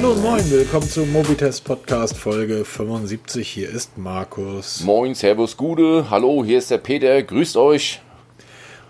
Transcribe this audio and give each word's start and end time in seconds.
Hallo 0.00 0.12
und 0.12 0.22
moin, 0.22 0.50
willkommen 0.50 0.88
zum 0.88 1.12
Mobitest 1.12 1.62
Podcast 1.62 2.16
Folge 2.16 2.64
75. 2.64 3.46
Hier 3.46 3.68
ist 3.68 3.98
Markus. 3.98 4.80
Moin, 4.80 5.14
Servus, 5.14 5.58
Gude. 5.58 6.06
Hallo, 6.08 6.42
hier 6.42 6.56
ist 6.56 6.70
der 6.70 6.78
Peter. 6.78 7.22
Grüßt 7.22 7.58
euch. 7.58 8.00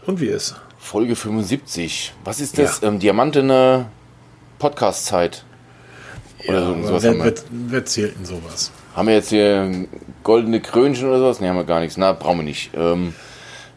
Und 0.07 0.21
wie 0.21 0.29
ist? 0.29 0.55
Folge 0.79 1.17
75. 1.17 2.15
Was 2.23 2.41
ist 2.41 2.57
das? 2.59 2.81
Ja. 2.81 2.87
Ähm, 2.87 3.01
Diamantene 3.01 3.87
Podcast-Zeit. 4.61 5.45
Oder 6.47 6.61
ja, 6.61 6.83
sowas 6.87 7.03
wer, 7.03 7.25
wer, 7.25 7.35
wer 7.51 7.85
zählt 7.85 8.17
denn 8.17 8.25
sowas? 8.25 8.71
Haben 8.95 9.09
wir 9.09 9.15
jetzt 9.17 9.31
hier 9.31 9.89
goldene 10.23 10.61
Krönchen 10.61 11.09
oder 11.09 11.19
sowas? 11.19 11.41
Ne, 11.41 11.49
haben 11.49 11.57
wir 11.57 11.65
gar 11.65 11.81
nichts. 11.81 11.97
Na, 11.97 12.13
brauchen 12.13 12.39
wir 12.39 12.45
nicht. 12.45 12.71
Ähm, 12.77 13.15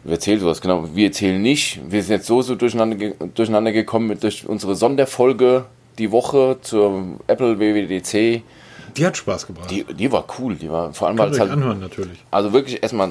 wer 0.04 0.20
zählt 0.20 0.40
sowas? 0.40 0.60
Genau, 0.60 0.88
wir 0.94 1.10
zählen 1.10 1.42
nicht. 1.42 1.80
Wir 1.88 2.00
sind 2.00 2.12
jetzt 2.12 2.26
so, 2.28 2.42
so 2.42 2.54
durcheinander, 2.54 3.10
durcheinander 3.34 3.72
gekommen 3.72 4.16
durch 4.20 4.46
unsere 4.46 4.76
Sonderfolge 4.76 5.66
die 5.98 6.10
Woche 6.10 6.58
zur 6.62 7.18
Apple 7.26 7.58
WWDC. 7.58 8.42
Die 8.96 9.06
hat 9.06 9.16
Spaß 9.16 9.46
gebracht. 9.46 9.70
Die, 9.70 9.84
die 9.84 10.12
war 10.12 10.24
cool. 10.38 10.54
Die 10.54 10.70
war 10.70 10.92
vor 10.92 11.08
allem 11.08 11.18
weil 11.18 11.30
es 11.30 11.40
halt 11.40 11.50
anhören 11.50 11.80
natürlich. 11.80 12.24
Also 12.30 12.52
wirklich 12.52 12.82
erstmal 12.82 13.10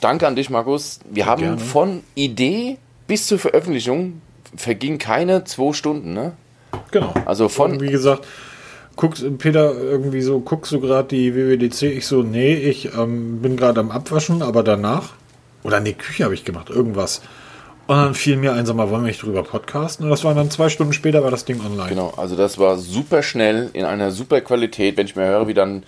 Danke 0.00 0.26
an 0.26 0.36
dich, 0.36 0.50
Markus. 0.50 1.00
Wir 1.10 1.26
haben 1.26 1.42
Gerne. 1.42 1.58
von 1.58 2.02
Idee 2.14 2.78
bis 3.06 3.26
zur 3.26 3.38
Veröffentlichung 3.38 4.20
verging 4.54 4.98
keine 4.98 5.44
zwei 5.44 5.72
Stunden, 5.72 6.12
ne? 6.12 6.32
Genau. 6.90 7.12
Also 7.24 7.48
von. 7.48 7.72
Und 7.72 7.80
wie 7.80 7.90
gesagt, 7.90 8.26
guckst, 8.96 9.24
Peter, 9.38 9.74
irgendwie 9.74 10.20
so, 10.20 10.40
guckst 10.40 10.72
du 10.72 10.80
gerade 10.80 11.08
die 11.08 11.34
WWDC? 11.34 11.82
Ich 11.82 12.06
so, 12.06 12.22
nee, 12.22 12.54
ich 12.54 12.94
ähm, 12.94 13.40
bin 13.42 13.56
gerade 13.56 13.80
am 13.80 13.90
Abwaschen, 13.90 14.42
aber 14.42 14.62
danach. 14.62 15.14
Oder 15.62 15.80
nee, 15.80 15.92
Küche 15.92 16.24
habe 16.24 16.34
ich 16.34 16.44
gemacht, 16.44 16.70
irgendwas. 16.70 17.22
Und 17.90 17.96
dann 17.96 18.14
fiel 18.14 18.36
mir 18.36 18.52
ein, 18.52 18.66
sag 18.66 18.76
mal, 18.76 18.88
wollen 18.88 19.02
wir 19.02 19.08
nicht 19.08 19.20
drüber 19.20 19.42
podcasten? 19.42 20.04
Und 20.04 20.10
das 20.10 20.22
war 20.22 20.32
dann 20.32 20.48
zwei 20.48 20.68
Stunden 20.68 20.92
später, 20.92 21.24
war 21.24 21.32
das 21.32 21.44
Ding 21.44 21.60
online. 21.60 21.88
Genau, 21.88 22.14
also 22.16 22.36
das 22.36 22.56
war 22.56 22.78
super 22.78 23.20
schnell, 23.20 23.68
in 23.72 23.84
einer 23.84 24.12
super 24.12 24.40
Qualität. 24.42 24.96
Wenn 24.96 25.06
ich 25.06 25.16
mir 25.16 25.26
höre, 25.26 25.48
wie 25.48 25.54
dann 25.54 25.82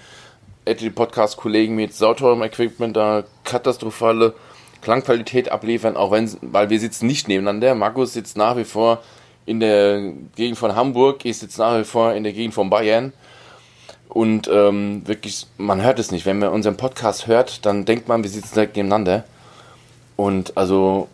etliche 0.65 0.91
Podcast-Kollegen 0.91 1.77
mit 1.77 1.95
sauteurem 1.95 2.43
Equipment 2.43 2.97
da 2.97 3.23
katastrophale 3.45 4.35
Klangqualität 4.81 5.53
abliefern, 5.53 5.97
auch 5.97 6.11
wenn, 6.11 6.29
weil 6.41 6.71
wir 6.71 6.81
sitzen 6.81 7.07
nicht 7.07 7.29
nebeneinander. 7.29 7.77
Markus 7.77 8.15
sitzt 8.15 8.37
nach 8.37 8.57
wie 8.57 8.65
vor 8.65 9.01
in 9.47 9.61
der 9.61 10.13
Gegend 10.35 10.59
von 10.59 10.75
Hamburg, 10.75 11.25
ich 11.25 11.39
sitze 11.39 11.61
nach 11.61 11.79
wie 11.79 11.85
vor 11.85 12.15
in 12.15 12.25
der 12.25 12.33
Gegend 12.33 12.55
von 12.55 12.69
Bayern. 12.69 13.13
Und 14.09 14.51
ähm, 14.53 15.07
wirklich, 15.07 15.47
man 15.57 15.81
hört 15.81 16.01
es 16.01 16.11
nicht. 16.11 16.27
Wenn 16.27 16.41
man 16.41 16.49
unseren 16.49 16.77
Podcast 16.77 17.29
hört, 17.29 17.65
dann 17.65 17.85
denkt 17.85 18.09
man, 18.09 18.25
wir 18.25 18.31
sitzen 18.31 18.55
direkt 18.55 18.75
nebeneinander. 18.75 19.23
Und 20.17 20.57
also 20.57 21.07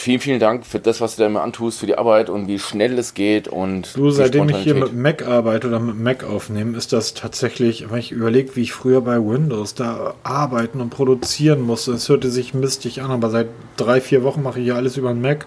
vielen, 0.00 0.20
vielen 0.20 0.40
Dank 0.40 0.66
für 0.66 0.78
das, 0.78 1.00
was 1.00 1.16
du 1.16 1.22
da 1.22 1.26
immer 1.26 1.42
antust, 1.42 1.78
für 1.78 1.86
die 1.86 1.96
Arbeit 1.96 2.30
und 2.30 2.48
wie 2.48 2.58
schnell 2.58 2.98
es 2.98 3.14
geht. 3.14 3.48
Und 3.48 3.96
du, 3.96 4.10
seitdem 4.10 4.48
ich 4.48 4.56
hier 4.56 4.74
mit 4.74 4.94
Mac 4.94 5.26
arbeite 5.26 5.68
oder 5.68 5.78
mit 5.78 5.98
Mac 5.98 6.24
aufnehme, 6.24 6.76
ist 6.76 6.92
das 6.92 7.14
tatsächlich, 7.14 7.90
wenn 7.90 7.98
ich 7.98 8.10
überlege, 8.10 8.56
wie 8.56 8.62
ich 8.62 8.72
früher 8.72 9.02
bei 9.02 9.16
Windows 9.16 9.74
da 9.74 10.14
arbeiten 10.22 10.80
und 10.80 10.90
produzieren 10.90 11.60
musste, 11.60 11.92
es 11.92 12.08
hörte 12.08 12.30
sich 12.30 12.54
mistig 12.54 13.02
an, 13.02 13.10
aber 13.10 13.30
seit 13.30 13.48
drei, 13.76 14.00
vier 14.00 14.22
Wochen 14.22 14.42
mache 14.42 14.58
ich 14.58 14.64
hier 14.64 14.76
alles 14.76 14.96
über 14.96 15.10
den 15.10 15.20
Mac 15.20 15.46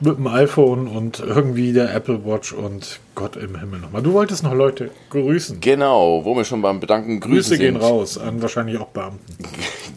mit 0.00 0.16
dem 0.16 0.26
iPhone 0.26 0.88
und 0.88 1.20
irgendwie 1.20 1.72
der 1.72 1.94
Apple 1.94 2.24
Watch 2.24 2.52
und 2.52 2.98
Gott 3.14 3.36
im 3.36 3.56
Himmel 3.60 3.78
nochmal. 3.78 4.02
Du 4.02 4.12
wolltest 4.14 4.42
noch 4.42 4.54
Leute 4.54 4.90
grüßen. 5.10 5.60
Genau, 5.60 6.24
wo 6.24 6.34
wir 6.34 6.44
schon 6.44 6.60
beim 6.60 6.80
Bedanken 6.80 7.20
grüßen 7.20 7.34
Grüße 7.34 7.58
gehen 7.58 7.76
raus 7.76 8.18
an 8.18 8.42
wahrscheinlich 8.42 8.78
auch 8.78 8.88
Beamten. 8.88 9.36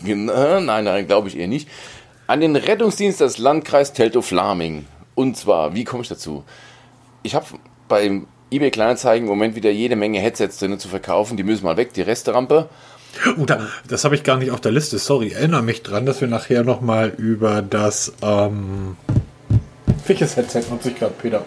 nein, 0.26 0.84
nein, 0.84 1.08
glaube 1.08 1.30
ich 1.30 1.38
eher 1.38 1.48
nicht 1.48 1.68
an 2.28 2.42
den 2.42 2.56
Rettungsdienst 2.56 3.22
des 3.22 3.38
Landkreis 3.38 3.94
Teltow-Flaming. 3.94 4.86
Und 5.16 5.38
zwar, 5.38 5.76
wie 5.76 5.84
komme 5.84 6.04
ich 6.04 6.10
dazu? 6.10 6.44
Ich 7.24 7.36
habe 7.36 7.46
beim 7.88 8.28
eBay 8.52 8.72
Kleinanzeigen 8.72 9.28
im 9.28 9.30
Moment 9.30 9.56
wieder 9.56 9.72
jede 9.72 9.96
Menge 9.96 10.20
Headsets 10.20 10.60
drin 10.60 10.78
zu 10.80 10.88
verkaufen. 10.88 11.38
Die 11.38 11.44
müssen 11.44 11.66
mal 11.66 11.78
weg, 11.78 11.94
die 11.94 12.02
Resterampe. 12.02 12.70
Oh, 13.38 13.46
da, 13.46 13.68
das 13.88 14.04
habe 14.04 14.16
ich 14.16 14.24
gar 14.24 14.38
nicht 14.38 14.52
auf 14.52 14.62
der 14.62 14.72
Liste. 14.72 14.98
Sorry, 14.98 15.32
erinnere 15.32 15.62
mich 15.62 15.84
dran, 15.84 16.06
dass 16.06 16.22
wir 16.22 16.28
nachher 16.28 16.64
nochmal 16.64 17.14
über 17.18 17.62
das. 17.62 18.14
Ähm, 18.22 18.98
welches 20.06 20.36
Headset 20.36 20.64
nutze 20.70 20.90
ich 20.90 21.00
gerade, 21.00 21.14
Peter? 21.20 21.44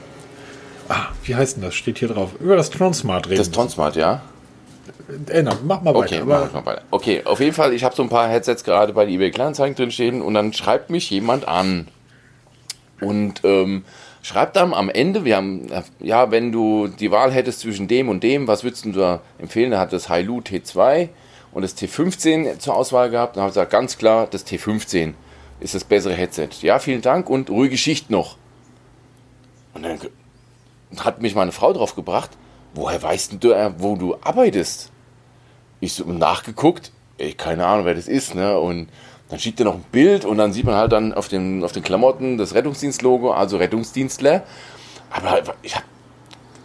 Ah, 0.88 1.08
wie 1.24 1.36
heißt 1.36 1.56
denn 1.56 1.64
das? 1.64 1.74
Steht 1.74 1.98
hier 1.98 2.08
drauf. 2.08 2.30
Über 2.40 2.56
das 2.56 2.70
Tronsmart 2.70 3.26
reden. 3.26 3.38
Das 3.38 3.50
Tronsmart, 3.50 3.96
ja. 3.96 4.22
Ändern, 5.28 5.58
mach 5.64 5.80
mal 5.80 5.94
weiter. 5.94 6.16
Okay, 6.16 6.22
mach 6.24 6.52
mal 6.52 6.66
weiter. 6.66 6.82
Okay, 6.90 7.22
auf 7.24 7.40
jeden 7.40 7.54
Fall, 7.54 7.72
ich 7.72 7.84
habe 7.84 7.94
so 7.94 8.02
ein 8.02 8.08
paar 8.08 8.28
Headsets 8.28 8.64
gerade 8.64 8.92
bei 8.92 9.06
eBay 9.06 9.30
Kleinanzeigen 9.30 9.74
drin 9.74 9.90
stehen 9.90 10.20
und 10.20 10.34
dann 10.34 10.52
schreibt 10.52 10.90
mich 10.90 11.08
jemand 11.10 11.48
an 11.48 11.88
und 13.00 13.40
ähm, 13.44 13.84
schreibt 14.22 14.56
dann 14.56 14.74
am 14.74 14.90
Ende, 14.90 15.24
wir 15.24 15.36
haben, 15.36 15.68
ja, 16.00 16.30
wenn 16.30 16.52
du 16.52 16.88
die 16.88 17.10
Wahl 17.10 17.32
hättest 17.32 17.60
zwischen 17.60 17.88
dem 17.88 18.08
und 18.08 18.22
dem, 18.22 18.46
was 18.46 18.64
würdest 18.64 18.84
du 18.84 18.92
da 18.92 19.20
empfehlen? 19.38 19.72
Er 19.72 19.80
hat 19.80 19.92
das 19.92 20.08
Hailu 20.08 20.40
T2 20.40 21.08
und 21.52 21.62
das 21.62 21.76
T15 21.76 22.58
zur 22.58 22.76
Auswahl 22.76 23.10
gehabt. 23.10 23.36
Dann 23.36 23.42
habe 23.42 23.50
ich 23.50 23.54
gesagt, 23.54 23.70
ganz 23.70 23.96
klar, 23.96 24.26
das 24.30 24.46
T15 24.46 25.14
ist 25.60 25.74
das 25.74 25.84
bessere 25.84 26.14
Headset. 26.14 26.48
Ja, 26.60 26.78
vielen 26.78 27.00
Dank 27.00 27.30
und 27.30 27.48
ruhige 27.50 27.78
Schicht 27.78 28.10
noch. 28.10 28.36
Und 29.74 29.84
dann 29.84 29.98
hat 30.98 31.22
mich 31.22 31.34
meine 31.34 31.52
Frau 31.52 31.72
drauf 31.72 31.94
gebracht, 31.94 32.30
woher 32.74 33.02
weißt 33.02 33.36
du, 33.40 33.52
äh, 33.52 33.70
wo 33.78 33.96
du 33.96 34.16
arbeitest? 34.20 34.90
Ich 35.80 35.92
so 35.94 36.04
nachgeguckt, 36.04 36.92
ey, 37.18 37.32
keine 37.34 37.66
Ahnung, 37.66 37.84
wer 37.84 37.94
das 37.94 38.08
ist, 38.08 38.34
ne? 38.34 38.58
Und 38.58 38.88
dann 39.28 39.38
schickt 39.38 39.60
er 39.60 39.66
noch 39.66 39.74
ein 39.74 39.84
Bild 39.92 40.24
und 40.24 40.38
dann 40.38 40.52
sieht 40.52 40.64
man 40.64 40.74
halt 40.74 40.92
dann 40.92 41.12
auf 41.12 41.28
den, 41.28 41.62
auf 41.62 41.72
den 41.72 41.82
Klamotten 41.82 42.38
das 42.38 42.54
Rettungsdienstlogo, 42.54 43.32
also 43.32 43.58
Rettungsdienstler. 43.58 44.42
Aber 45.10 45.54
ich 45.62 45.76
hab, 45.76 45.84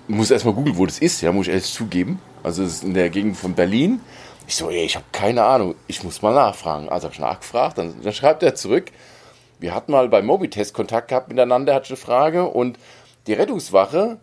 muss 0.07 0.31
erstmal 0.31 0.53
googeln, 0.53 0.78
wo 0.78 0.85
das 0.85 1.00
ist, 1.00 1.22
ja, 1.22 1.31
muss 1.31 1.47
ich 1.47 1.53
erst 1.53 1.74
zugeben. 1.74 2.19
Also 2.41 2.63
es 2.63 2.75
ist 2.75 2.84
in 2.84 2.94
der 2.94 3.09
Gegend 3.09 3.38
von 3.38 3.53
Berlin. 3.53 4.00
Ich 4.47 4.56
so, 4.56 4.69
ey, 4.69 4.84
ich 4.84 4.96
habe 4.96 5.06
keine 5.12 5.44
Ahnung, 5.44 5.75
ich 5.88 6.03
muss 6.03 6.22
mal 6.22 6.34
nachfragen. 6.34 6.90
Also 6.90 7.06
habe 7.06 7.13
ich 7.13 7.19
nachgefragt, 7.19 7.78
dann, 7.78 8.01
dann 8.01 8.13
schreibt 8.13 8.44
er 8.44 8.56
zurück. 8.56 8.91
Wir 9.59 9.74
hatten 9.74 9.91
mal 9.91 10.09
beim 10.09 10.25
Mobitest 10.25 10.74
Kontakt 10.74 11.09
gehabt 11.09 11.30
miteinander, 11.30 11.74
hatte 11.74 11.90
eine 11.90 11.97
Frage 11.97 12.45
und 12.47 12.78
die 13.28 13.34
Rettungswache 13.34 14.19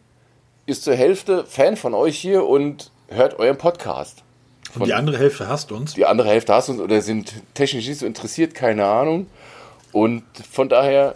ist 0.67 0.85
zur 0.85 0.95
Hälfte 0.95 1.45
Fan 1.47 1.77
von 1.77 1.95
euch 1.95 2.19
hier 2.19 2.47
und 2.47 2.91
hört 3.09 3.39
euren 3.39 3.57
Podcast. 3.57 4.23
Von, 4.73 4.83
und 4.83 4.89
die 4.89 4.95
andere 4.95 5.19
Hälfte 5.19 5.49
hasst 5.49 5.73
uns? 5.73 5.95
Die 5.95 6.07
andere 6.07 6.29
Hälfte 6.29 6.55
hasst 6.55 6.69
uns 6.69 6.81
oder 6.81 7.01
sind 7.03 7.33
technisch 7.55 7.89
nicht 7.89 7.99
so 7.99 8.07
interessiert, 8.07 8.55
keine 8.55 8.87
Ahnung. 8.87 9.27
Und 9.93 10.23
von 10.51 10.69
daher 10.69 11.15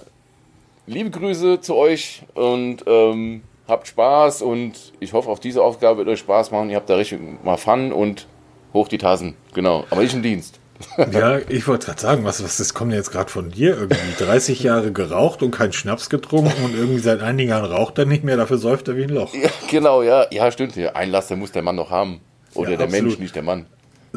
liebe 0.87 1.10
Grüße 1.10 1.60
zu 1.60 1.76
euch 1.76 2.22
und 2.34 2.84
ähm, 2.87 3.42
habt 3.69 3.88
Spaß 3.88 4.42
und 4.42 4.92
ich 5.00 5.12
hoffe, 5.12 5.31
auf 5.31 5.41
diese 5.41 5.62
Aufgabe 5.62 5.98
wird 5.98 6.09
euch 6.09 6.19
Spaß 6.20 6.50
machen. 6.50 6.70
Ihr 6.70 6.76
habt 6.76 6.91
da 6.91 6.97
richtig 6.97 7.20
mal 7.44 7.56
Fun 7.56 7.92
und 7.92 8.26
hoch 8.72 8.88
die 8.88 8.98
Tassen. 8.98 9.34
Genau, 9.54 9.84
aber 9.91 10.03
ich 10.03 10.15
im 10.15 10.22
Dienst. 10.22 10.60
Ja, 11.12 11.38
ich 11.48 11.69
wollte 11.69 11.86
gerade 11.86 12.00
sagen, 12.00 12.25
was, 12.25 12.42
was 12.42 12.56
das 12.56 12.75
kommt 12.75 12.92
jetzt 12.92 13.12
gerade 13.12 13.31
von 13.31 13.53
dir 13.53 13.78
irgendwie. 13.78 14.25
30 14.25 14.60
Jahre 14.65 14.91
geraucht 14.91 15.42
und 15.44 15.53
keinen 15.53 15.72
Schnaps 15.72 16.10
getrunken 16.10 16.65
und 16.65 16.75
irgendwie 16.75 16.98
seit 16.98 17.22
einigen 17.22 17.50
Jahren 17.50 17.71
raucht 17.71 17.97
er 17.98 18.06
nicht 18.06 18.25
mehr, 18.25 18.36
dafür 18.36 18.59
säuft 18.59 18.88
er 18.88 18.97
wie 18.97 19.04
ein 19.04 19.10
Loch. 19.10 19.32
Ja, 19.34 19.48
genau, 19.71 20.03
ja, 20.03 20.26
ja, 20.32 20.50
stimmt. 20.50 20.76
Einlass, 20.76 21.28
der 21.28 21.36
muss 21.36 21.53
der 21.53 21.62
Mann 21.62 21.76
noch 21.76 21.91
haben. 21.91 22.21
Oder 22.54 22.72
ja, 22.72 22.76
der 22.76 22.87
absolut. 22.87 23.06
Mensch, 23.06 23.19
nicht 23.19 23.34
der 23.34 23.42
Mann. 23.42 23.66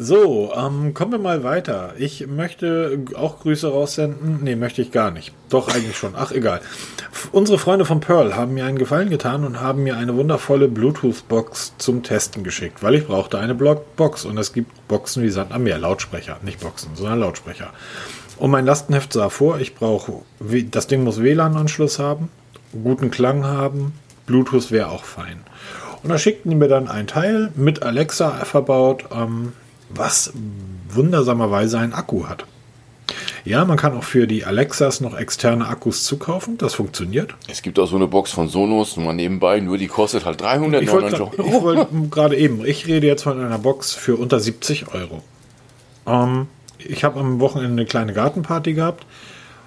So, 0.00 0.52
ähm, 0.56 0.94
kommen 0.94 1.10
wir 1.10 1.18
mal 1.18 1.42
weiter. 1.42 1.94
Ich 1.98 2.24
möchte 2.28 3.00
auch 3.16 3.40
Grüße 3.40 3.66
raussenden. 3.66 4.38
Nee, 4.44 4.54
möchte 4.54 4.80
ich 4.80 4.92
gar 4.92 5.10
nicht. 5.10 5.32
Doch, 5.48 5.74
eigentlich 5.74 5.96
schon. 5.96 6.12
Ach, 6.14 6.30
egal. 6.30 6.60
Unsere 7.32 7.58
Freunde 7.58 7.84
von 7.84 7.98
Pearl 7.98 8.36
haben 8.36 8.54
mir 8.54 8.64
einen 8.64 8.78
Gefallen 8.78 9.10
getan 9.10 9.44
und 9.44 9.60
haben 9.60 9.82
mir 9.82 9.96
eine 9.96 10.14
wundervolle 10.14 10.68
Bluetooth-Box 10.68 11.78
zum 11.78 12.04
Testen 12.04 12.44
geschickt, 12.44 12.80
weil 12.80 12.94
ich 12.94 13.08
brauchte 13.08 13.40
eine 13.40 13.56
Box 13.56 14.24
und 14.24 14.38
es 14.38 14.52
gibt 14.52 14.86
Boxen 14.86 15.24
wie 15.24 15.30
Sand 15.30 15.50
am 15.50 15.64
Meer. 15.64 15.78
Lautsprecher, 15.78 16.36
nicht 16.42 16.60
Boxen, 16.60 16.90
sondern 16.94 17.18
Lautsprecher. 17.18 17.72
Und 18.36 18.52
mein 18.52 18.66
Lastenheft 18.66 19.12
sah 19.12 19.30
vor, 19.30 19.58
ich 19.58 19.74
brauche, 19.74 20.22
das 20.70 20.86
Ding 20.86 21.02
muss 21.02 21.20
WLAN-Anschluss 21.20 21.98
haben, 21.98 22.28
guten 22.84 23.10
Klang 23.10 23.44
haben, 23.44 23.94
Bluetooth 24.26 24.70
wäre 24.70 24.90
auch 24.90 25.02
fein. 25.02 25.40
Und 26.02 26.10
da 26.10 26.18
schickten 26.18 26.50
die 26.50 26.56
mir 26.56 26.68
dann 26.68 26.88
ein 26.88 27.06
Teil 27.06 27.50
mit 27.56 27.82
Alexa 27.82 28.30
verbaut, 28.44 29.04
ähm, 29.12 29.52
was 29.90 30.32
wundersamerweise 30.88 31.78
einen 31.78 31.92
Akku 31.92 32.28
hat. 32.28 32.44
Ja, 33.44 33.64
man 33.64 33.78
kann 33.78 33.96
auch 33.96 34.04
für 34.04 34.26
die 34.26 34.44
Alexas 34.44 35.00
noch 35.00 35.16
externe 35.18 35.66
Akkus 35.66 36.04
zukaufen. 36.04 36.58
Das 36.58 36.74
funktioniert. 36.74 37.34
Es 37.48 37.62
gibt 37.62 37.78
auch 37.78 37.86
so 37.86 37.96
eine 37.96 38.06
Box 38.06 38.32
von 38.32 38.48
Sonos, 38.48 38.96
nur 38.96 39.06
mal 39.06 39.12
nebenbei, 39.14 39.60
nur 39.60 39.78
die 39.78 39.86
kostet 39.88 40.26
halt 40.26 40.40
399 40.40 41.20
Euro. 41.20 41.32
Ich 41.38 41.62
wollte 41.62 41.88
gerade 42.10 42.36
eben, 42.36 42.64
ich 42.66 42.86
rede 42.86 43.06
jetzt 43.06 43.22
von 43.22 43.40
einer 43.40 43.58
Box 43.58 43.94
für 43.94 44.16
unter 44.16 44.38
70 44.38 44.92
Euro. 44.92 45.22
Ähm, 46.06 46.48
ich 46.78 47.04
habe 47.04 47.20
am 47.20 47.40
Wochenende 47.40 47.72
eine 47.72 47.86
kleine 47.86 48.12
Gartenparty 48.12 48.74
gehabt. 48.74 49.06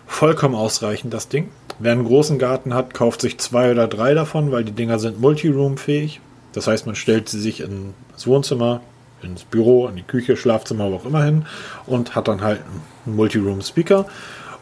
Vollkommen 0.05 0.55
ausreichend 0.55 1.13
das 1.13 1.29
Ding. 1.29 1.49
Wer 1.83 1.93
einen 1.93 2.05
großen 2.05 2.37
Garten 2.37 2.75
hat, 2.75 2.93
kauft 2.93 3.21
sich 3.21 3.39
zwei 3.39 3.71
oder 3.71 3.87
drei 3.87 4.13
davon, 4.13 4.51
weil 4.51 4.63
die 4.63 4.71
Dinger 4.71 4.99
sind 4.99 5.19
Multiroom-fähig. 5.19 6.21
Das 6.53 6.67
heißt, 6.67 6.85
man 6.85 6.93
stellt 6.93 7.27
sie 7.27 7.39
sich 7.39 7.61
ins 7.61 8.27
Wohnzimmer, 8.27 8.81
ins 9.23 9.43
Büro, 9.43 9.87
in 9.87 9.95
die 9.95 10.03
Küche, 10.03 10.37
Schlafzimmer, 10.37 10.91
wo 10.91 10.97
auch 10.97 11.05
immer 11.05 11.23
hin 11.23 11.47
und 11.87 12.13
hat 12.13 12.27
dann 12.27 12.41
halt 12.41 12.59
einen 13.05 13.15
Multiroom-Speaker. 13.15 14.05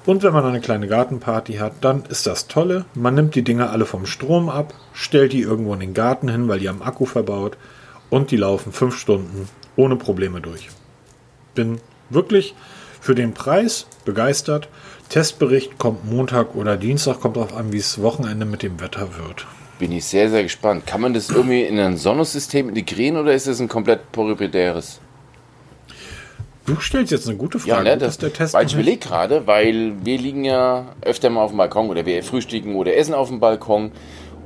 Und 0.05 0.23
wenn 0.23 0.31
man 0.31 0.45
eine 0.45 0.61
kleine 0.61 0.87
Gartenparty 0.87 1.55
hat, 1.55 1.73
dann 1.81 2.05
ist 2.05 2.25
das 2.25 2.47
tolle. 2.47 2.85
Man 2.93 3.15
nimmt 3.15 3.35
die 3.35 3.43
Dinger 3.43 3.69
alle 3.71 3.85
vom 3.85 4.05
Strom 4.05 4.47
ab, 4.47 4.73
stellt 4.93 5.33
die 5.33 5.41
irgendwo 5.41 5.73
in 5.73 5.81
den 5.81 5.93
Garten 5.93 6.29
hin, 6.29 6.47
weil 6.47 6.59
die 6.59 6.69
am 6.69 6.81
Akku 6.81 7.05
verbaut 7.05 7.57
und 8.09 8.31
die 8.31 8.37
laufen 8.37 8.71
fünf 8.71 8.97
Stunden 8.97 9.49
ohne 9.75 9.97
Probleme 9.97 10.39
durch. 10.39 10.69
Bin 11.53 11.81
wirklich 12.09 12.55
für 13.01 13.13
den 13.13 13.33
Preis 13.33 13.87
begeistert. 14.05 14.69
Testbericht 15.09 15.79
kommt 15.79 16.09
Montag 16.09 16.55
oder 16.55 16.77
Dienstag, 16.77 17.19
kommt 17.19 17.35
darauf 17.35 17.55
an, 17.55 17.73
wie 17.73 17.77
es 17.77 17.99
Wochenende 17.99 18.45
mit 18.45 18.61
dem 18.61 18.79
Wetter 18.79 19.17
wird. 19.17 19.47
Bin 19.79 19.91
ich 19.91 20.05
sehr, 20.05 20.29
sehr 20.29 20.43
gespannt. 20.43 20.85
Kann 20.85 21.01
man 21.01 21.15
das 21.15 21.31
irgendwie 21.31 21.63
in 21.63 21.79
ein 21.79 21.97
Sonnensystem 21.97 22.69
integrieren 22.69 23.17
oder 23.17 23.33
ist 23.33 23.47
es 23.47 23.59
ein 23.59 23.67
komplett 23.67 24.11
proprietäres? 24.11 24.99
Du 26.67 26.79
stellst 26.79 27.11
jetzt 27.11 27.27
eine 27.27 27.37
gute 27.37 27.57
Frage. 27.57 27.71
Ja, 27.71 27.95
ne, 27.95 27.97
das, 27.97 28.19
der 28.19 28.31
Test 28.31 28.53
weil 28.53 28.67
ich 28.67 28.73
überlege 28.73 28.99
gerade, 28.99 29.47
weil 29.47 29.93
wir 30.03 30.19
liegen 30.19 30.45
ja 30.45 30.93
öfter 31.01 31.31
mal 31.31 31.41
auf 31.41 31.49
dem 31.49 31.57
Balkon 31.57 31.89
oder 31.89 32.05
wir 32.05 32.21
frühstücken 32.21 32.75
oder 32.75 32.95
essen 32.95 33.15
auf 33.15 33.29
dem 33.29 33.39
Balkon 33.39 33.91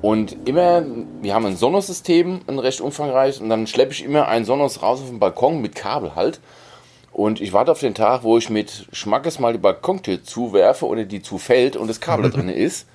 und 0.02 0.38
immer, 0.48 0.86
wir 1.22 1.34
haben 1.34 1.46
ein 1.46 1.58
Sonos-System, 1.58 2.40
ein 2.48 2.60
recht 2.60 2.80
umfangreich 2.80 3.42
und 3.42 3.50
dann 3.50 3.68
schleppe 3.68 3.92
ich 3.92 4.06
immer 4.06 4.30
einen 4.30 4.46
Sonos 4.46 4.82
raus 4.82 5.02
auf 5.02 5.10
den 5.10 5.20
Balkon 5.20 5.62
mit 5.62 5.76
Kabel 5.76 6.16
halt 6.16 6.40
und 7.14 7.40
ich 7.42 7.54
warte 7.54 7.72
auf 7.72 7.80
den 7.80 7.94
Tag, 7.94 8.24
wo 8.24 8.38
ich 8.38 8.50
mit 8.50 8.88
Schmackes 8.92 9.40
mal 9.40 9.54
die 9.54 9.60
Balkontür 9.60 10.24
zuwerfe 10.24 10.88
oder 10.88 11.06
die 11.06 11.22
zufällt 11.22 11.76
und 11.78 11.88
das 11.88 12.02
Kabel 12.02 12.30
da 12.30 12.36
drin 12.36 12.50
ist. 12.50 12.88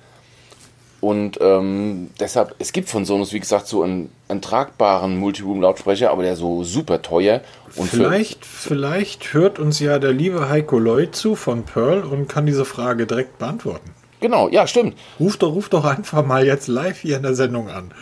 Und 1.01 1.39
ähm, 1.39 2.09
deshalb, 2.19 2.55
es 2.59 2.73
gibt 2.73 2.89
von 2.89 3.05
Sonos, 3.05 3.31
wie 3.31 3.39
gesagt, 3.39 3.67
so 3.67 3.83
einen, 3.83 4.11
einen 4.27 4.41
tragbaren 4.41 5.17
Multiroom-Lautsprecher, 5.17 6.11
aber 6.11 6.23
der 6.23 6.35
so 6.35 6.65
super 6.65 7.01
teuer. 7.01 7.39
Und 7.77 7.89
vielleicht, 7.89 8.45
vielleicht 8.45 9.33
hört 9.33 9.59
uns 9.59 9.79
ja 9.79 9.97
der 9.97 10.11
liebe 10.11 10.49
Heiko 10.49 10.77
Lloyd 10.77 11.15
zu 11.15 11.35
von 11.35 11.63
Pearl 11.63 12.01
und 12.03 12.27
kann 12.27 12.45
diese 12.45 12.65
Frage 12.65 13.07
direkt 13.07 13.39
beantworten. 13.39 13.91
Genau, 14.19 14.49
ja, 14.49 14.67
stimmt. 14.67 14.97
Ruf 15.17 15.37
doch, 15.37 15.53
ruf 15.53 15.69
doch 15.69 15.85
einfach 15.85 16.25
mal 16.25 16.45
jetzt 16.45 16.67
live 16.67 16.99
hier 16.99 17.15
in 17.15 17.23
der 17.23 17.35
Sendung 17.35 17.69
an. 17.69 17.93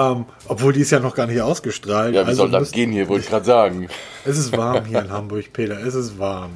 Ähm, 0.00 0.24
obwohl 0.48 0.72
die 0.72 0.80
ist 0.80 0.90
ja 0.92 1.00
noch 1.00 1.14
gar 1.14 1.26
nicht 1.26 1.42
ausgestrahlt. 1.42 2.14
Ja, 2.14 2.22
wie 2.22 2.28
also 2.28 2.42
soll 2.42 2.50
das 2.50 2.72
gehen 2.72 2.90
hier, 2.90 3.08
wollte 3.08 3.24
ich 3.24 3.30
gerade 3.30 3.44
sagen. 3.44 3.88
Es 4.24 4.38
ist 4.38 4.56
warm 4.56 4.86
hier 4.86 5.00
in 5.00 5.10
Hamburg, 5.10 5.52
Peter, 5.52 5.78
es 5.78 5.94
ist 5.94 6.18
warm. 6.18 6.52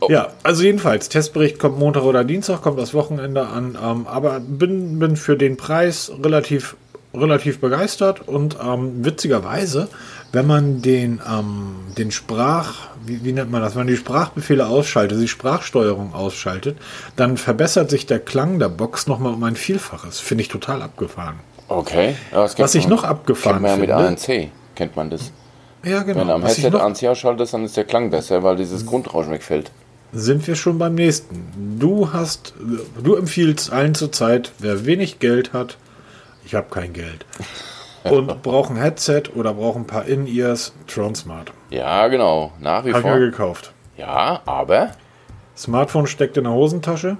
Oh. 0.00 0.08
Ja, 0.10 0.32
also 0.42 0.64
jedenfalls, 0.64 1.08
Testbericht 1.08 1.60
kommt 1.60 1.78
Montag 1.78 2.02
oder 2.02 2.24
Dienstag, 2.24 2.60
kommt 2.62 2.78
das 2.78 2.92
Wochenende 2.92 3.46
an, 3.46 3.78
ähm, 3.80 4.06
aber 4.08 4.40
bin, 4.40 4.98
bin 4.98 5.16
für 5.16 5.36
den 5.36 5.56
Preis 5.56 6.10
relativ, 6.22 6.76
relativ 7.14 7.60
begeistert 7.60 8.26
und 8.26 8.56
ähm, 8.60 9.04
witzigerweise, 9.04 9.88
wenn 10.34 10.46
man 10.46 10.82
den, 10.82 11.20
ähm, 11.30 11.76
den 11.96 12.10
Sprach, 12.10 12.88
wie, 13.06 13.24
wie, 13.24 13.32
nennt 13.32 13.50
man 13.50 13.62
das, 13.62 13.74
wenn 13.74 13.80
man 13.80 13.86
die 13.86 13.96
Sprachbefehle 13.96 14.66
ausschaltet, 14.66 15.20
die 15.20 15.28
Sprachsteuerung 15.28 16.12
ausschaltet, 16.12 16.76
dann 17.16 17.36
verbessert 17.36 17.88
sich 17.88 18.06
der 18.06 18.18
Klang 18.18 18.58
der 18.58 18.68
Box 18.68 19.06
nochmal 19.06 19.32
um 19.32 19.44
ein 19.44 19.56
Vielfaches. 19.56 20.18
Finde 20.20 20.42
ich 20.42 20.48
total 20.48 20.82
abgefahren. 20.82 21.36
Okay. 21.68 22.16
Was 22.32 22.74
ich 22.74 22.88
noch 22.88 23.04
abgefahren 23.04 23.62
kennt 23.62 23.78
man 23.78 23.88
ja 23.88 24.10
mit 24.10 24.18
ANC, 24.18 24.50
kennt 24.74 24.96
man 24.96 25.08
das. 25.08 25.32
Ja, 25.84 26.02
genau. 26.02 26.20
Wenn 26.20 26.30
am 26.30 26.44
Headset 26.44 26.70
ANC 26.74 27.04
ausschaltet, 27.04 27.52
dann 27.52 27.64
ist 27.64 27.76
der 27.76 27.84
Klang 27.84 28.10
besser, 28.10 28.42
weil 28.42 28.56
dieses 28.56 28.84
Grundrauschen 28.84 29.32
wegfällt 29.32 29.70
sind 30.14 30.46
wir 30.46 30.54
schon 30.54 30.78
beim 30.78 30.94
nächsten. 30.94 31.78
Du 31.78 32.12
hast, 32.12 32.54
du 33.02 33.16
empfiehlst 33.16 33.72
allen 33.72 33.94
zur 33.94 34.12
Zeit, 34.12 34.52
wer 34.60 34.86
wenig 34.86 35.18
Geld 35.18 35.52
hat, 35.52 35.76
ich 36.44 36.54
habe 36.54 36.68
kein 36.70 36.92
Geld, 36.92 37.26
und 38.04 38.42
braucht 38.42 38.70
ein 38.70 38.76
Headset 38.76 39.24
oder 39.34 39.54
braucht 39.54 39.76
ein 39.76 39.86
paar 39.86 40.04
In-Ears, 40.04 40.74
Tronsmart. 40.86 41.52
Ja, 41.70 42.08
genau, 42.08 42.52
nach 42.60 42.84
wie 42.84 42.92
hab 42.92 43.02
vor. 43.02 43.10
Habe 43.10 43.20
ich 43.20 43.26
mir 43.26 43.30
gekauft. 43.30 43.72
Ja, 43.96 44.40
aber? 44.44 44.90
Smartphone 45.56 46.06
steckt 46.06 46.36
in 46.36 46.44
der 46.44 46.52
Hosentasche, 46.52 47.16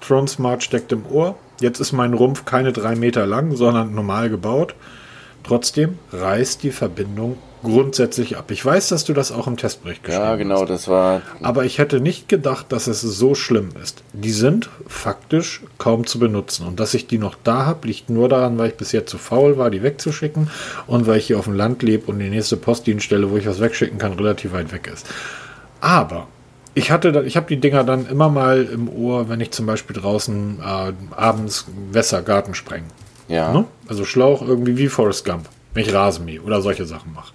Tronsmart 0.00 0.62
steckt 0.62 0.92
im 0.92 1.04
Ohr. 1.10 1.36
Jetzt 1.60 1.80
ist 1.80 1.92
mein 1.92 2.14
Rumpf 2.14 2.44
keine 2.44 2.72
drei 2.72 2.94
Meter 2.94 3.26
lang, 3.26 3.56
sondern 3.56 3.94
normal 3.94 4.30
gebaut. 4.30 4.74
Trotzdem 5.42 5.98
reißt 6.12 6.62
die 6.62 6.70
Verbindung 6.70 7.38
grundsätzlich 7.66 8.36
ab. 8.36 8.50
Ich 8.50 8.64
weiß, 8.64 8.88
dass 8.88 9.04
du 9.04 9.12
das 9.12 9.32
auch 9.32 9.46
im 9.46 9.56
Testbericht 9.56 10.02
geschrieben 10.04 10.24
hast. 10.24 10.30
Ja, 10.30 10.36
genau, 10.36 10.60
hast. 10.62 10.70
das 10.70 10.88
war. 10.88 11.22
Aber 11.42 11.64
ich 11.64 11.78
hätte 11.78 12.00
nicht 12.00 12.28
gedacht, 12.28 12.70
dass 12.70 12.86
es 12.86 13.00
so 13.00 13.34
schlimm 13.34 13.70
ist. 13.82 14.02
Die 14.12 14.30
sind 14.30 14.70
faktisch 14.86 15.62
kaum 15.78 16.06
zu 16.06 16.18
benutzen. 16.18 16.66
Und 16.66 16.80
dass 16.80 16.94
ich 16.94 17.06
die 17.06 17.18
noch 17.18 17.34
da 17.42 17.66
habe, 17.66 17.86
liegt 17.88 18.08
nur 18.08 18.28
daran, 18.28 18.56
weil 18.58 18.70
ich 18.70 18.76
bisher 18.76 19.06
zu 19.06 19.18
faul 19.18 19.58
war, 19.58 19.70
die 19.70 19.82
wegzuschicken 19.82 20.50
und 20.86 21.06
weil 21.06 21.18
ich 21.18 21.26
hier 21.26 21.38
auf 21.38 21.44
dem 21.44 21.54
Land 21.54 21.82
lebe 21.82 22.06
und 22.06 22.18
die 22.18 22.30
nächste 22.30 22.56
Postdienststelle, 22.56 23.30
wo 23.30 23.36
ich 23.36 23.46
was 23.46 23.60
wegschicken 23.60 23.98
kann, 23.98 24.14
relativ 24.14 24.52
weit 24.52 24.72
weg 24.72 24.90
ist. 24.92 25.06
Aber 25.80 26.28
ich 26.74 26.90
hatte, 26.90 27.24
ich 27.26 27.36
habe 27.36 27.46
die 27.46 27.58
Dinger 27.58 27.84
dann 27.84 28.06
immer 28.06 28.28
mal 28.28 28.64
im 28.64 28.88
Ohr, 28.88 29.28
wenn 29.28 29.40
ich 29.40 29.50
zum 29.50 29.66
Beispiel 29.66 29.96
draußen 29.96 30.60
äh, 30.60 30.92
abends 31.14 31.66
Wässer, 31.90 32.22
Garten 32.22 32.54
sprengen. 32.54 32.88
Ja. 33.28 33.52
Ne? 33.52 33.64
Also 33.88 34.04
Schlauch 34.04 34.42
irgendwie 34.42 34.76
wie 34.76 34.88
Forrest 34.88 35.24
Gump, 35.24 35.48
wenn 35.74 35.84
ich 35.84 35.94
Rasenmähe 35.94 36.42
oder 36.42 36.60
solche 36.60 36.84
Sachen 36.84 37.12
mache. 37.14 37.32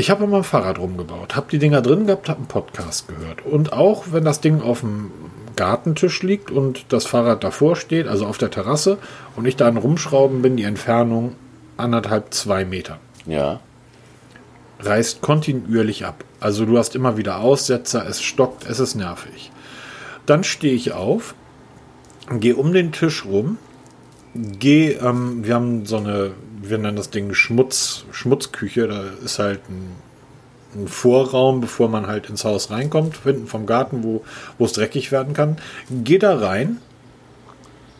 Ich 0.00 0.08
habe 0.08 0.24
immer 0.24 0.38
ein 0.38 0.44
Fahrrad 0.44 0.78
rumgebaut, 0.78 1.36
habe 1.36 1.50
die 1.50 1.58
Dinger 1.58 1.82
drin 1.82 2.06
gehabt, 2.06 2.30
habe 2.30 2.38
einen 2.38 2.46
Podcast 2.46 3.06
gehört. 3.06 3.44
Und 3.44 3.74
auch 3.74 4.04
wenn 4.12 4.24
das 4.24 4.40
Ding 4.40 4.62
auf 4.62 4.80
dem 4.80 5.10
Gartentisch 5.56 6.22
liegt 6.22 6.50
und 6.50 6.86
das 6.88 7.04
Fahrrad 7.04 7.44
davor 7.44 7.76
steht, 7.76 8.08
also 8.08 8.24
auf 8.24 8.38
der 8.38 8.50
Terrasse, 8.50 8.96
und 9.36 9.44
ich 9.44 9.56
da 9.56 9.68
an 9.68 9.76
Rumschrauben 9.76 10.40
bin, 10.40 10.56
die 10.56 10.62
Entfernung 10.62 11.36
anderthalb, 11.76 12.32
zwei 12.32 12.64
Meter. 12.64 12.96
Ja. 13.26 13.60
Reißt 14.78 15.20
kontinuierlich 15.20 16.06
ab. 16.06 16.24
Also 16.40 16.64
du 16.64 16.78
hast 16.78 16.96
immer 16.96 17.18
wieder 17.18 17.40
Aussetzer, 17.40 18.06
es 18.08 18.22
stockt, 18.22 18.64
es 18.66 18.80
ist 18.80 18.94
nervig. 18.94 19.52
Dann 20.24 20.44
stehe 20.44 20.72
ich 20.72 20.92
auf, 20.92 21.34
gehe 22.30 22.56
um 22.56 22.72
den 22.72 22.92
Tisch 22.92 23.26
rum, 23.26 23.58
gehe, 24.34 24.92
ähm, 24.92 25.44
wir 25.44 25.54
haben 25.56 25.84
so 25.84 25.98
eine 25.98 26.30
wir 26.62 26.78
nennen 26.78 26.96
das 26.96 27.10
Ding 27.10 27.34
Schmutz, 27.34 28.04
Schmutzküche. 28.12 28.86
Da 28.88 29.04
ist 29.24 29.38
halt 29.38 29.60
ein, 29.68 29.96
ein, 30.74 30.88
Vorraum, 30.88 31.60
bevor 31.60 31.88
man 31.88 32.06
halt 32.06 32.28
ins 32.28 32.44
Haus 32.44 32.70
reinkommt, 32.70 33.16
hinten 33.24 33.46
vom 33.46 33.66
Garten, 33.66 34.02
wo, 34.02 34.22
es 34.64 34.72
dreckig 34.72 35.10
werden 35.12 35.34
kann. 35.34 35.56
Geh 35.90 36.18
da 36.18 36.38
rein, 36.38 36.78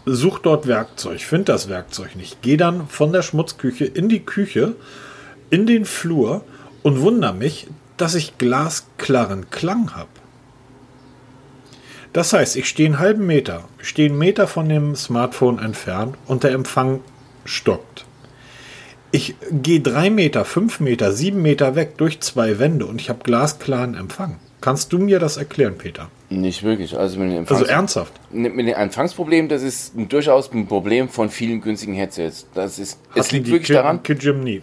such 0.06 0.40
dort 0.40 0.66
Werkzeug, 0.66 1.20
find 1.20 1.48
das 1.48 1.68
Werkzeug 1.68 2.16
nicht. 2.16 2.42
Geh 2.42 2.56
dann 2.56 2.88
von 2.88 3.12
der 3.12 3.22
Schmutzküche 3.22 3.84
in 3.84 4.08
die 4.08 4.24
Küche, 4.24 4.74
in 5.50 5.66
den 5.66 5.84
Flur 5.84 6.42
und 6.82 7.00
wundere 7.00 7.34
mich, 7.34 7.66
dass 7.96 8.14
ich 8.14 8.38
glasklaren 8.38 9.50
Klang 9.50 9.94
habe. 9.94 10.08
Das 12.12 12.32
heißt, 12.32 12.56
ich 12.56 12.68
stehe 12.68 12.88
einen 12.88 12.98
halben 12.98 13.26
Meter, 13.26 13.64
stehe 13.78 14.08
einen 14.08 14.18
Meter 14.18 14.48
von 14.48 14.68
dem 14.68 14.96
Smartphone 14.96 15.60
entfernt 15.60 16.16
und 16.26 16.42
der 16.42 16.52
Empfang 16.52 17.00
stockt. 17.44 18.04
Ich 19.12 19.34
gehe 19.50 19.80
drei 19.80 20.10
Meter, 20.10 20.44
fünf 20.44 20.80
Meter, 20.80 21.12
sieben 21.12 21.42
Meter 21.42 21.74
weg 21.74 21.96
durch 21.96 22.20
zwei 22.20 22.58
Wände 22.58 22.86
und 22.86 23.00
ich 23.00 23.08
habe 23.08 23.20
glasklaren 23.22 23.94
Empfang. 23.94 24.36
Kannst 24.60 24.92
du 24.92 24.98
mir 24.98 25.18
das 25.18 25.36
erklären, 25.36 25.78
Peter? 25.78 26.10
Nicht 26.28 26.62
wirklich. 26.62 26.96
Also, 26.96 27.18
mit 27.18 27.32
den 27.32 27.48
also 27.48 27.64
ernsthaft? 27.64 28.12
Mit 28.30 28.56
dem 28.56 28.68
Empfangsproblem, 28.68 29.48
das 29.48 29.62
ist 29.62 29.94
durchaus 29.96 30.52
ein 30.52 30.66
Problem 30.66 31.08
von 31.08 31.30
vielen 31.30 31.60
günstigen 31.60 31.94
Headsets. 31.94 32.46
Das 32.54 32.78
ist, 32.78 32.98
es 33.14 33.32
liegt 33.32 33.48
wirklich 33.48 33.66
Kin 33.66 33.76
daran. 33.76 34.02
Kijimni. 34.02 34.62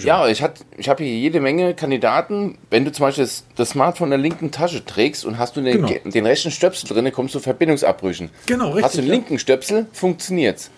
Ja, 0.00 0.28
ich, 0.28 0.44
ich 0.76 0.88
habe 0.88 1.04
hier 1.04 1.16
jede 1.16 1.40
Menge 1.40 1.74
Kandidaten. 1.74 2.58
Wenn 2.68 2.84
du 2.84 2.92
zum 2.92 3.06
Beispiel 3.06 3.24
das, 3.24 3.44
das 3.56 3.70
Smartphone 3.70 4.08
in 4.08 4.10
der 4.10 4.18
linken 4.18 4.50
Tasche 4.50 4.84
trägst 4.84 5.24
und 5.24 5.38
hast 5.38 5.56
du 5.56 5.62
den, 5.62 5.86
genau. 5.86 6.10
den 6.10 6.26
rechten 6.26 6.50
Stöpsel 6.50 6.88
drin, 6.88 7.10
kommst 7.12 7.34
du 7.34 7.38
zu 7.38 7.44
Verbindungsabbrüchen. 7.44 8.30
Genau, 8.46 8.66
richtig. 8.66 8.84
Hast 8.84 8.94
du 8.96 9.00
den 9.00 9.10
linken 9.10 9.38
Stöpsel, 9.38 9.86
funktionier's. 9.92 10.70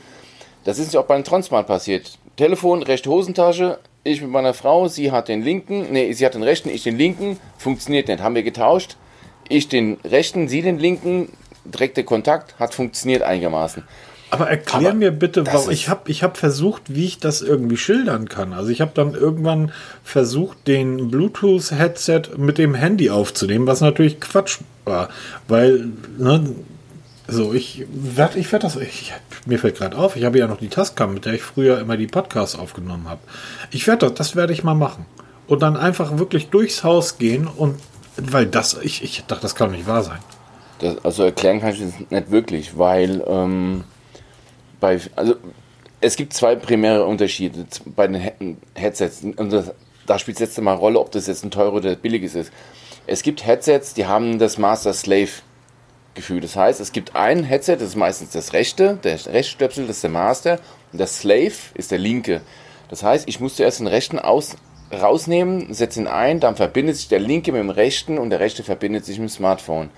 Das 0.64 0.78
ist 0.78 0.94
ja 0.94 1.00
auch 1.00 1.06
beim 1.06 1.24
Tronsmart 1.24 1.66
passiert. 1.66 2.18
Telefon, 2.36 2.82
rechte 2.82 3.10
Hosentasche, 3.10 3.78
ich 4.04 4.20
mit 4.20 4.30
meiner 4.30 4.54
Frau, 4.54 4.88
sie 4.88 5.12
hat 5.12 5.28
den 5.28 5.42
linken, 5.42 5.92
nee, 5.92 6.12
sie 6.12 6.26
hat 6.26 6.34
den 6.34 6.42
rechten, 6.42 6.68
ich 6.70 6.82
den 6.82 6.98
linken, 6.98 7.38
funktioniert 7.58 8.08
nicht, 8.08 8.20
haben 8.20 8.34
wir 8.34 8.42
getauscht. 8.42 8.96
Ich 9.48 9.68
den 9.68 9.98
rechten, 10.04 10.48
sie 10.48 10.62
den 10.62 10.78
linken, 10.78 11.28
direkter 11.64 12.02
Kontakt, 12.02 12.58
hat 12.58 12.74
funktioniert 12.74 13.22
einigermaßen. 13.22 13.84
Aber 14.30 14.48
erklär 14.48 14.88
Aber 14.88 14.94
mir 14.94 15.10
bitte, 15.10 15.46
warum 15.46 15.70
ich 15.70 15.90
habe 15.90 16.10
ich 16.10 16.22
hab 16.22 16.38
versucht, 16.38 16.94
wie 16.94 17.04
ich 17.04 17.18
das 17.18 17.42
irgendwie 17.42 17.76
schildern 17.76 18.30
kann. 18.30 18.54
Also 18.54 18.70
ich 18.70 18.80
habe 18.80 18.92
dann 18.94 19.12
irgendwann 19.12 19.72
versucht, 20.04 20.66
den 20.66 21.10
Bluetooth-Headset 21.10 22.22
mit 22.38 22.56
dem 22.56 22.74
Handy 22.74 23.10
aufzunehmen, 23.10 23.66
was 23.66 23.82
natürlich 23.82 24.20
Quatsch 24.20 24.60
war, 24.86 25.10
weil 25.48 25.90
ne, 26.16 26.54
so, 27.32 27.52
ich 27.52 27.84
werde 27.90 28.38
ich 28.38 28.50
werd 28.52 28.64
das, 28.64 28.76
ich, 28.76 29.12
mir 29.46 29.58
fällt 29.58 29.76
gerade 29.76 29.96
auf, 29.96 30.16
ich 30.16 30.24
habe 30.24 30.38
ja 30.38 30.46
noch 30.46 30.58
die 30.58 30.68
Tascam, 30.68 31.14
mit 31.14 31.24
der 31.24 31.34
ich 31.34 31.42
früher 31.42 31.80
immer 31.80 31.96
die 31.96 32.06
Podcasts 32.06 32.58
aufgenommen 32.58 33.08
habe. 33.08 33.20
Ich 33.70 33.86
werde 33.86 34.06
das, 34.06 34.14
das 34.14 34.36
werde 34.36 34.52
ich 34.52 34.64
mal 34.64 34.74
machen. 34.74 35.06
Und 35.46 35.62
dann 35.62 35.76
einfach 35.76 36.18
wirklich 36.18 36.48
durchs 36.48 36.84
Haus 36.84 37.18
gehen 37.18 37.46
und, 37.46 37.78
weil 38.16 38.46
das, 38.46 38.78
ich, 38.82 39.02
ich 39.02 39.24
dachte, 39.26 39.42
das 39.42 39.54
kann 39.54 39.72
nicht 39.72 39.86
wahr 39.86 40.02
sein. 40.02 40.20
Das, 40.78 41.04
also 41.04 41.24
erklären 41.24 41.60
kann 41.60 41.72
ich 41.72 41.80
das 41.80 41.92
nicht 42.10 42.30
wirklich, 42.30 42.78
weil 42.78 43.22
ähm, 43.26 43.84
bei, 44.80 45.00
also 45.16 45.34
es 46.00 46.16
gibt 46.16 46.34
zwei 46.34 46.56
primäre 46.56 47.06
Unterschiede 47.06 47.64
bei 47.86 48.06
den 48.08 48.56
Headsets. 48.74 49.22
Und 49.22 49.52
das, 49.52 49.72
da 50.06 50.18
spielt 50.18 50.36
es 50.36 50.40
jetzt 50.40 50.60
mal 50.60 50.74
Rolle, 50.74 50.98
ob 50.98 51.12
das 51.12 51.28
jetzt 51.28 51.44
ein 51.44 51.50
teures 51.50 51.74
oder 51.74 51.96
billiges 51.96 52.34
ist. 52.34 52.52
Es 53.06 53.22
gibt 53.22 53.46
Headsets, 53.46 53.94
die 53.94 54.06
haben 54.06 54.38
das 54.38 54.58
Master-Slave-Gefühl. 56.12 56.40
Das 56.40 56.56
heißt, 56.56 56.80
es 56.80 56.92
gibt 56.92 57.16
ein 57.16 57.44
Headset, 57.44 57.76
das 57.76 57.88
ist 57.88 57.96
meistens 57.96 58.30
das 58.30 58.52
rechte, 58.52 58.98
der 59.02 59.18
Rechtstöpsel, 59.26 59.86
das 59.86 59.96
ist 59.96 60.04
der 60.04 60.10
Master, 60.10 60.58
und 60.92 60.98
der 60.98 61.06
Slave 61.06 61.52
ist 61.74 61.90
der 61.90 61.98
linke. 61.98 62.42
Das 62.88 63.02
heißt, 63.02 63.28
ich 63.28 63.40
muss 63.40 63.56
zuerst 63.56 63.80
den 63.80 63.86
rechten 63.86 64.18
aus, 64.18 64.56
rausnehmen, 64.92 65.72
setze 65.72 66.00
ihn 66.00 66.06
ein, 66.06 66.40
dann 66.40 66.56
verbindet 66.56 66.96
sich 66.96 67.08
der 67.08 67.20
linke 67.20 67.52
mit 67.52 67.60
dem 67.60 67.70
rechten 67.70 68.18
und 68.18 68.30
der 68.30 68.40
rechte 68.40 68.62
verbindet 68.62 69.04
sich 69.04 69.18
mit 69.18 69.30
dem 69.30 69.32
Smartphone. 69.32 69.90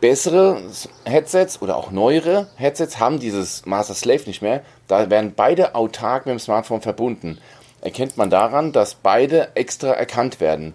Bessere 0.00 0.60
Headsets 1.04 1.62
oder 1.62 1.76
auch 1.76 1.90
neuere 1.90 2.48
Headsets 2.56 2.98
haben 2.98 3.20
dieses 3.20 3.64
Master 3.64 3.94
Slave 3.94 4.24
nicht 4.26 4.42
mehr. 4.42 4.62
Da 4.86 5.08
werden 5.08 5.32
beide 5.34 5.74
autark 5.74 6.26
mit 6.26 6.32
dem 6.32 6.38
Smartphone 6.38 6.82
verbunden. 6.82 7.38
Erkennt 7.80 8.16
man 8.16 8.28
daran, 8.28 8.72
dass 8.72 8.94
beide 8.94 9.54
extra 9.54 9.92
erkannt 9.92 10.40
werden. 10.40 10.74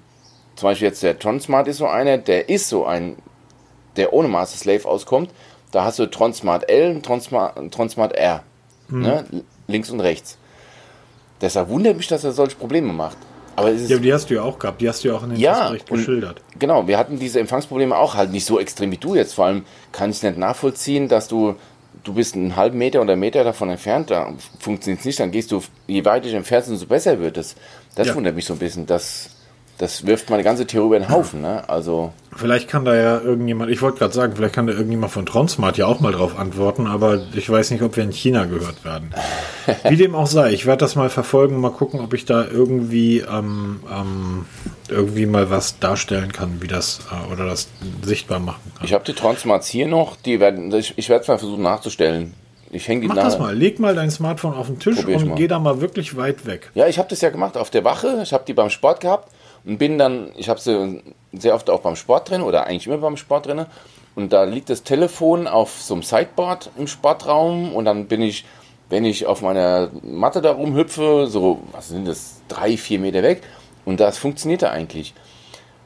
Zum 0.55 0.69
Beispiel 0.69 0.87
jetzt 0.87 1.03
der 1.03 1.17
Tron 1.17 1.39
Smart 1.39 1.67
ist 1.67 1.77
so 1.77 1.87
einer, 1.87 2.17
der 2.17 2.49
ist 2.49 2.69
so 2.69 2.85
ein, 2.85 3.17
der 3.99 4.13
ohne 4.13 4.27
Master 4.27 4.57
Slave 4.57 4.85
auskommt. 4.85 5.29
Da 5.71 5.83
hast 5.83 5.99
du 5.99 6.07
Tron 6.07 6.33
Smart 6.33 6.69
L 6.69 6.95
und 6.95 7.05
Tron 7.05 7.21
Smart, 7.21 7.71
Tron 7.71 7.89
Smart 7.89 8.13
R. 8.13 8.43
Mhm. 8.87 9.01
Ne? 9.01 9.25
Links 9.67 9.89
und 9.91 9.99
rechts. 9.99 10.37
Deshalb 11.41 11.69
wundert 11.69 11.97
mich, 11.97 12.07
dass 12.07 12.23
er 12.23 12.31
solche 12.31 12.55
Probleme 12.55 12.91
macht. 12.91 13.17
Aber 13.55 13.71
ja, 13.71 13.97
die 13.97 14.13
hast 14.13 14.29
du 14.29 14.35
ja 14.35 14.41
auch 14.41 14.57
gehabt, 14.57 14.79
die 14.79 14.87
hast 14.87 15.03
du 15.03 15.09
ja 15.09 15.15
auch 15.15 15.23
in 15.23 15.31
den 15.31 15.39
ja, 15.39 15.73
geschildert. 15.89 16.41
Genau, 16.57 16.87
wir 16.87 16.97
hatten 16.97 17.19
diese 17.19 17.41
Empfangsprobleme 17.41 17.95
auch 17.95 18.15
halt 18.15 18.31
nicht 18.31 18.45
so 18.45 18.57
extrem 18.57 18.89
wie 18.91 18.97
du 18.97 19.15
jetzt. 19.15 19.33
Vor 19.33 19.45
allem 19.45 19.65
kann 19.91 20.09
ich 20.09 20.17
es 20.17 20.23
nicht 20.23 20.37
nachvollziehen, 20.37 21.09
dass 21.09 21.27
du, 21.27 21.55
du 22.05 22.13
bist 22.13 22.35
einen 22.35 22.55
halben 22.55 22.77
Meter 22.77 23.01
oder 23.01 23.13
einen 23.13 23.19
Meter 23.19 23.43
davon 23.43 23.69
entfernt, 23.69 24.11
da 24.11 24.31
funktioniert 24.59 25.01
es 25.01 25.05
nicht, 25.05 25.19
dann 25.19 25.31
gehst 25.31 25.51
du, 25.51 25.61
je 25.87 26.05
weiter 26.05 26.27
ich 26.27 26.33
entfernt 26.33 26.69
umso 26.69 26.85
besser 26.85 27.19
wird 27.19 27.35
es. 27.37 27.55
Das 27.95 28.07
ja. 28.07 28.15
wundert 28.15 28.33
mich 28.33 28.45
so 28.45 28.53
ein 28.53 28.59
bisschen, 28.59 28.85
dass 28.85 29.29
das 29.79 30.05
wirft 30.05 30.29
meine 30.29 30.43
ganze 30.43 30.67
Theorie 30.67 30.87
über 30.87 30.99
den 30.99 31.09
Haufen. 31.09 31.41
Ne? 31.41 31.67
Also 31.69 32.11
vielleicht 32.35 32.67
kann 32.67 32.83
da 32.83 32.95
ja 32.95 33.17
irgendjemand, 33.17 33.71
ich 33.71 33.81
wollte 33.81 33.97
gerade 33.97 34.13
sagen, 34.13 34.33
vielleicht 34.35 34.53
kann 34.53 34.67
da 34.67 34.73
irgendjemand 34.73 35.13
von 35.13 35.25
Tronsmart 35.25 35.77
ja 35.77 35.85
auch 35.85 36.01
mal 36.01 36.11
drauf 36.11 36.37
antworten, 36.37 36.85
aber 36.85 37.21
ich 37.33 37.49
weiß 37.49 37.71
nicht, 37.71 37.81
ob 37.81 37.95
wir 37.95 38.03
in 38.03 38.11
China 38.11 38.43
gehört 38.43 38.83
werden. 38.83 39.15
Wie 39.87 39.95
dem 39.95 40.15
auch 40.15 40.27
sei, 40.27 40.51
ich 40.51 40.65
werde 40.65 40.81
das 40.81 40.97
mal 40.97 41.09
verfolgen 41.09 41.55
und 41.55 41.61
mal 41.61 41.71
gucken, 41.71 42.01
ob 42.01 42.13
ich 42.13 42.25
da 42.25 42.45
irgendwie 42.45 43.19
ähm, 43.19 43.79
ähm, 43.89 44.45
irgendwie 44.89 45.25
mal 45.25 45.49
was 45.49 45.79
darstellen 45.79 46.33
kann, 46.33 46.61
wie 46.61 46.67
das 46.67 46.99
äh, 47.09 47.31
oder 47.31 47.45
das 47.45 47.69
sichtbar 48.01 48.39
machen 48.39 48.73
kann. 48.75 48.85
Ich 48.85 48.91
habe 48.91 49.05
die 49.05 49.13
Tronsmarts 49.13 49.69
hier 49.69 49.87
noch, 49.87 50.17
die 50.17 50.41
werden, 50.41 50.73
ich, 50.73 50.97
ich 50.97 51.07
werde 51.07 51.21
es 51.21 51.29
mal 51.29 51.39
versuchen 51.39 51.63
nachzustellen. 51.63 52.33
Ich 52.69 52.87
hänge 52.89 53.01
die 53.01 53.07
Mach 53.07 53.15
das 53.15 53.39
mal. 53.39 53.55
Leg 53.55 53.79
mal 53.79 53.95
dein 53.95 54.11
Smartphone 54.11 54.53
auf 54.53 54.67
den 54.67 54.77
Tisch 54.77 55.03
und 55.05 55.35
geh 55.35 55.47
da 55.47 55.57
mal 55.57 55.79
wirklich 55.79 56.17
weit 56.17 56.45
weg. 56.45 56.69
Ja, 56.75 56.87
ich 56.87 56.99
habe 56.99 57.07
das 57.07 57.21
ja 57.21 57.29
gemacht 57.29 57.55
auf 57.55 57.69
der 57.69 57.83
Wache. 57.85 58.19
Ich 58.21 58.33
habe 58.33 58.43
die 58.45 58.53
beim 58.53 58.69
Sport 58.69 58.99
gehabt 58.99 59.29
und 59.65 59.77
bin 59.77 59.97
dann, 59.97 60.31
ich 60.35 60.49
habe 60.49 60.59
sie 60.59 61.01
sehr 61.33 61.55
oft 61.55 61.69
auch 61.69 61.81
beim 61.81 61.95
Sport 61.95 62.29
drin 62.29 62.41
oder 62.41 62.65
eigentlich 62.65 62.87
immer 62.87 62.97
beim 62.97 63.17
Sport 63.17 63.47
drin. 63.47 63.65
Und 64.15 64.33
da 64.33 64.43
liegt 64.43 64.69
das 64.69 64.83
Telefon 64.83 65.47
auf 65.47 65.81
so 65.81 65.93
einem 65.93 66.03
Sideboard 66.03 66.71
im 66.77 66.87
Sportraum 66.87 67.73
und 67.73 67.85
dann 67.85 68.07
bin 68.07 68.21
ich, 68.21 68.45
wenn 68.89 69.05
ich 69.05 69.25
auf 69.25 69.41
meiner 69.41 69.91
Matte 70.01 70.41
da 70.41 70.51
rumhüpfe, 70.51 71.27
so, 71.27 71.61
was 71.71 71.89
sind 71.89 72.07
das, 72.07 72.41
drei, 72.47 72.75
vier 72.77 72.99
Meter 72.99 73.23
weg 73.23 73.43
und 73.85 73.99
das 73.99 74.17
funktioniert 74.17 74.63
da 74.63 74.71
eigentlich. 74.71 75.13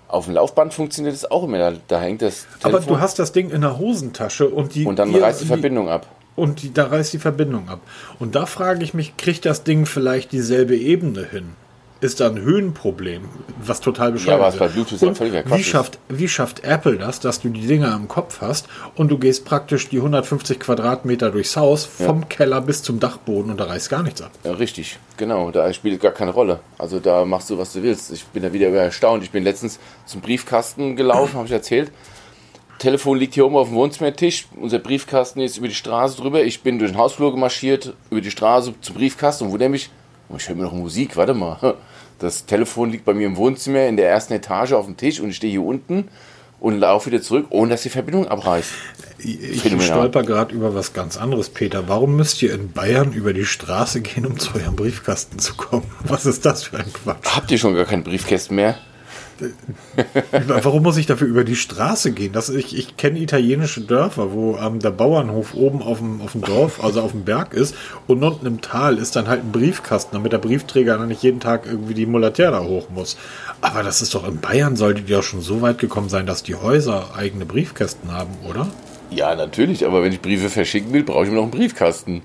Auf 0.07 0.25
dem 0.25 0.35
Laufband 0.35 0.73
funktioniert 0.73 1.15
es 1.15 1.29
auch 1.29 1.43
immer, 1.43 1.57
da, 1.57 1.73
da 1.87 1.99
hängt 1.99 2.21
das 2.21 2.47
Telefon. 2.61 2.75
Aber 2.75 2.79
du 2.79 2.99
hast 2.99 3.19
das 3.19 3.31
Ding 3.31 3.49
in 3.49 3.61
der 3.61 3.77
Hosentasche 3.77 4.47
und 4.47 4.75
die. 4.75 4.85
Und 4.85 4.99
dann 4.99 5.13
reißt 5.13 5.41
die 5.41 5.45
Verbindung 5.45 5.89
ab. 5.89 6.07
Und 6.35 6.61
die, 6.61 6.73
da 6.73 6.85
reißt 6.87 7.13
die 7.13 7.19
Verbindung 7.19 7.69
ab. 7.69 7.81
Und 8.19 8.35
da 8.35 8.45
frage 8.45 8.83
ich 8.83 8.93
mich, 8.93 9.17
kriegt 9.17 9.45
das 9.45 9.63
Ding 9.63 9.85
vielleicht 9.85 10.31
dieselbe 10.31 10.75
Ebene 10.75 11.25
hin? 11.25 11.55
Ist 12.03 12.19
da 12.19 12.27
ein 12.27 12.39
Höhenproblem, 12.39 13.23
was 13.63 13.79
total 13.81 14.11
bescheuert 14.11 14.39
ja, 14.39 14.47
ist. 14.49 14.59
bei 14.59 14.67
Bluetooth 14.67 15.01
ja 15.01 15.13
völlig 15.13 15.45
wie 15.45 15.63
schafft, 15.63 15.99
wie 16.09 16.27
schafft 16.27 16.63
Apple 16.63 16.97
das, 16.97 17.19
dass 17.19 17.41
du 17.41 17.49
die 17.49 17.65
Dinger 17.65 17.93
am 17.93 18.07
Kopf 18.07 18.41
hast 18.41 18.67
und 18.95 19.09
du 19.09 19.17
gehst 19.17 19.45
praktisch 19.45 19.89
die 19.89 19.97
150 19.97 20.59
Quadratmeter 20.59 21.31
durchs 21.31 21.55
Haus, 21.55 21.85
vom 21.85 22.21
ja. 22.21 22.27
Keller 22.27 22.61
bis 22.61 22.83
zum 22.83 22.99
Dachboden 22.99 23.51
und 23.51 23.59
da 23.59 23.65
reißt 23.65 23.89
gar 23.89 24.03
nichts 24.03 24.21
ab. 24.21 24.31
Ja, 24.43 24.53
richtig, 24.53 24.99
genau. 25.17 25.51
Da 25.51 25.71
spielt 25.73 26.01
gar 26.01 26.11
keine 26.11 26.31
Rolle. 26.31 26.59
Also 26.77 26.99
da 26.99 27.25
machst 27.25 27.49
du, 27.49 27.57
was 27.57 27.73
du 27.73 27.83
willst. 27.83 28.11
Ich 28.11 28.25
bin 28.25 28.43
da 28.43 28.53
wieder 28.53 28.69
erstaunt. 28.69 29.23
Ich 29.23 29.31
bin 29.31 29.43
letztens 29.43 29.79
zum 30.05 30.21
Briefkasten 30.21 30.95
gelaufen, 30.95 31.35
habe 31.35 31.47
ich 31.47 31.53
erzählt. 31.53 31.91
Telefon 32.79 33.17
liegt 33.17 33.35
hier 33.35 33.45
oben 33.45 33.55
auf 33.55 33.69
dem 33.69 33.77
Wohnzimmertisch. 33.77 34.47
Unser 34.59 34.79
Briefkasten 34.79 35.39
ist 35.39 35.57
über 35.57 35.69
die 35.69 35.75
Straße 35.75 36.17
drüber. 36.17 36.43
Ich 36.43 36.63
bin 36.63 36.79
durch 36.79 36.91
den 36.91 36.97
Hausflur 36.97 37.31
gemarschiert, 37.31 37.93
über 38.09 38.19
die 38.19 38.31
Straße 38.31 38.73
zum 38.81 38.95
Briefkasten 38.95 39.45
und 39.45 39.53
wo 39.53 39.57
der 39.57 39.69
mich, 39.69 39.89
oh, 40.29 40.35
ich 40.37 40.49
höre 40.49 40.55
mir 40.55 40.63
noch 40.63 40.73
Musik, 40.73 41.15
warte 41.15 41.33
mal. 41.33 41.75
Das 42.23 42.45
Telefon 42.45 42.89
liegt 42.89 43.03
bei 43.03 43.13
mir 43.13 43.27
im 43.27 43.35
Wohnzimmer 43.35 43.85
in 43.85 43.97
der 43.97 44.09
ersten 44.09 44.31
Etage 44.31 44.71
auf 44.71 44.85
dem 44.85 44.95
Tisch 44.95 45.19
und 45.19 45.31
ich 45.31 45.35
stehe 45.35 45.51
hier 45.51 45.61
unten 45.61 46.07
und 46.61 46.79
laufe 46.79 47.11
wieder 47.11 47.21
zurück, 47.21 47.47
ohne 47.49 47.71
dass 47.71 47.81
die 47.81 47.89
Verbindung 47.89 48.29
abreißt. 48.29 48.71
Ich 49.17 49.61
stolper 49.83 50.23
gerade 50.23 50.55
über 50.55 50.73
was 50.73 50.93
ganz 50.93 51.17
anderes, 51.17 51.49
Peter. 51.49 51.89
Warum 51.89 52.15
müsst 52.15 52.41
ihr 52.41 52.53
in 52.53 52.71
Bayern 52.71 53.11
über 53.11 53.33
die 53.33 53.43
Straße 53.43 53.99
gehen, 53.99 54.25
um 54.25 54.39
zu 54.39 54.55
eurem 54.55 54.77
Briefkasten 54.77 55.37
zu 55.37 55.55
kommen? 55.55 55.83
Was 56.05 56.25
ist 56.25 56.45
das 56.45 56.63
für 56.63 56.77
ein 56.77 56.93
Quatsch? 56.93 57.25
Habt 57.25 57.51
ihr 57.51 57.57
schon 57.57 57.75
gar 57.75 57.83
keinen 57.83 58.05
Briefkästen 58.05 58.55
mehr? 58.55 58.77
Warum 60.47 60.83
muss 60.83 60.97
ich 60.97 61.05
dafür 61.05 61.27
über 61.27 61.43
die 61.43 61.55
Straße 61.55 62.11
gehen? 62.11 62.33
Das, 62.33 62.49
ich 62.49 62.77
ich 62.77 62.97
kenne 62.97 63.19
italienische 63.19 63.81
Dörfer, 63.81 64.31
wo 64.33 64.57
ähm, 64.57 64.79
der 64.79 64.91
Bauernhof 64.91 65.53
oben 65.53 65.81
auf 65.81 65.99
dem, 65.99 66.21
auf 66.21 66.33
dem 66.33 66.41
Dorf, 66.41 66.83
also 66.83 67.01
auf 67.01 67.11
dem 67.11 67.23
Berg 67.23 67.53
ist 67.53 67.75
und 68.07 68.23
unten 68.23 68.45
im 68.45 68.61
Tal 68.61 68.97
ist 68.97 69.15
dann 69.15 69.27
halt 69.27 69.43
ein 69.43 69.51
Briefkasten, 69.51 70.15
damit 70.15 70.31
der 70.31 70.37
Briefträger 70.37 70.97
dann 70.97 71.07
nicht 71.07 71.23
jeden 71.23 71.39
Tag 71.39 71.65
irgendwie 71.65 71.93
die 71.93 72.05
Mulaterra 72.05 72.63
hoch 72.63 72.89
muss. 72.89 73.17
Aber 73.61 73.83
das 73.83 74.01
ist 74.01 74.13
doch 74.15 74.27
in 74.27 74.39
Bayern, 74.39 74.75
solltet 74.75 75.09
ihr 75.09 75.19
auch 75.19 75.23
schon 75.23 75.41
so 75.41 75.61
weit 75.61 75.79
gekommen 75.79 76.09
sein, 76.09 76.25
dass 76.25 76.43
die 76.43 76.55
Häuser 76.55 77.15
eigene 77.15 77.45
Briefkästen 77.45 78.11
haben, 78.11 78.31
oder? 78.47 78.67
Ja, 79.09 79.35
natürlich, 79.35 79.85
aber 79.85 80.03
wenn 80.03 80.11
ich 80.11 80.21
Briefe 80.21 80.49
verschicken 80.49 80.91
will, 80.93 81.03
brauche 81.03 81.25
ich 81.25 81.29
mir 81.29 81.35
noch 81.35 81.43
einen 81.43 81.51
Briefkasten. 81.51 82.23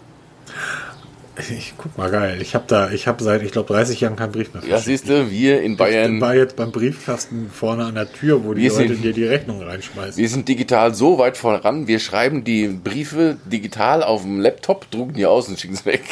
Ich 1.39 1.75
guck 1.77 1.97
mal 1.97 2.11
geil. 2.11 2.43
Ich 2.43 2.55
habe 2.55 2.65
da, 2.67 2.91
ich 2.91 3.07
habe 3.07 3.23
seit, 3.23 3.43
ich 3.43 3.53
glaube, 3.53 3.73
30 3.73 4.01
Jahren 4.01 4.17
keinen 4.17 4.33
Brief 4.33 4.53
mehr. 4.55 4.63
Ja, 4.67 4.79
siehst 4.79 5.09
du, 5.09 5.31
wir 5.31 5.63
in 5.63 5.77
Bayern. 5.77 6.17
Ich 6.17 6.21
war 6.21 6.35
jetzt 6.35 6.57
beim 6.57 6.73
Briefkasten 6.73 7.51
vorne 7.53 7.85
an 7.85 7.95
der 7.95 8.13
Tür, 8.13 8.45
wo 8.45 8.55
die 8.55 8.67
Leute 8.67 8.89
sind, 8.89 9.05
dir 9.05 9.13
die 9.13 9.25
Rechnung 9.25 9.63
reinschmeißen. 9.63 10.17
Wir 10.17 10.29
sind 10.29 10.49
digital 10.49 10.95
so 10.95 11.19
weit 11.19 11.37
voran. 11.37 11.87
Wir 11.87 12.01
schreiben 12.01 12.43
die 12.43 12.67
Briefe 12.69 13.37
digital 13.45 14.03
auf 14.03 14.23
dem 14.23 14.41
Laptop, 14.41 14.91
drucken 14.91 15.15
die 15.15 15.27
aus 15.27 15.49
und 15.49 15.61
schicken 15.61 15.75
es 15.75 15.87
weg. 15.87 16.03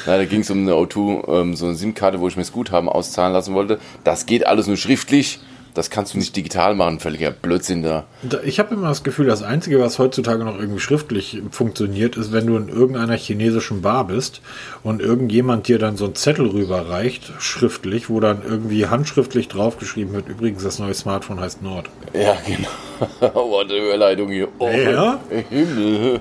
Na, 0.06 0.16
da 0.16 0.24
ging 0.24 0.40
es 0.40 0.50
um 0.50 0.62
eine 0.62 0.72
O2, 0.72 1.40
ähm, 1.40 1.54
so 1.54 1.66
eine 1.66 1.74
SIM-Karte, 1.74 2.18
wo 2.20 2.28
ich 2.28 2.36
mir 2.36 2.42
das 2.42 2.52
Guthaben 2.52 2.88
auszahlen 2.88 3.32
lassen 3.32 3.54
wollte. 3.54 3.78
Das 4.04 4.26
geht 4.26 4.46
alles 4.46 4.66
nur 4.66 4.76
schriftlich. 4.76 5.38
Das 5.78 5.90
kannst 5.90 6.12
du 6.12 6.18
nicht 6.18 6.34
digital 6.34 6.74
machen, 6.74 6.98
völliger 6.98 7.30
Blödsinn 7.30 7.84
da. 7.84 8.02
Ich 8.42 8.58
habe 8.58 8.74
immer 8.74 8.88
das 8.88 9.04
Gefühl, 9.04 9.26
das 9.26 9.44
Einzige, 9.44 9.78
was 9.78 10.00
heutzutage 10.00 10.44
noch 10.44 10.58
irgendwie 10.58 10.80
schriftlich 10.80 11.40
funktioniert, 11.52 12.16
ist, 12.16 12.32
wenn 12.32 12.48
du 12.48 12.56
in 12.56 12.68
irgendeiner 12.68 13.14
chinesischen 13.14 13.80
Bar 13.80 14.08
bist 14.08 14.40
und 14.82 15.00
irgendjemand 15.00 15.68
dir 15.68 15.78
dann 15.78 15.96
so 15.96 16.06
einen 16.06 16.16
Zettel 16.16 16.48
rüberreicht, 16.48 17.32
schriftlich, 17.38 18.10
wo 18.10 18.18
dann 18.18 18.42
irgendwie 18.44 18.86
handschriftlich 18.86 19.46
draufgeschrieben 19.46 20.14
wird, 20.14 20.28
übrigens, 20.28 20.64
das 20.64 20.80
neue 20.80 20.94
Smartphone 20.94 21.38
heißt 21.38 21.62
Nord. 21.62 21.88
Ja, 22.12 22.36
genau. 22.44 23.34
oh, 23.34 23.58
eine 23.58 23.76
Überleitung 23.76 24.30
hier. 24.30 24.48
Oh, 24.58 24.68
ja? 24.68 25.20
Himmel. 25.48 26.18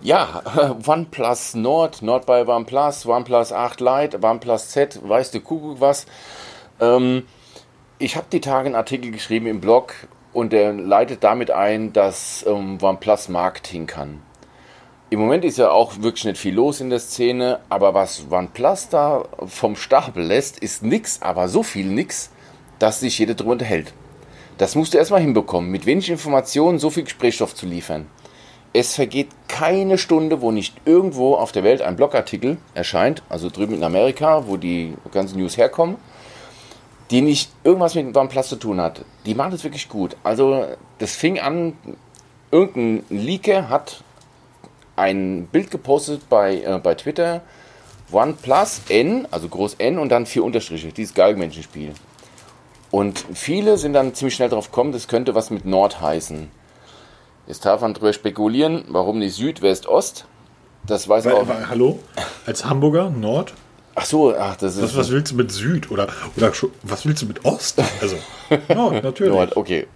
Ja, 0.00 0.42
OnePlus 0.86 1.54
Nord, 1.54 2.00
Nord 2.00 2.24
bei 2.24 2.46
OnePlus, 2.46 3.04
OnePlus 3.04 3.52
8 3.52 3.80
Lite, 3.80 4.18
OnePlus 4.22 4.70
Z, 4.70 5.00
weißt 5.06 5.34
du, 5.34 5.40
Kuckuck 5.40 5.82
was. 5.82 6.06
Ähm, 6.80 7.24
ich 7.98 8.16
habe 8.16 8.26
die 8.32 8.40
Tage 8.40 8.66
einen 8.66 8.74
Artikel 8.74 9.10
geschrieben 9.10 9.46
im 9.46 9.60
Blog 9.60 9.94
und 10.32 10.52
der 10.52 10.72
leitet 10.72 11.22
damit 11.22 11.50
ein, 11.50 11.92
dass 11.92 12.44
ähm, 12.46 12.78
OnePlus 12.80 13.28
Marketing 13.28 13.86
kann. 13.86 14.20
Im 15.10 15.20
Moment 15.20 15.44
ist 15.44 15.58
ja 15.58 15.70
auch 15.70 16.02
wirklich 16.02 16.24
nicht 16.24 16.38
viel 16.38 16.54
los 16.54 16.80
in 16.80 16.90
der 16.90 16.98
Szene, 16.98 17.60
aber 17.68 17.94
was 17.94 18.26
OnePlus 18.28 18.88
da 18.88 19.24
vom 19.46 19.76
Stapel 19.76 20.24
lässt, 20.24 20.58
ist 20.58 20.82
nix, 20.82 21.22
aber 21.22 21.48
so 21.48 21.62
viel 21.62 21.86
nix, 21.86 22.30
dass 22.80 23.00
sich 23.00 23.18
jeder 23.18 23.34
drüber 23.34 23.52
unterhält. 23.52 23.94
Das 24.58 24.74
musst 24.74 24.94
du 24.94 24.98
erstmal 24.98 25.20
hinbekommen, 25.20 25.70
mit 25.70 25.86
wenig 25.86 26.10
Informationen 26.10 26.78
so 26.78 26.90
viel 26.90 27.04
Gesprächsstoff 27.04 27.54
zu 27.54 27.66
liefern. 27.66 28.06
Es 28.72 28.96
vergeht 28.96 29.28
keine 29.46 29.98
Stunde, 29.98 30.40
wo 30.40 30.50
nicht 30.50 30.74
irgendwo 30.84 31.36
auf 31.36 31.52
der 31.52 31.62
Welt 31.62 31.80
ein 31.80 31.94
Blogartikel 31.94 32.56
erscheint, 32.74 33.22
also 33.28 33.50
drüben 33.50 33.74
in 33.74 33.84
Amerika, 33.84 34.48
wo 34.48 34.56
die 34.56 34.94
ganzen 35.12 35.38
News 35.38 35.56
herkommen, 35.56 35.96
die 37.14 37.22
nicht 37.22 37.52
irgendwas 37.62 37.94
mit 37.94 38.16
OnePlus 38.16 38.48
zu 38.48 38.56
tun 38.56 38.80
hat. 38.80 39.04
Die 39.24 39.36
machen 39.36 39.52
das 39.52 39.62
wirklich 39.62 39.88
gut. 39.88 40.16
Also 40.24 40.66
das 40.98 41.14
fing 41.14 41.38
an, 41.38 41.74
irgendein 42.50 43.04
Leaker 43.08 43.68
hat 43.68 44.02
ein 44.96 45.46
Bild 45.46 45.70
gepostet 45.70 46.28
bei, 46.28 46.60
äh, 46.60 46.80
bei 46.82 46.96
Twitter, 46.96 47.42
OnePlus 48.10 48.80
N, 48.88 49.28
also 49.30 49.46
groß 49.46 49.74
N 49.74 50.00
und 50.00 50.08
dann 50.08 50.26
vier 50.26 50.42
Unterstriche, 50.42 50.88
dieses 50.88 51.14
Galgenmenschenspiel. 51.14 51.92
Und 52.90 53.24
viele 53.32 53.78
sind 53.78 53.92
dann 53.92 54.12
ziemlich 54.14 54.34
schnell 54.34 54.48
drauf 54.48 54.72
gekommen, 54.72 54.90
das 54.90 55.06
könnte 55.06 55.36
was 55.36 55.50
mit 55.50 55.64
Nord 55.64 56.00
heißen. 56.00 56.50
Jetzt 57.46 57.64
darf 57.64 57.80
man 57.80 57.94
darüber 57.94 58.12
spekulieren, 58.12 58.86
warum 58.88 59.20
nicht 59.20 59.36
Süd, 59.36 59.62
West, 59.62 59.86
Ost. 59.86 60.26
Das 60.84 61.08
weiß 61.08 61.26
weil, 61.26 61.34
auch. 61.34 61.46
Hallo? 61.68 62.00
Als 62.44 62.64
Hamburger, 62.64 63.10
Nord? 63.10 63.54
Ach 63.96 64.04
so, 64.04 64.34
ach, 64.36 64.56
das 64.56 64.76
ist. 64.76 64.82
Was, 64.82 64.96
was 64.96 65.10
willst 65.10 65.32
du 65.32 65.36
mit 65.36 65.52
Süd? 65.52 65.90
Oder, 65.90 66.08
oder 66.36 66.52
was 66.82 67.06
willst 67.06 67.22
du 67.22 67.26
mit 67.26 67.44
Ost? 67.44 67.80
Also, 68.00 68.16
ja, 68.68 69.00
natürlich. 69.00 69.32
Nord, 69.32 69.56
okay. 69.56 69.86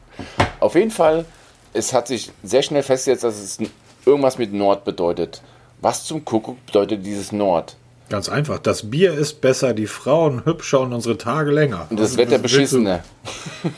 Auf 0.60 0.74
jeden 0.74 0.90
Fall, 0.90 1.24
es 1.72 1.92
hat 1.92 2.06
sich 2.08 2.30
sehr 2.42 2.62
schnell 2.62 2.82
festgesetzt, 2.82 3.24
dass 3.24 3.38
es 3.38 3.58
irgendwas 4.06 4.38
mit 4.38 4.52
Nord 4.52 4.84
bedeutet. 4.84 5.42
Was 5.80 6.04
zum 6.04 6.24
Kuckuck 6.24 6.64
bedeutet 6.66 7.04
dieses 7.06 7.32
Nord? 7.32 7.76
Ganz 8.08 8.28
einfach. 8.28 8.58
Das 8.58 8.90
Bier 8.90 9.12
ist 9.12 9.40
besser, 9.40 9.74
die 9.74 9.86
Frauen 9.86 10.44
hübscher 10.44 10.80
und 10.80 10.92
unsere 10.92 11.18
Tage 11.18 11.50
länger. 11.50 11.86
Und 11.90 12.00
das 12.00 12.16
Wetter 12.16 12.42
was 12.42 12.52
willst 12.52 12.72
du- 12.72 12.78
beschissener. 12.82 13.04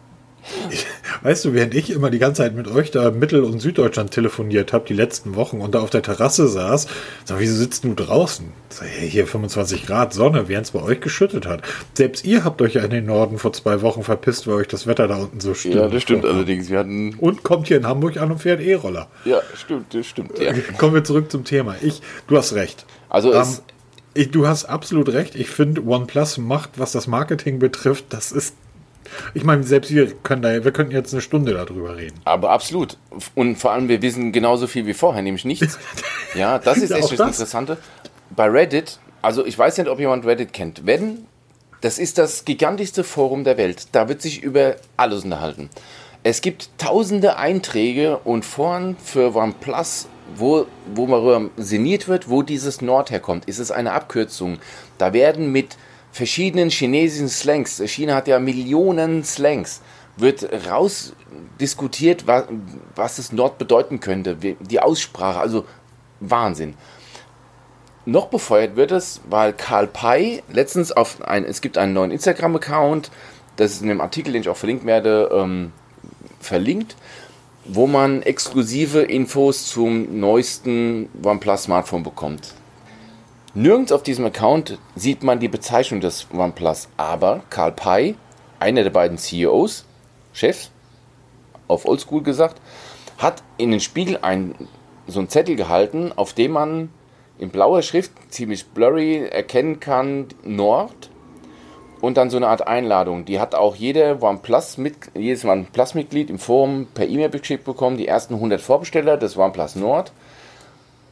Weißt 1.22 1.44
du, 1.44 1.54
während 1.54 1.74
ich 1.74 1.90
immer 1.90 2.10
die 2.10 2.18
ganze 2.18 2.42
Zeit 2.42 2.54
mit 2.54 2.68
euch 2.68 2.90
da 2.90 3.10
Mittel- 3.10 3.44
und 3.44 3.60
Süddeutschland 3.60 4.10
telefoniert 4.10 4.72
habe, 4.72 4.84
die 4.86 4.94
letzten 4.94 5.36
Wochen 5.36 5.60
und 5.60 5.74
da 5.74 5.80
auf 5.80 5.90
der 5.90 6.02
Terrasse 6.02 6.48
saß, 6.48 6.86
sag, 7.24 7.38
wieso 7.38 7.54
sitzt 7.56 7.84
du 7.84 7.94
draußen? 7.94 8.52
Sag, 8.68 8.88
hey, 8.88 9.08
hier 9.08 9.26
25 9.26 9.86
Grad 9.86 10.12
Sonne, 10.12 10.48
während 10.48 10.66
es 10.66 10.72
bei 10.72 10.82
euch 10.82 11.00
geschüttet 11.00 11.46
hat. 11.46 11.62
Selbst 11.94 12.24
ihr 12.24 12.44
habt 12.44 12.60
euch 12.60 12.74
ja 12.74 12.82
in 12.82 12.90
den 12.90 13.06
Norden 13.06 13.38
vor 13.38 13.52
zwei 13.52 13.80
Wochen 13.82 14.02
verpisst, 14.02 14.46
weil 14.46 14.54
euch 14.54 14.68
das 14.68 14.86
Wetter 14.86 15.08
da 15.08 15.16
unten 15.16 15.40
so 15.40 15.54
stimmt. 15.54 15.76
Ja, 15.76 15.88
das 15.88 16.02
stimmt 16.02 16.24
allerdings. 16.24 16.68
Wir 16.68 16.78
hatten. 16.80 17.14
Und 17.14 17.42
kommt 17.42 17.68
hier 17.68 17.76
in 17.78 17.86
Hamburg 17.86 18.18
an 18.18 18.30
und 18.30 18.38
fährt 18.38 18.60
E-Roller. 18.60 19.08
Ja, 19.24 19.40
stimmt, 19.56 19.94
das 19.94 20.06
stimmt. 20.06 20.38
Ja. 20.38 20.52
Kommen 20.78 20.94
wir 20.94 21.04
zurück 21.04 21.30
zum 21.30 21.44
Thema. 21.44 21.76
Ich, 21.80 22.02
du 22.26 22.36
hast 22.36 22.54
recht. 22.54 22.84
Also 23.08 23.32
Ähm, 23.32 23.40
es, 23.40 23.62
ich, 24.12 24.30
du 24.30 24.46
hast 24.46 24.66
absolut 24.66 25.08
recht. 25.08 25.34
Ich 25.36 25.48
finde, 25.48 25.84
OnePlus 25.86 26.38
macht, 26.38 26.70
was 26.76 26.92
das 26.92 27.06
Marketing 27.06 27.58
betrifft, 27.58 28.06
das 28.10 28.30
ist. 28.30 28.54
Ich 29.34 29.44
meine, 29.44 29.62
selbst 29.62 29.90
wir 29.92 30.12
können 30.22 30.42
da, 30.42 30.64
wir 30.64 30.72
könnten 30.72 30.92
jetzt 30.92 31.12
eine 31.12 31.20
Stunde 31.20 31.52
darüber 31.52 31.96
reden. 31.96 32.18
aber 32.24 32.50
absolut. 32.50 32.96
Und 33.34 33.56
vor 33.56 33.72
allem, 33.72 33.88
wir 33.88 34.02
wissen 34.02 34.32
genauso 34.32 34.66
viel 34.66 34.86
wie 34.86 34.94
vorher, 34.94 35.22
nämlich 35.22 35.44
nichts. 35.44 35.78
Ja, 36.34 36.58
das 36.58 36.78
ist 36.78 36.90
echt 36.90 37.04
das 37.04 37.16
das. 37.16 37.28
Interessante. 37.28 37.78
Bei 38.34 38.46
Reddit, 38.48 38.98
also 39.22 39.46
ich 39.46 39.56
weiß 39.56 39.78
nicht, 39.78 39.88
ob 39.88 40.00
jemand 40.00 40.26
Reddit 40.26 40.52
kennt. 40.52 40.84
Wenn, 40.84 41.26
das 41.80 42.00
ist 42.00 42.18
das 42.18 42.44
gigantischste 42.44 43.04
Forum 43.04 43.44
der 43.44 43.56
Welt. 43.56 43.86
Da 43.92 44.08
wird 44.08 44.20
sich 44.20 44.42
über 44.42 44.74
alles 44.96 45.22
unterhalten. 45.22 45.70
Es 46.24 46.40
gibt 46.40 46.70
tausende 46.78 47.36
Einträge 47.36 48.16
und 48.24 48.44
Foren 48.44 48.96
für 48.96 49.36
OnePlus, 49.36 50.08
wo, 50.36 50.66
wo 50.94 51.06
darüber 51.06 51.50
sinniert 51.56 52.08
wird, 52.08 52.30
wo 52.30 52.42
dieses 52.42 52.80
Nord 52.80 53.10
herkommt. 53.10 53.44
Ist 53.44 53.58
es 53.58 53.70
eine 53.70 53.92
Abkürzung? 53.92 54.58
Da 54.98 55.12
werden 55.12 55.52
mit 55.52 55.76
verschiedenen 56.14 56.70
chinesischen 56.70 57.28
Slangs, 57.28 57.82
China 57.86 58.14
hat 58.14 58.28
ja 58.28 58.38
Millionen 58.38 59.24
Slangs, 59.24 59.80
wird 60.16 60.48
raus 60.70 61.12
diskutiert, 61.60 62.28
was, 62.28 62.44
was 62.94 63.16
das 63.16 63.32
Nord 63.32 63.58
bedeuten 63.58 63.98
könnte. 63.98 64.36
Die 64.36 64.80
Aussprache, 64.80 65.40
also 65.40 65.64
Wahnsinn. 66.20 66.74
Noch 68.06 68.26
befeuert 68.26 68.76
wird 68.76 68.92
es, 68.92 69.22
weil 69.28 69.52
Karl 69.52 69.88
Pei 69.88 70.44
letztens 70.52 70.92
auf 70.92 71.20
ein, 71.20 71.44
es 71.44 71.60
gibt 71.60 71.76
einen 71.76 71.94
neuen 71.94 72.12
Instagram-Account, 72.12 73.10
das 73.56 73.72
ist 73.72 73.82
in 73.82 73.88
dem 73.88 74.00
Artikel, 74.00 74.32
den 74.32 74.42
ich 74.42 74.48
auch 74.48 74.56
verlinkt 74.56 74.86
werde, 74.86 75.30
ähm, 75.32 75.72
verlinkt, 76.38 76.94
wo 77.64 77.88
man 77.88 78.22
exklusive 78.22 79.02
Infos 79.02 79.66
zum 79.66 80.20
neuesten 80.20 81.08
OnePlus 81.24 81.64
Smartphone 81.64 82.04
bekommt. 82.04 82.54
Nirgends 83.56 83.92
auf 83.92 84.02
diesem 84.02 84.24
Account 84.24 84.78
sieht 84.96 85.22
man 85.22 85.38
die 85.38 85.46
Bezeichnung 85.46 86.00
des 86.00 86.26
OnePlus, 86.34 86.88
aber 86.96 87.44
Karl 87.50 87.70
Pei, 87.70 88.16
einer 88.58 88.82
der 88.82 88.90
beiden 88.90 89.16
CEOs, 89.16 89.84
Chefs, 90.32 90.72
auf 91.68 91.86
Oldschool 91.86 92.24
gesagt, 92.24 92.60
hat 93.16 93.44
in 93.56 93.70
den 93.70 93.78
Spiegel 93.78 94.18
ein, 94.22 94.56
so 95.06 95.20
einen 95.20 95.28
Zettel 95.28 95.54
gehalten, 95.54 96.10
auf 96.16 96.32
dem 96.32 96.50
man 96.50 96.88
in 97.38 97.50
blauer 97.50 97.82
Schrift, 97.82 98.10
ziemlich 98.28 98.66
blurry, 98.66 99.24
erkennen 99.28 99.78
kann, 99.78 100.26
Nord 100.42 101.10
und 102.00 102.16
dann 102.16 102.30
so 102.30 102.38
eine 102.38 102.48
Art 102.48 102.66
Einladung. 102.66 103.24
Die 103.24 103.38
hat 103.38 103.54
auch 103.54 103.76
jeder 103.76 104.20
OnePlus 104.20 104.78
mit, 104.78 104.96
jedes 105.14 105.44
OnePlus-Mitglied 105.44 106.28
im 106.28 106.40
Forum 106.40 106.88
per 106.92 107.06
E-Mail 107.06 107.30
geschickt 107.30 107.62
bekommen. 107.62 107.98
Die 107.98 108.08
ersten 108.08 108.34
100 108.34 108.60
Vorbesteller 108.60 109.16
des 109.16 109.36
OnePlus 109.36 109.76
Nord 109.76 110.12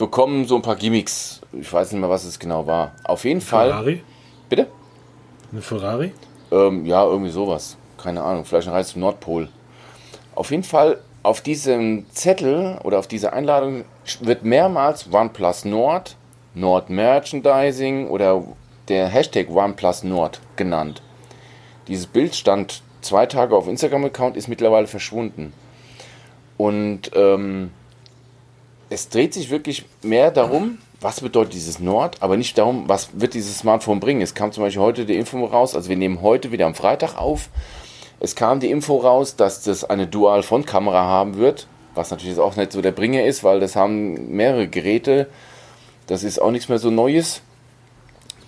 bekommen 0.02 0.46
so 0.48 0.56
ein 0.56 0.62
paar 0.62 0.74
Gimmicks. 0.74 1.40
Ich 1.52 1.72
weiß 1.72 1.92
nicht 1.92 2.00
mehr, 2.00 2.10
was 2.10 2.24
es 2.24 2.40
genau 2.40 2.66
war. 2.66 2.90
Auf 3.04 3.24
jeden 3.24 3.40
Fall. 3.40 3.68
Ferrari? 3.68 4.02
Bitte? 4.48 4.66
Eine 5.52 5.62
Ferrari? 5.62 6.12
Ähm, 6.50 6.84
ja, 6.86 7.04
irgendwie 7.04 7.30
sowas. 7.30 7.76
Keine 8.02 8.20
Ahnung. 8.20 8.44
Vielleicht 8.44 8.66
eine 8.66 8.76
Reise 8.76 8.94
zum 8.94 9.02
Nordpol. 9.02 9.48
Auf 10.34 10.50
jeden 10.50 10.64
Fall, 10.64 10.98
auf 11.22 11.40
diesem 11.40 12.06
Zettel 12.10 12.80
oder 12.82 12.98
auf 12.98 13.06
dieser 13.06 13.32
Einladung 13.32 13.84
wird 14.22 14.42
mehrmals 14.42 15.06
OnePlus 15.12 15.66
Nord, 15.66 16.16
Nord 16.54 16.90
Merchandising 16.90 18.08
oder 18.08 18.42
der 18.88 19.06
Hashtag 19.06 19.50
OnePlus 19.50 20.02
Nord 20.02 20.40
genannt. 20.56 21.00
Dieses 21.86 22.08
Bild 22.08 22.34
stand 22.34 22.82
zwei 23.02 23.26
Tage 23.26 23.54
auf 23.54 23.68
Instagram-Account, 23.68 24.36
ist 24.36 24.48
mittlerweile 24.48 24.88
verschwunden. 24.88 25.52
Und 26.56 27.12
ähm, 27.14 27.70
es 28.92 29.08
dreht 29.08 29.32
sich 29.32 29.50
wirklich 29.50 29.86
mehr 30.02 30.30
darum, 30.30 30.78
was 31.00 31.20
bedeutet 31.20 31.54
dieses 31.54 31.80
Nord, 31.80 32.18
aber 32.20 32.36
nicht 32.36 32.58
darum, 32.58 32.88
was 32.88 33.08
wird 33.14 33.34
dieses 33.34 33.58
Smartphone 33.58 34.00
bringen. 34.00 34.20
Es 34.20 34.34
kam 34.34 34.52
zum 34.52 34.62
Beispiel 34.62 34.82
heute 34.82 35.06
die 35.06 35.16
Info 35.16 35.44
raus, 35.46 35.74
also 35.74 35.88
wir 35.88 35.96
nehmen 35.96 36.20
heute 36.20 36.52
wieder 36.52 36.66
am 36.66 36.74
Freitag 36.74 37.16
auf. 37.16 37.48
Es 38.20 38.36
kam 38.36 38.60
die 38.60 38.70
Info 38.70 38.98
raus, 38.98 39.34
dass 39.34 39.62
das 39.62 39.82
eine 39.82 40.06
Dual-Front-Kamera 40.06 41.02
haben 41.04 41.38
wird, 41.38 41.66
was 41.94 42.10
natürlich 42.10 42.38
auch 42.38 42.54
nicht 42.54 42.72
so 42.72 42.82
der 42.82 42.92
Bringer 42.92 43.24
ist, 43.24 43.42
weil 43.42 43.60
das 43.60 43.74
haben 43.74 44.36
mehrere 44.36 44.68
Geräte. 44.68 45.28
Das 46.06 46.22
ist 46.22 46.40
auch 46.40 46.50
nichts 46.50 46.68
mehr 46.68 46.78
so 46.78 46.90
Neues, 46.90 47.40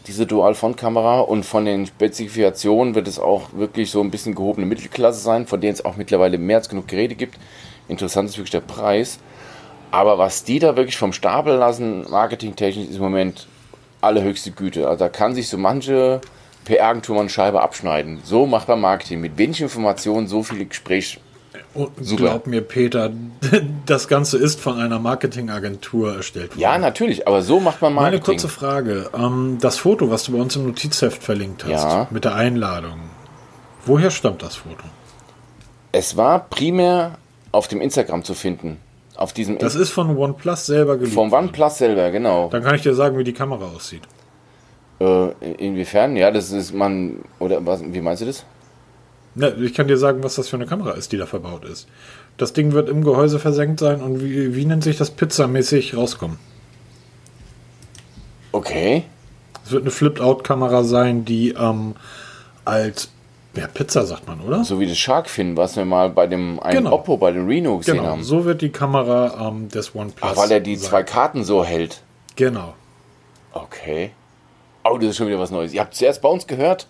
diese 0.06 0.26
Dual-Front-Kamera. 0.26 1.20
Und 1.20 1.44
von 1.44 1.64
den 1.64 1.86
Spezifikationen 1.86 2.94
wird 2.94 3.08
es 3.08 3.18
auch 3.18 3.54
wirklich 3.54 3.90
so 3.90 4.00
ein 4.00 4.10
bisschen 4.10 4.34
gehobene 4.34 4.66
Mittelklasse 4.66 5.20
sein, 5.20 5.46
von 5.46 5.60
denen 5.60 5.72
es 5.72 5.84
auch 5.84 5.96
mittlerweile 5.96 6.38
mehr 6.38 6.58
als 6.58 6.68
genug 6.68 6.86
Geräte 6.86 7.14
gibt. 7.16 7.38
Interessant 7.88 8.28
ist 8.28 8.36
wirklich 8.36 8.52
der 8.52 8.60
Preis. 8.60 9.18
Aber 9.94 10.18
was 10.18 10.44
die 10.44 10.58
da 10.58 10.76
wirklich 10.76 10.96
vom 10.98 11.12
Stapel 11.12 11.54
lassen, 11.56 12.04
marketingtechnisch, 12.10 12.88
ist 12.88 12.96
im 12.96 13.02
Moment 13.02 13.46
allerhöchste 14.00 14.50
Güte. 14.50 14.88
Also 14.88 14.98
da 15.04 15.08
kann 15.08 15.34
sich 15.34 15.48
so 15.48 15.56
manche 15.56 16.20
PR-Agentur 16.64 17.14
mal 17.14 17.20
eine 17.22 17.30
Scheibe 17.30 17.60
abschneiden. 17.62 18.20
So 18.24 18.46
macht 18.46 18.68
man 18.68 18.80
Marketing. 18.80 19.20
Mit 19.20 19.38
wenig 19.38 19.60
Informationen 19.60 20.26
so 20.26 20.42
viele 20.42 20.64
Gespräche. 20.64 21.20
Und 21.74 21.90
Super. 22.00 22.22
glaub 22.22 22.46
mir, 22.46 22.60
Peter, 22.60 23.10
das 23.86 24.08
Ganze 24.08 24.38
ist 24.38 24.60
von 24.60 24.78
einer 24.78 24.98
Marketingagentur 24.98 26.16
erstellt 26.16 26.50
worden. 26.52 26.60
Ja, 26.60 26.78
natürlich, 26.78 27.26
aber 27.28 27.42
so 27.42 27.60
macht 27.60 27.80
man 27.82 27.92
Meine 27.94 28.16
Marketing. 28.16 28.24
kurze 28.24 28.48
Frage. 28.48 29.10
Ähm, 29.16 29.58
das 29.60 29.78
Foto, 29.78 30.10
was 30.10 30.24
du 30.24 30.32
bei 30.32 30.38
uns 30.38 30.56
im 30.56 30.64
Notizheft 30.66 31.22
verlinkt 31.22 31.64
hast, 31.64 31.70
Ja. 31.84 32.06
mit 32.10 32.24
der 32.24 32.34
Einladung. 32.34 32.98
Woher 33.86 34.10
stammt 34.10 34.42
das 34.42 34.56
Foto? 34.56 34.84
es 35.92 36.16
war 36.16 36.40
primär 36.50 37.18
auf 37.52 37.68
dem 37.68 37.80
Instagram 37.80 38.24
zu 38.24 38.34
finden. 38.34 38.78
Auf 39.16 39.32
diesem 39.32 39.58
Das 39.58 39.74
ist 39.74 39.90
von 39.90 40.16
OnePlus 40.16 40.66
selber 40.66 40.96
geleakt. 40.96 41.14
vom 41.14 41.30
worden. 41.30 41.44
OnePlus 41.46 41.78
selber, 41.78 42.10
genau. 42.10 42.48
Dann 42.48 42.62
kann 42.62 42.74
ich 42.74 42.82
dir 42.82 42.94
sagen, 42.94 43.16
wie 43.16 43.24
die 43.24 43.32
Kamera 43.32 43.66
aussieht. 43.74 44.02
Äh, 45.00 45.30
inwiefern? 45.58 46.16
Ja, 46.16 46.30
das 46.30 46.50
ist 46.50 46.72
man 46.74 47.18
oder 47.38 47.64
was? 47.64 47.82
Wie 47.84 48.00
meinst 48.00 48.22
du 48.22 48.26
das? 48.26 48.44
Ne, 49.36 49.54
ich 49.60 49.74
kann 49.74 49.88
dir 49.88 49.96
sagen, 49.98 50.22
was 50.22 50.36
das 50.36 50.48
für 50.48 50.56
eine 50.56 50.66
Kamera 50.66 50.92
ist, 50.92 51.10
die 51.12 51.16
da 51.16 51.26
verbaut 51.26 51.64
ist. 51.64 51.88
Das 52.36 52.52
Ding 52.52 52.72
wird 52.72 52.88
im 52.88 53.02
Gehäuse 53.02 53.38
versenkt 53.38 53.80
sein 53.80 54.00
und 54.00 54.22
wie, 54.22 54.54
wie 54.54 54.64
nennt 54.64 54.84
sich 54.84 54.96
das 54.96 55.10
pizzamäßig 55.10 55.96
rauskommen? 55.96 56.38
Okay. 58.52 59.04
Es 59.64 59.72
wird 59.72 59.82
eine 59.82 59.90
Flipped-Out-Kamera 59.90 60.84
sein, 60.84 61.24
die 61.24 61.50
ähm, 61.50 61.94
als 62.64 63.08
ja, 63.56 63.66
Pizza 63.66 64.04
sagt 64.06 64.26
man, 64.26 64.40
oder? 64.40 64.64
So 64.64 64.80
wie 64.80 64.86
das 64.86 64.96
Sharkfin, 64.98 65.56
was 65.56 65.76
wir 65.76 65.84
mal 65.84 66.10
bei 66.10 66.26
dem 66.26 66.58
einen 66.60 66.78
Genau. 66.84 66.92
Oppo 66.92 67.16
bei 67.16 67.32
dem 67.32 67.46
Reno 67.46 67.78
gesehen 67.78 67.96
genau, 67.96 68.08
haben. 68.08 68.24
so 68.24 68.44
wird 68.44 68.62
die 68.62 68.70
Kamera 68.70 69.48
ähm, 69.48 69.68
des 69.68 69.94
OnePlus. 69.94 70.30
Ach, 70.32 70.36
weil 70.36 70.50
er 70.50 70.60
die 70.60 70.76
sein. 70.76 70.88
zwei 70.90 71.02
Karten 71.02 71.44
so 71.44 71.64
hält. 71.64 72.02
Genau. 72.36 72.74
Okay. 73.52 74.10
Oh, 74.84 74.98
das 74.98 75.10
ist 75.10 75.16
schon 75.16 75.28
wieder 75.28 75.38
was 75.38 75.50
Neues. 75.50 75.72
Ihr 75.72 75.80
habt 75.80 75.94
zuerst 75.94 76.20
bei 76.20 76.28
uns 76.28 76.46
gehört? 76.46 76.86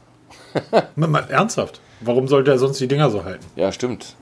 Mal, 0.96 1.09
mal 1.09 1.24
ernsthaft. 1.31 1.81
Warum 2.00 2.27
sollte 2.29 2.50
er 2.50 2.59
sonst 2.59 2.81
die 2.81 2.88
Dinger 2.88 3.11
so 3.11 3.24
halten? 3.24 3.44
Ja, 3.57 3.70
stimmt. 3.70 4.14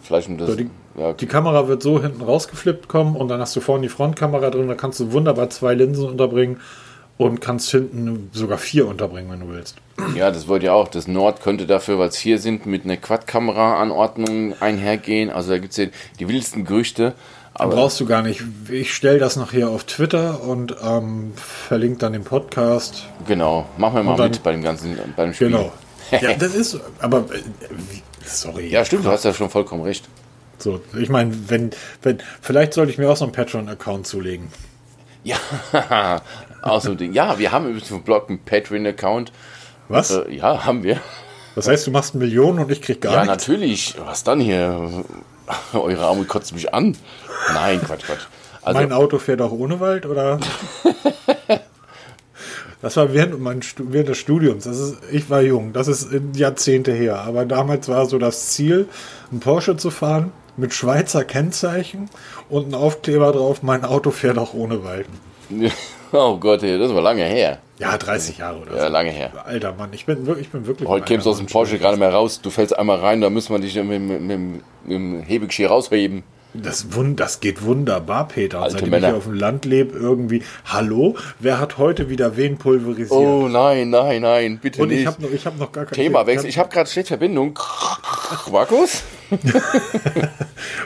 Vielleicht 0.00 0.28
um 0.28 0.38
das. 0.38 0.48
So, 0.50 0.56
die- 0.56 0.70
ja, 0.96 1.12
Die 1.14 1.26
Kamera 1.26 1.68
wird 1.68 1.82
so 1.82 2.00
hinten 2.02 2.22
rausgeflippt 2.22 2.86
kommen 2.88 3.16
und 3.16 3.28
dann 3.28 3.40
hast 3.40 3.56
du 3.56 3.60
vorne 3.60 3.82
die 3.82 3.88
Frontkamera 3.88 4.50
drin, 4.50 4.68
da 4.68 4.74
kannst 4.74 5.00
du 5.00 5.12
wunderbar 5.12 5.48
zwei 5.50 5.74
Linsen 5.74 6.06
unterbringen 6.06 6.60
und 7.18 7.40
kannst 7.40 7.70
hinten 7.70 8.30
sogar 8.32 8.58
vier 8.58 8.86
unterbringen, 8.88 9.30
wenn 9.30 9.40
du 9.40 9.48
willst. 9.48 9.76
ja, 10.16 10.30
das 10.30 10.48
wollte 10.48 10.66
ja 10.66 10.72
auch. 10.72 10.88
Das 10.88 11.06
Nord 11.06 11.40
könnte 11.42 11.66
dafür, 11.66 11.98
weil 11.98 12.08
es 12.08 12.16
hier 12.16 12.38
sind, 12.38 12.66
mit 12.66 12.84
einer 12.84 12.96
Quad-Kamera-Anordnung 12.96 14.54
einhergehen. 14.60 15.30
Also 15.30 15.50
da 15.50 15.58
gibt 15.58 15.72
es 15.72 15.76
ja 15.78 15.86
die 16.18 16.28
wildesten 16.28 16.64
Gerüchte. 16.64 17.14
Aber 17.54 17.74
Brauchst 17.76 18.00
du 18.00 18.06
gar 18.06 18.22
nicht. 18.22 18.42
Ich 18.70 18.94
stelle 18.94 19.18
das 19.18 19.36
nachher 19.36 19.68
auf 19.68 19.84
Twitter 19.84 20.42
und 20.42 20.74
ähm, 20.82 21.32
verlinke 21.36 21.98
dann 21.98 22.14
den 22.14 22.24
Podcast. 22.24 23.04
genau, 23.26 23.66
machen 23.76 23.96
wir 23.96 24.02
mal 24.04 24.16
dann- 24.16 24.30
mit 24.30 24.42
bei 24.42 24.52
dem 24.52 24.62
ganzen, 24.62 24.98
bei 25.14 25.24
dem 25.24 25.34
Spiel. 25.34 25.48
Genau. 25.48 25.70
ja, 26.10 26.32
das 26.38 26.54
ist, 26.54 26.80
aber, 27.00 27.18
äh, 27.18 27.42
sorry. 28.24 28.68
Ja, 28.68 28.84
stimmt, 28.86 29.04
du 29.04 29.10
hast 29.10 29.24
ja 29.26 29.34
schon 29.34 29.50
vollkommen 29.50 29.82
recht. 29.82 30.08
So, 30.58 30.80
ich 30.98 31.10
meine, 31.10 31.32
wenn, 31.50 31.70
wenn, 32.02 32.18
vielleicht 32.40 32.72
sollte 32.72 32.90
ich 32.90 32.96
mir 32.98 33.10
auch 33.10 33.16
so 33.16 33.24
einen 33.26 33.32
Patreon-Account 33.32 34.06
zulegen. 34.06 34.48
Ja, 35.24 35.36
Ein 36.62 36.96
Ding. 36.96 37.12
Ja, 37.12 37.38
wir 37.38 37.52
haben 37.52 37.66
übrigens 37.66 37.90
im 37.90 38.02
Blog 38.02 38.28
einen 38.28 38.38
Patreon-Account. 38.38 39.32
Was? 39.88 40.10
Äh, 40.10 40.32
ja, 40.34 40.64
haben 40.64 40.82
wir. 40.82 41.00
Das 41.54 41.68
heißt, 41.68 41.86
du 41.86 41.90
machst 41.90 42.14
Millionen 42.14 42.60
und 42.60 42.70
ich 42.70 42.80
krieg 42.80 43.00
gar 43.00 43.12
Ja, 43.12 43.24
nichts? 43.24 43.46
natürlich. 43.46 43.94
Was 44.04 44.24
dann 44.24 44.40
hier? 44.40 45.04
Eure 45.74 46.06
Armut 46.06 46.28
kotzt 46.28 46.54
mich 46.54 46.72
an. 46.72 46.96
Nein, 47.52 47.80
Quatsch, 47.82 48.04
Quatsch. 48.04 48.26
Also, 48.62 48.80
mein 48.80 48.92
Auto 48.92 49.18
fährt 49.18 49.42
auch 49.42 49.52
ohne 49.52 49.80
Wald, 49.80 50.06
oder? 50.06 50.38
Das 52.80 52.96
war 52.96 53.12
während, 53.14 53.40
mein, 53.40 53.60
während 53.78 54.08
des 54.08 54.18
Studiums. 54.18 54.64
Das 54.64 54.76
ist, 54.76 54.96
ich 55.12 55.30
war 55.30 55.40
jung, 55.40 55.72
das 55.72 55.86
ist 55.86 56.08
Jahrzehnte 56.34 56.90
her. 56.92 57.20
Aber 57.20 57.44
damals 57.44 57.88
war 57.88 58.06
so 58.06 58.18
das 58.18 58.48
Ziel, 58.48 58.88
einen 59.30 59.38
Porsche 59.38 59.76
zu 59.76 59.90
fahren 59.92 60.32
mit 60.56 60.74
Schweizer 60.74 61.24
Kennzeichen 61.24 62.10
und 62.50 62.68
ein 62.68 62.74
Aufkleber 62.74 63.30
drauf, 63.30 63.62
mein 63.62 63.84
Auto 63.84 64.10
fährt 64.10 64.36
auch 64.36 64.52
ohne 64.52 64.82
Wald. 64.84 65.06
oh 66.18 66.36
Gott, 66.38 66.62
ey, 66.62 66.78
das 66.78 66.94
war 66.94 67.02
lange 67.02 67.24
her. 67.24 67.58
Ja, 67.78 67.96
30 67.96 68.38
Jahre 68.38 68.60
oder 68.60 68.76
Ja, 68.76 68.86
so. 68.86 68.92
lange 68.92 69.10
her. 69.10 69.32
Alter 69.44 69.72
Mann, 69.72 69.90
ich 69.92 70.06
bin 70.06 70.26
wirklich, 70.26 70.46
ich 70.46 70.52
bin 70.52 70.66
wirklich. 70.66 70.88
Heute 70.88 71.04
kämst 71.04 71.26
du 71.26 71.30
aus 71.30 71.38
dem. 71.38 71.46
Porsche 71.46 71.78
gerade 71.78 71.96
mal 71.96 72.10
raus. 72.10 72.40
Du 72.40 72.50
fällst 72.50 72.78
einmal 72.78 72.98
rein, 72.98 73.20
da 73.20 73.30
müssen 73.30 73.52
wir 73.54 73.60
dich 73.60 73.74
mit, 73.74 73.86
mit, 74.00 74.20
mit, 74.20 74.38
mit 74.38 74.62
dem 74.86 75.22
Hebegeschirr 75.22 75.68
rausheben. 75.68 76.22
Das, 76.54 76.94
wund, 76.94 77.18
das 77.18 77.40
geht 77.40 77.62
wunderbar, 77.62 78.28
Peter. 78.28 78.58
Und 78.58 78.64
Alte 78.64 78.74
seitdem 78.74 78.90
Männer. 78.90 79.08
ich 79.08 79.14
auf 79.14 79.24
dem 79.24 79.34
Land 79.34 79.64
lebe, 79.64 79.98
irgendwie. 79.98 80.42
Hallo, 80.66 81.16
wer 81.38 81.58
hat 81.58 81.78
heute 81.78 82.10
wieder 82.10 82.36
wen 82.36 82.58
pulverisiert? 82.58 83.10
Oh 83.10 83.48
nein, 83.48 83.88
nein, 83.88 84.20
nein, 84.20 84.58
bitte 84.60 84.82
und 84.82 84.90
ich 84.90 84.98
nicht. 84.98 85.06
habe 85.06 85.22
noch, 85.22 85.30
ich 85.30 85.46
hab 85.46 85.58
noch 85.58 85.72
gar 85.72 85.86
kein 85.86 85.94
Themawechsel. 85.94 86.50
Ich 86.50 86.58
habe 86.58 86.68
gerade 86.68 86.90
schlecht 86.90 87.08
Verbindung. 87.08 87.58
Markus? 88.52 89.02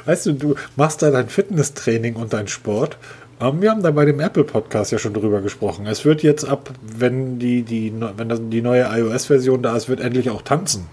Weißt 0.04 0.26
du, 0.26 0.32
du 0.34 0.54
machst 0.76 1.02
da 1.02 1.10
dein 1.10 1.28
Fitnesstraining 1.28 2.14
und 2.14 2.32
dein 2.32 2.46
Sport. 2.46 2.96
Wir 3.38 3.70
haben 3.70 3.82
da 3.82 3.90
bei 3.90 4.06
dem 4.06 4.18
Apple 4.18 4.44
Podcast 4.44 4.92
ja 4.92 4.98
schon 4.98 5.12
drüber 5.12 5.42
gesprochen. 5.42 5.86
Es 5.86 6.06
wird 6.06 6.22
jetzt 6.22 6.44
ab, 6.44 6.70
wenn 6.80 7.38
die, 7.38 7.62
die, 7.64 7.92
wenn 8.16 8.30
das, 8.30 8.40
die 8.42 8.62
neue 8.62 8.84
iOS-Version 8.84 9.62
da 9.62 9.76
ist, 9.76 9.90
wird 9.90 10.00
endlich 10.00 10.30
auch 10.30 10.40
Tanzen 10.40 10.86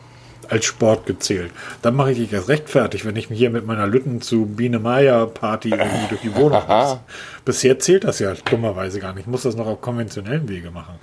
als 0.50 0.66
Sport 0.66 1.06
gezählt. 1.06 1.52
Dann 1.82 1.96
mache 1.96 2.12
ich 2.12 2.18
dich 2.18 2.34
erst 2.34 2.50
recht 2.50 2.70
fertig, 2.70 3.06
wenn 3.06 3.16
ich 3.16 3.30
mich 3.30 3.40
hier 3.40 3.50
mit 3.50 3.66
meiner 3.66 3.88
Lütten 3.88 4.22
zu 4.22 4.46
Biene 4.46 4.80
Meier 4.80 5.26
Party 5.28 5.70
irgendwie 5.70 6.08
durch 6.10 6.20
die 6.20 6.36
Wohnung 6.36 6.62
muss. 6.68 6.98
Bisher 7.46 7.80
zählt 7.80 8.04
das 8.04 8.20
ja 8.20 8.34
dummerweise 8.50 9.00
gar 9.00 9.14
nicht. 9.14 9.22
Ich 9.22 9.32
muss 9.32 9.44
das 9.44 9.56
noch 9.56 9.68
auf 9.68 9.80
konventionellen 9.80 10.50
Wege 10.50 10.70
machen. 10.70 10.96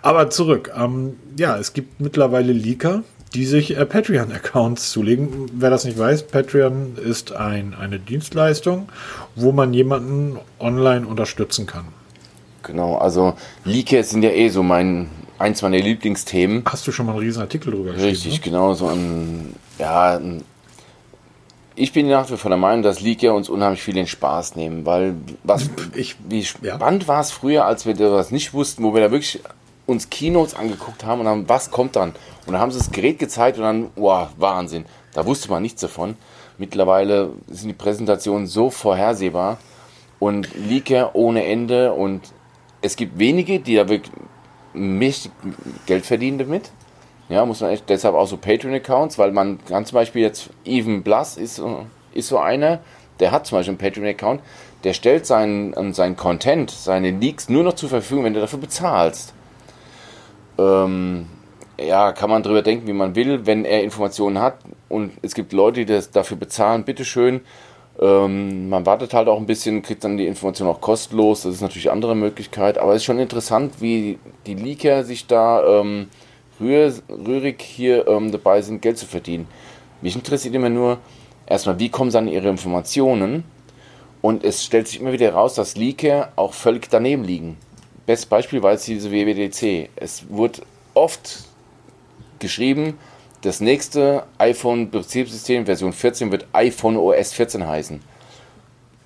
Aber 0.00 0.30
zurück. 0.30 0.72
Ähm, 0.74 1.16
ja, 1.38 1.58
es 1.58 1.74
gibt 1.74 2.00
mittlerweile 2.00 2.54
Leaker, 2.54 3.02
die 3.36 3.44
sich 3.44 3.76
äh, 3.76 3.84
Patreon-Accounts 3.84 4.90
zulegen. 4.90 5.50
Wer 5.52 5.68
das 5.68 5.84
nicht 5.84 5.98
weiß, 5.98 6.24
Patreon 6.28 6.96
ist 6.96 7.32
ein, 7.32 7.74
eine 7.78 7.98
Dienstleistung, 7.98 8.88
wo 9.34 9.52
man 9.52 9.74
jemanden 9.74 10.38
online 10.58 11.06
unterstützen 11.06 11.66
kann. 11.66 11.84
Genau, 12.62 12.96
also 12.96 13.34
Leaker 13.64 14.02
sind 14.02 14.22
ja 14.22 14.30
eh 14.30 14.48
so 14.48 14.62
mein 14.62 15.08
eins 15.38 15.60
meiner 15.60 15.76
Lieblingsthemen. 15.78 16.62
Hast 16.66 16.86
du 16.86 16.92
schon 16.92 17.04
mal 17.04 17.12
einen 17.12 17.20
riesen 17.20 17.42
Artikel 17.42 17.70
drüber 17.72 17.92
geschrieben? 17.92 18.08
Richtig, 18.08 18.40
genau 18.40 18.72
so 18.72 18.86
ein, 18.88 19.54
ja, 19.78 20.16
ein, 20.16 20.42
ich 21.74 21.92
bin 21.92 22.08
nach 22.08 22.30
wie 22.30 22.38
vor 22.38 22.48
der 22.48 22.56
Meinung, 22.56 22.82
dass 22.82 23.02
Leaker 23.02 23.34
uns 23.34 23.50
unheimlich 23.50 23.82
viel 23.82 23.92
den 23.92 24.06
Spaß 24.06 24.56
nehmen, 24.56 24.86
weil 24.86 25.14
was, 25.44 25.68
Ich- 25.94 26.16
wie 26.26 26.40
ja. 26.62 26.76
spannend 26.76 27.06
war 27.06 27.20
es 27.20 27.30
früher, 27.32 27.66
als 27.66 27.84
wir 27.84 27.92
das 27.94 28.30
nicht 28.30 28.54
wussten, 28.54 28.82
wo 28.82 28.94
wir 28.94 29.02
da 29.02 29.10
wirklich 29.10 29.40
uns 29.86 30.10
Keynotes 30.10 30.54
angeguckt 30.54 31.04
haben 31.04 31.20
und 31.20 31.26
dann, 31.26 31.48
was 31.48 31.70
kommt 31.70 31.96
dann? 31.96 32.10
Und 32.46 32.52
dann 32.52 32.60
haben 32.60 32.72
sie 32.72 32.78
das 32.78 32.90
Gerät 32.90 33.18
gezeigt 33.18 33.58
und 33.58 33.64
dann, 33.64 33.90
wow, 33.96 34.28
Wahnsinn. 34.36 34.84
Da 35.14 35.24
wusste 35.24 35.50
man 35.50 35.62
nichts 35.62 35.80
davon. 35.80 36.16
Mittlerweile 36.58 37.30
sind 37.48 37.68
die 37.68 37.74
Präsentationen 37.74 38.46
so 38.46 38.70
vorhersehbar 38.70 39.58
und 40.18 40.54
Leaker 40.54 41.14
ohne 41.14 41.44
Ende 41.44 41.92
und 41.92 42.22
es 42.82 42.96
gibt 42.96 43.18
wenige, 43.18 43.60
die 43.60 43.76
da 43.76 43.88
wirklich 43.88 44.12
mächtig 44.72 45.32
Geld 45.86 46.04
verdienen 46.04 46.38
damit. 46.38 46.70
Ja, 47.28 47.44
muss 47.44 47.60
man 47.60 47.70
echt, 47.70 47.88
deshalb 47.88 48.14
auch 48.14 48.26
so 48.26 48.36
Patreon-Accounts, 48.36 49.18
weil 49.18 49.32
man 49.32 49.58
kann 49.64 49.84
zum 49.84 49.96
Beispiel 49.96 50.22
jetzt, 50.22 50.50
Even 50.64 51.02
Blass 51.02 51.36
ist, 51.36 51.60
ist 52.12 52.28
so 52.28 52.38
einer, 52.38 52.80
der 53.18 53.32
hat 53.32 53.46
zum 53.46 53.58
Beispiel 53.58 53.72
einen 53.72 53.78
Patreon-Account, 53.78 54.40
der 54.84 54.92
stellt 54.92 55.26
seinen, 55.26 55.92
seinen 55.92 56.16
Content, 56.16 56.70
seine 56.70 57.10
Leaks 57.10 57.48
nur 57.48 57.64
noch 57.64 57.74
zur 57.74 57.88
Verfügung, 57.88 58.24
wenn 58.24 58.34
du 58.34 58.40
dafür 58.40 58.60
bezahlst. 58.60 59.34
Ähm, 60.58 61.26
ja, 61.78 62.12
kann 62.12 62.30
man 62.30 62.42
drüber 62.42 62.62
denken, 62.62 62.86
wie 62.86 62.92
man 62.92 63.14
will, 63.14 63.46
wenn 63.46 63.64
er 63.64 63.82
Informationen 63.82 64.40
hat 64.40 64.58
und 64.88 65.12
es 65.22 65.34
gibt 65.34 65.52
Leute, 65.52 65.80
die 65.80 65.92
das 65.92 66.10
dafür 66.10 66.36
bezahlen, 66.36 66.84
bitteschön. 66.84 67.42
Ähm, 68.00 68.68
man 68.68 68.84
wartet 68.86 69.14
halt 69.14 69.28
auch 69.28 69.38
ein 69.38 69.46
bisschen, 69.46 69.82
kriegt 69.82 70.04
dann 70.04 70.16
die 70.16 70.26
Information 70.26 70.68
auch 70.68 70.80
kostenlos, 70.80 71.42
das 71.42 71.54
ist 71.54 71.60
natürlich 71.60 71.88
eine 71.88 71.94
andere 71.94 72.14
Möglichkeit, 72.14 72.78
aber 72.78 72.92
es 72.92 72.98
ist 72.98 73.04
schon 73.04 73.18
interessant, 73.18 73.74
wie 73.80 74.18
die 74.46 74.54
Leaker 74.54 75.04
sich 75.04 75.26
da 75.26 75.80
ähm, 75.80 76.08
rühr, 76.60 76.92
rührig 77.08 77.60
hier 77.62 78.06
ähm, 78.08 78.32
dabei 78.32 78.62
sind, 78.62 78.82
Geld 78.82 78.98
zu 78.98 79.06
verdienen. 79.06 79.46
Mich 80.02 80.14
interessiert 80.14 80.54
immer 80.54 80.68
nur, 80.70 80.98
erstmal, 81.46 81.78
wie 81.78 81.88
kommen 81.88 82.10
sie 82.10 82.18
an 82.18 82.28
ihre 82.28 82.48
Informationen 82.48 83.44
und 84.20 84.44
es 84.44 84.64
stellt 84.64 84.88
sich 84.88 85.00
immer 85.00 85.12
wieder 85.12 85.26
heraus, 85.26 85.54
dass 85.54 85.76
Leaker 85.76 86.32
auch 86.36 86.52
völlig 86.52 86.88
daneben 86.90 87.24
liegen. 87.24 87.56
Bestes 88.06 88.26
Beispiel 88.26 88.62
war 88.62 88.72
jetzt 88.72 88.86
diese 88.86 89.10
WWDC. 89.10 89.90
Es 89.96 90.28
wurde 90.28 90.62
oft 90.94 91.44
geschrieben, 92.38 92.98
das 93.42 93.60
nächste 93.60 94.24
iPhone-Betriebssystem 94.38 95.66
Version 95.66 95.92
14 95.92 96.30
wird 96.30 96.46
iPhone 96.52 96.96
OS 96.96 97.32
14 97.32 97.66
heißen. 97.66 98.00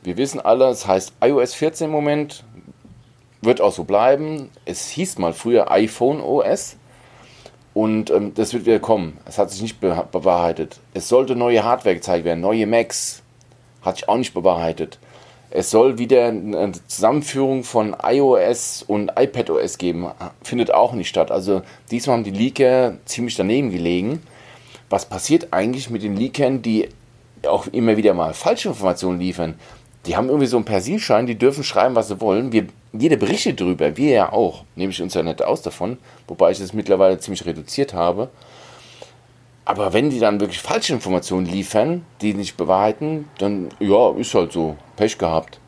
Wir 0.03 0.17
wissen 0.19 0.41
alle, 0.41 0.69
es 0.69 0.87
heißt 0.87 1.15
iOS 1.23 1.55
14 1.55 1.87
im 1.87 1.91
Moment, 1.91 2.45
wird 3.43 3.61
auch 3.61 3.73
so 3.73 3.85
bleiben. 3.85 4.51
Es 4.65 4.89
hieß 4.91 5.19
mal 5.19 5.33
früher 5.33 5.71
iPhone 5.71 6.21
OS 6.21 6.77
und 7.73 8.11
ähm, 8.11 8.35
das 8.35 8.53
wird 8.53 8.67
wieder 8.67 8.81
kommen. 8.81 9.19
Es 9.25 9.39
hat 9.39 9.51
sich 9.51 9.63
nicht 9.63 9.81
be 9.81 10.07
bewahrheitet. 10.13 10.81
Es 10.93 11.09
sollte 11.09 11.37
neue 11.37 11.65
Hardware 11.65 11.95
gezeigt 11.95 12.25
werden, 12.25 12.41
neue 12.41 12.67
Macs. 12.67 13.23
Hat 13.83 13.97
sich 13.97 14.09
auch 14.09 14.17
nicht 14.19 14.35
bewahrheitet. 14.35 14.99
Es 15.53 15.71
soll 15.71 15.99
wieder 15.99 16.29
eine 16.29 16.73
Zusammenführung 16.87 17.65
von 17.65 17.97
iOS 18.01 18.85
und 18.87 19.11
iPadOS 19.17 19.79
geben. 19.79 20.07
Findet 20.43 20.73
auch 20.73 20.93
nicht 20.93 21.09
statt. 21.09 21.33
Also 21.33 21.63
diesmal 21.91 22.19
haben 22.19 22.25
die 22.25 22.31
Leaker 22.31 22.95
ziemlich 23.05 23.35
daneben 23.35 23.71
gelegen. 23.71 24.23
Was 24.91 25.07
passiert 25.07 25.53
eigentlich 25.53 25.91
mit 25.91 26.03
den 26.03 26.17
Leakern, 26.17 26.63
die 26.63 26.89
auch 27.47 27.67
immer 27.69 27.97
wieder 27.97 28.15
mal 28.15 28.33
falsche 28.33 28.69
Informationen 28.69 29.19
liefern? 29.19 29.55
Die 30.07 30.17
haben 30.17 30.29
irgendwie 30.29 30.47
so 30.47 30.57
einen 30.57 30.65
Persilschein, 30.65 31.27
die 31.27 31.37
dürfen 31.37 31.65
schreiben, 31.65 31.95
was 31.97 32.09
sie 32.09 32.21
wollen. 32.21 32.53
Wir, 32.53 32.67
jeder 32.93 33.17
berichtet 33.17 33.61
darüber, 33.61 33.97
wir 33.97 34.11
ja 34.11 34.33
auch. 34.33 34.65
Nehme 34.77 34.93
ich 34.93 35.03
uns 35.03 35.15
ja 35.15 35.23
nicht 35.23 35.43
aus 35.43 35.63
davon, 35.63 35.99
wobei 36.29 36.53
ich 36.53 36.61
es 36.61 36.73
mittlerweile 36.73 37.19
ziemlich 37.19 37.45
reduziert 37.45 37.93
habe. 37.93 38.31
Aber 39.65 39.93
wenn 39.93 40.11
die 40.11 40.19
dann 40.19 40.41
wirklich 40.41 40.61
falsche 40.61 40.93
Informationen 40.93 41.47
liefern, 41.47 42.05
die 42.23 42.35
nicht 42.35 42.57
bewahrheiten, 42.57 43.29
dann 43.39 43.69
ja, 43.79 44.11
ist 44.13 44.35
halt 44.35 44.53
so. 44.53 44.77
Pech 44.97 45.19
gehabt. 45.19 45.61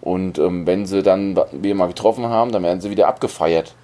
Und 0.00 0.38
ähm, 0.38 0.66
wenn 0.66 0.86
sie 0.86 1.02
dann 1.02 1.38
wir 1.52 1.74
mal 1.74 1.88
getroffen 1.88 2.26
haben, 2.26 2.52
dann 2.52 2.62
werden 2.62 2.80
sie 2.80 2.90
wieder 2.90 3.08
abgefeiert. 3.08 3.74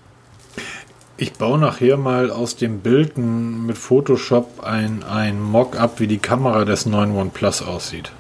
Ich 1.19 1.33
baue 1.33 1.59
nachher 1.59 1.97
mal 1.97 2.31
aus 2.31 2.57
dem 2.57 2.81
Bild 2.81 3.17
mit 3.17 3.79
Photoshop 3.79 4.63
ein, 4.63 5.03
ein 5.03 5.41
Mock-up, 5.41 5.99
wie 5.99 6.07
die 6.07 6.19
Kamera 6.19 6.65
des 6.65 6.87
9 6.87 7.17
OnePlus 7.17 7.63
aussieht. 7.63 8.13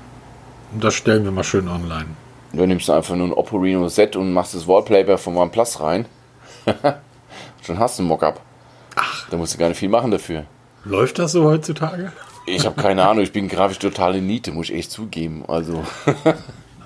Und 0.73 0.83
das 0.83 0.95
stellen 0.95 1.25
wir 1.25 1.31
mal 1.31 1.45
schön 1.45 1.69
online. 1.69 2.07
Du 2.53 2.65
nimmst 2.65 2.89
einfach 2.89 3.15
nur 3.15 3.29
ein 3.29 3.33
Oppo 3.33 3.59
Reno 3.59 3.89
Z 3.89 4.17
und 4.17 4.33
machst 4.33 4.55
das 4.55 4.67
Wallpaper 4.67 5.19
vom 5.19 5.37
OnePlus 5.37 5.81
rein. 5.81 6.07
Schon 7.63 7.79
hast 7.79 7.99
du 7.99 8.03
ein 8.03 8.07
Mockup. 8.07 8.41
Ach. 8.95 9.29
Da 9.29 9.37
musst 9.37 9.55
du 9.55 9.59
gar 9.59 9.69
nicht 9.69 9.79
viel 9.79 9.91
machen 9.91 10.11
dafür. 10.11 10.45
Läuft 10.89 11.19
das 11.19 11.33
so 11.33 11.45
heutzutage? 11.45 12.13
Ich 12.47 12.65
habe 12.65 12.81
keine 12.81 13.07
Ahnung, 13.07 13.25
ich 13.25 13.33
bin 13.33 13.49
grafisch 13.49 13.79
total 13.79 14.17
in 14.17 14.27
Niete, 14.27 14.53
muss 14.53 14.71
ich 14.71 14.77
echt 14.77 14.91
zugeben. 14.93 15.45
Also, 15.49 15.85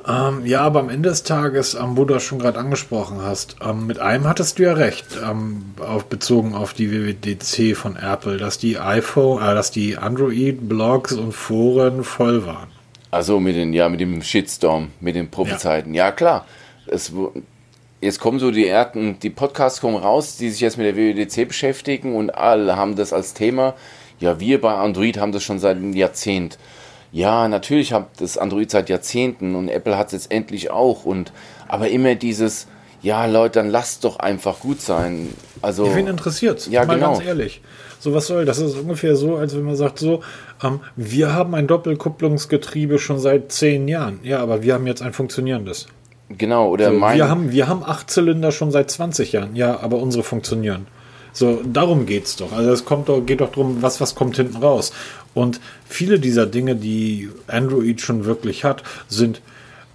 Ähm, 0.08 0.46
ja, 0.46 0.62
aber 0.62 0.80
am 0.80 0.88
Ende 0.88 1.10
des 1.10 1.24
Tages, 1.24 1.74
ähm, 1.74 1.96
wo 1.96 2.04
du 2.04 2.14
das 2.14 2.22
schon 2.22 2.38
gerade 2.38 2.58
angesprochen 2.58 3.18
hast, 3.22 3.56
ähm, 3.62 3.86
mit 3.86 3.98
einem 3.98 4.26
hattest 4.26 4.58
du 4.58 4.62
ja 4.62 4.72
recht, 4.72 5.06
ähm, 5.22 5.74
auf, 5.78 6.06
bezogen 6.06 6.54
auf 6.54 6.72
die 6.72 6.90
WWDC 6.90 7.76
von 7.76 7.96
Apple, 7.96 8.38
dass 8.38 8.58
die 8.58 8.78
iPhone, 8.78 9.42
äh, 9.42 9.54
dass 9.54 9.70
die 9.70 9.98
Android-Blogs 9.98 11.12
und 11.12 11.32
Foren 11.32 12.02
voll 12.02 12.46
waren. 12.46 12.68
also 13.10 13.40
mit, 13.40 13.56
den, 13.56 13.72
ja, 13.72 13.88
mit 13.88 14.00
dem 14.00 14.22
Shitstorm, 14.22 14.88
mit 15.00 15.16
den 15.16 15.30
Prophezeiten. 15.30 15.92
Ja, 15.94 16.12
klar. 16.12 16.46
Es, 16.86 17.12
jetzt 18.00 18.20
kommen 18.20 18.38
so 18.38 18.50
die 18.50 18.66
ersten, 18.66 19.18
die 19.20 19.30
Podcasts 19.30 19.80
kommen 19.80 19.96
raus, 19.96 20.36
die 20.36 20.50
sich 20.50 20.60
jetzt 20.60 20.78
mit 20.78 20.86
der 20.86 20.96
WWDC 20.96 21.48
beschäftigen 21.48 22.14
und 22.14 22.30
alle 22.30 22.76
haben 22.76 22.96
das 22.96 23.12
als 23.12 23.34
Thema. 23.34 23.74
Ja, 24.18 24.40
wir 24.40 24.60
bei 24.60 24.74
Android 24.74 25.18
haben 25.18 25.32
das 25.32 25.42
schon 25.42 25.58
seit 25.58 25.76
einem 25.76 25.94
Jahrzehnt. 25.94 26.58
Ja, 27.12 27.48
natürlich 27.48 27.92
hat 27.92 28.08
das 28.20 28.38
Android 28.38 28.70
seit 28.70 28.88
Jahrzehnten 28.88 29.54
und 29.54 29.68
Apple 29.68 29.96
hat 29.96 30.08
es 30.08 30.12
jetzt 30.12 30.32
endlich 30.32 30.70
auch. 30.70 31.04
Und 31.04 31.32
aber 31.68 31.88
immer 31.88 32.14
dieses, 32.14 32.68
ja 33.02 33.26
Leute, 33.26 33.60
dann 33.60 33.70
lasst 33.70 34.04
doch 34.04 34.18
einfach 34.18 34.60
gut 34.60 34.80
sein. 34.80 35.34
Also 35.62 35.94
Wen 35.94 36.06
interessiert's? 36.06 36.66
Ja, 36.66 36.84
Mal 36.84 36.94
genau. 36.94 37.14
ganz 37.14 37.24
ehrlich. 37.24 37.62
So 37.98 38.14
was 38.14 38.28
soll, 38.28 38.44
das 38.44 38.58
ist 38.58 38.76
ungefähr 38.76 39.16
so, 39.16 39.36
als 39.36 39.54
wenn 39.54 39.64
man 39.64 39.76
sagt 39.76 39.98
so, 39.98 40.22
ähm, 40.62 40.80
wir 40.96 41.34
haben 41.34 41.54
ein 41.54 41.66
Doppelkupplungsgetriebe 41.66 42.98
schon 42.98 43.18
seit 43.18 43.52
zehn 43.52 43.88
Jahren. 43.88 44.20
Ja, 44.22 44.40
aber 44.40 44.62
wir 44.62 44.74
haben 44.74 44.86
jetzt 44.86 45.02
ein 45.02 45.12
funktionierendes. 45.12 45.86
Genau, 46.36 46.68
oder 46.68 46.90
So, 46.90 46.98
mein. 46.98 47.16
wir, 47.16 47.28
haben, 47.28 47.52
wir 47.52 47.68
haben 47.68 47.82
acht 47.82 48.10
Zylinder 48.10 48.52
schon 48.52 48.70
seit 48.70 48.90
20 48.90 49.32
Jahren, 49.32 49.56
ja, 49.56 49.80
aber 49.80 49.98
unsere 49.98 50.22
funktionieren. 50.22 50.86
So, 51.32 51.60
darum 51.64 52.06
geht's 52.06 52.36
doch. 52.36 52.52
Also 52.52 52.70
es 52.70 52.84
kommt 52.84 53.08
doch, 53.08 53.20
geht 53.20 53.40
doch 53.40 53.50
darum, 53.50 53.82
was, 53.82 54.00
was 54.00 54.14
kommt 54.14 54.36
hinten 54.36 54.56
raus. 54.56 54.92
Und 55.34 55.60
viele 55.88 56.18
dieser 56.18 56.46
Dinge, 56.46 56.76
die 56.76 57.30
Android 57.46 58.00
schon 58.00 58.24
wirklich 58.24 58.64
hat, 58.64 58.82
sind 59.08 59.40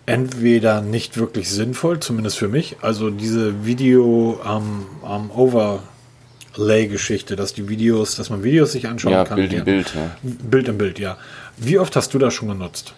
entweder 0.06 0.82
nicht 0.82 1.18
wirklich 1.18 1.50
sinnvoll, 1.50 2.00
zumindest 2.00 2.38
für 2.38 2.48
mich. 2.48 2.78
Also 2.82 3.10
diese 3.10 3.66
Video 3.66 4.40
am 4.44 4.86
am 5.04 5.32
Overlay-Geschichte, 5.32 7.36
dass 7.36 7.54
die 7.54 7.68
Videos, 7.68 8.16
dass 8.16 8.30
man 8.30 8.44
Videos 8.44 8.72
sich 8.72 8.88
anschauen 8.88 9.14
ja, 9.14 9.26
kann. 9.26 9.38
Bild 9.38 9.54
Ja. 9.54 9.64
Bild. 9.64 9.94
Ja. 9.96 10.16
Bild 10.22 10.68
in 10.68 10.78
Bild, 10.78 11.00
ja. 11.00 11.18
Wie 11.58 11.80
oft 11.80 11.96
hast 11.96 12.14
du 12.14 12.20
das 12.20 12.34
schon 12.34 12.50
genutzt? 12.50 12.94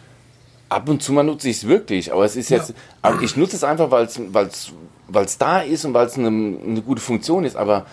Ab 0.69 0.89
und 0.89 1.01
zu 1.01 1.13
mal 1.13 1.23
nutze 1.23 1.49
ich 1.49 1.58
es 1.58 1.67
wirklich, 1.67 2.12
aber 2.12 2.25
es 2.25 2.36
ist 2.36 2.49
jetzt, 2.49 2.73
aber 3.01 3.21
ich 3.21 3.38
nutze 3.38 3.56
es 3.56 3.63
einfach, 3.63 3.89
weil 3.89 4.06
es 4.08 5.38
da 5.38 5.62
ist 5.62 5.86
und 5.86 5.93
weil 5.93 6.08
es 6.08 6.17
eine, 6.17 6.27
eine 6.27 6.82
gute 6.82 7.01
Funktion 7.01 7.45
ist, 7.45 7.56
aber 7.56 7.86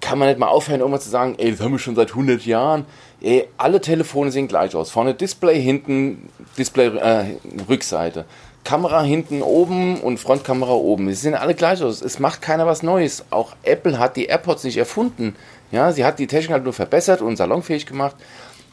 kann 0.00 0.18
man 0.18 0.28
nicht 0.28 0.38
mal 0.38 0.48
aufhören, 0.48 0.80
irgendwann 0.80 1.00
zu 1.00 1.10
sagen, 1.10 1.34
ey, 1.38 1.50
das 1.50 1.60
haben 1.60 1.72
wir 1.72 1.78
schon 1.78 1.94
seit 1.94 2.10
100 2.10 2.44
Jahren. 2.44 2.86
Ey, 3.20 3.48
alle 3.58 3.80
Telefone 3.80 4.30
sehen 4.30 4.48
gleich 4.48 4.74
aus. 4.74 4.90
Vorne 4.90 5.14
Display, 5.14 5.60
hinten 5.60 6.28
Display, 6.56 6.86
äh, 6.96 7.36
Rückseite. 7.68 8.24
Kamera 8.64 9.02
hinten 9.02 9.42
oben 9.42 10.00
und 10.00 10.18
Frontkamera 10.18 10.72
oben. 10.72 11.08
Sie 11.08 11.14
sehen 11.14 11.34
alle 11.34 11.54
gleich 11.54 11.82
aus. 11.82 12.02
Es 12.02 12.18
macht 12.18 12.42
keiner 12.42 12.66
was 12.66 12.82
Neues. 12.82 13.24
Auch 13.30 13.54
Apple 13.62 13.98
hat 13.98 14.16
die 14.16 14.26
AirPods 14.26 14.64
nicht 14.64 14.76
erfunden. 14.76 15.34
Ja, 15.72 15.92
sie 15.92 16.04
hat 16.04 16.18
die 16.18 16.26
Technik 16.26 16.52
halt 16.52 16.64
nur 16.64 16.72
verbessert 16.72 17.22
und 17.22 17.36
salonfähig 17.36 17.86
gemacht. 17.86 18.16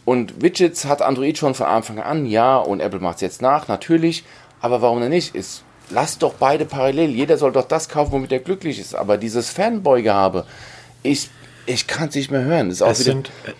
Und 0.07 0.41
Widgets 0.41 0.85
hat 0.85 1.01
Android 1.01 1.37
schon 1.37 1.53
von 1.53 1.65
Anfang 1.65 1.99
an, 1.99 2.25
ja, 2.25 2.55
und 2.55 2.79
Apple 2.79 3.01
macht 3.01 3.15
es 3.15 3.21
jetzt 3.21 3.41
nach, 3.41 3.67
natürlich. 3.67 4.23
Aber 4.61 4.81
warum 4.81 5.01
denn 5.01 5.09
nicht? 5.09 5.35
Ist, 5.35 5.63
lasst 5.89 6.23
doch 6.23 6.35
beide 6.35 6.63
parallel. 6.63 7.09
Jeder 7.09 7.37
soll 7.37 7.51
doch 7.51 7.67
das 7.67 7.89
kaufen, 7.89 8.13
womit 8.13 8.31
er 8.31 8.39
glücklich 8.39 8.79
ist. 8.79 8.95
Aber 8.95 9.17
dieses 9.17 9.49
Fanboy-Gehabe, 9.49 10.45
ich, 11.03 11.29
ich 11.65 11.87
kann 11.87 12.07
es 12.07 12.15
nicht 12.15 12.31
mehr 12.31 12.45
hören. 12.45 12.71
Ist 12.71 12.81
auch 12.81 12.91
Es 12.91 12.99
sind 12.99 13.31
äh, 13.45 13.51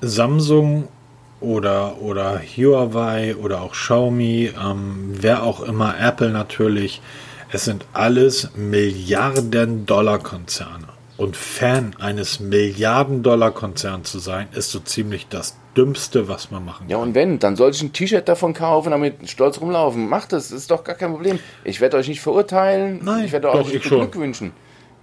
Samsung 0.00 0.88
oder, 1.38 2.02
oder 2.02 2.40
Huawei 2.40 3.36
oder 3.36 3.62
auch 3.62 3.70
Xiaomi, 3.70 4.50
ähm, 4.60 5.14
wer 5.20 5.44
auch 5.44 5.60
immer, 5.60 5.94
Apple 6.00 6.30
natürlich. 6.30 7.00
Es 7.52 7.64
sind 7.64 7.86
alles 7.92 8.48
Milliarden-Dollar-Konzerne. 8.56 10.88
Und 11.16 11.36
Fan 11.36 11.94
eines 12.00 12.40
Milliarden-Dollar-Konzerns 12.40 14.10
zu 14.10 14.18
sein, 14.18 14.48
ist 14.52 14.72
so 14.72 14.80
ziemlich 14.80 15.28
das 15.28 15.61
Dümmste, 15.76 16.28
was 16.28 16.50
man 16.50 16.64
machen 16.64 16.86
Ja, 16.88 16.98
kann. 16.98 17.08
und 17.08 17.14
wenn, 17.14 17.38
dann 17.38 17.56
soll 17.56 17.70
ich 17.70 17.82
ein 17.82 17.92
T-Shirt 17.92 18.28
davon 18.28 18.52
kaufen, 18.54 18.90
damit 18.90 19.28
stolz 19.30 19.60
rumlaufen. 19.60 20.08
Macht 20.08 20.32
das, 20.32 20.50
ist 20.50 20.70
doch 20.70 20.84
gar 20.84 20.94
kein 20.96 21.12
Problem. 21.12 21.38
Ich 21.64 21.80
werde 21.80 21.96
euch 21.96 22.08
nicht 22.08 22.20
verurteilen, 22.20 23.00
Nein, 23.02 23.24
ich 23.24 23.32
werde 23.32 23.48
doch, 23.48 23.54
euch 23.54 23.74
ich 23.74 23.82
schon. 23.84 24.00
beglückwünschen. 24.00 24.52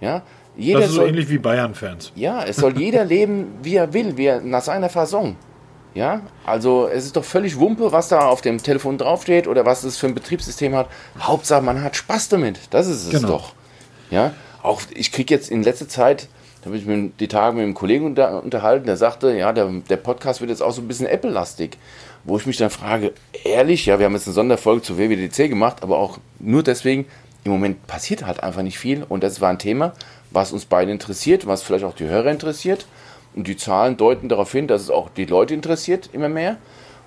Ja, 0.00 0.22
jeder 0.56 0.80
Das 0.80 0.88
ist 0.90 0.94
so 0.94 1.00
soll, 1.00 1.08
ähnlich 1.10 1.28
wie 1.28 1.38
Bayern-Fans. 1.38 2.12
ja, 2.14 2.44
es 2.44 2.56
soll 2.56 2.78
jeder 2.78 3.04
leben, 3.16 3.54
wie 3.62 3.74
er 3.76 3.92
will, 3.92 4.16
wie 4.16 4.26
er, 4.26 4.40
nach 4.40 4.62
seiner 4.62 4.88
Fasson. 4.88 5.36
Ja, 5.92 6.20
also 6.46 6.86
es 6.86 7.04
ist 7.04 7.16
doch 7.16 7.24
völlig 7.24 7.58
Wumpe, 7.58 7.90
was 7.90 8.06
da 8.06 8.20
auf 8.28 8.40
dem 8.42 8.62
Telefon 8.62 8.96
draufsteht 8.96 9.48
oder 9.48 9.66
was 9.66 9.82
es 9.82 9.96
für 9.96 10.06
ein 10.06 10.14
Betriebssystem 10.14 10.74
hat. 10.76 10.88
Hauptsache, 11.18 11.62
man 11.62 11.82
hat 11.82 11.96
Spaß 11.96 12.28
damit. 12.28 12.60
Das 12.70 12.86
ist 12.86 13.06
es 13.06 13.10
Genau. 13.10 13.26
doch. 13.26 13.52
Ja, 14.08 14.32
auch 14.62 14.82
ich 14.94 15.10
kriege 15.10 15.34
jetzt 15.34 15.50
in 15.50 15.64
letzter 15.64 15.88
Zeit, 15.88 16.28
da 16.60 16.66
habe 16.66 16.76
ich 16.76 16.84
mich 16.84 17.12
die 17.18 17.28
Tage 17.28 17.56
mit 17.56 17.64
einem 17.64 17.74
Kollegen 17.74 18.04
unter, 18.04 18.42
unterhalten, 18.42 18.86
der 18.86 18.96
sagte, 18.96 19.34
ja, 19.36 19.52
der, 19.52 19.70
der 19.88 19.96
Podcast 19.96 20.40
wird 20.40 20.50
jetzt 20.50 20.62
auch 20.62 20.72
so 20.72 20.82
ein 20.82 20.88
bisschen 20.88 21.06
Apple-lastig. 21.06 21.78
Wo 22.24 22.36
ich 22.36 22.44
mich 22.44 22.58
dann 22.58 22.68
frage, 22.68 23.14
ehrlich, 23.44 23.86
ja, 23.86 23.98
wir 23.98 24.04
haben 24.06 24.12
jetzt 24.12 24.26
eine 24.26 24.34
Sonderfolge 24.34 24.82
zu 24.82 24.98
WWDC 24.98 25.48
gemacht, 25.48 25.78
aber 25.82 25.98
auch 25.98 26.18
nur 26.38 26.62
deswegen, 26.62 27.06
im 27.44 27.52
Moment 27.52 27.86
passiert 27.86 28.26
halt 28.26 28.42
einfach 28.42 28.62
nicht 28.62 28.78
viel 28.78 29.04
und 29.08 29.22
das 29.22 29.40
war 29.40 29.48
ein 29.48 29.58
Thema, 29.58 29.94
was 30.30 30.52
uns 30.52 30.66
beide 30.66 30.92
interessiert, 30.92 31.46
was 31.46 31.62
vielleicht 31.62 31.84
auch 31.84 31.94
die 31.94 32.06
Hörer 32.08 32.30
interessiert. 32.30 32.86
Und 33.34 33.46
die 33.46 33.56
Zahlen 33.56 33.96
deuten 33.96 34.28
darauf 34.28 34.52
hin, 34.52 34.66
dass 34.66 34.82
es 34.82 34.90
auch 34.90 35.08
die 35.08 35.24
Leute 35.24 35.54
interessiert, 35.54 36.10
immer 36.12 36.28
mehr. 36.28 36.56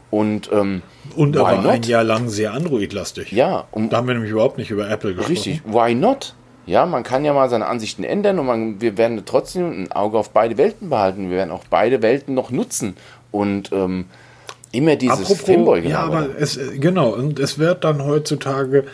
Und, 0.09 0.49
ähm, 0.53 0.81
Und 1.15 1.35
aber 1.37 1.57
not? 1.57 1.71
ein 1.71 1.83
Jahr 1.83 2.03
lang 2.03 2.29
sehr 2.29 2.53
Android-lastig. 2.53 3.31
Ja, 3.31 3.67
und 3.71 3.91
Da 3.91 3.97
haben 3.97 4.07
wir 4.07 4.13
nämlich 4.13 4.31
überhaupt 4.31 4.57
nicht 4.57 4.71
über 4.71 4.89
Apple 4.89 5.15
gesprochen. 5.15 5.31
Richtig, 5.31 5.61
why 5.65 5.93
not? 5.93 6.33
Ja, 6.65 6.85
man 6.85 7.03
kann 7.03 7.25
ja 7.25 7.33
mal 7.33 7.49
seine 7.49 7.67
Ansichten 7.67 8.03
ändern 8.03 8.39
und 8.39 8.45
man, 8.45 8.81
wir 8.81 8.97
werden 8.97 9.21
trotzdem 9.25 9.83
ein 9.83 9.91
Auge 9.91 10.17
auf 10.17 10.29
beide 10.29 10.57
Welten 10.57 10.89
behalten. 10.89 11.29
Wir 11.29 11.37
werden 11.37 11.51
auch 11.51 11.63
beide 11.69 12.01
Welten 12.01 12.33
noch 12.33 12.51
nutzen. 12.51 12.95
Und 13.31 13.71
ähm, 13.73 14.05
immer 14.71 14.95
dieses 14.95 15.33
fanboy 15.41 15.87
ja, 15.87 15.99
aber 15.99 16.29
es, 16.37 16.57
äh, 16.57 16.77
genau, 16.77 17.09
und 17.09 17.39
es 17.39 17.59
wird 17.59 17.83
dann 17.83 18.03
heutzutage 18.03 18.85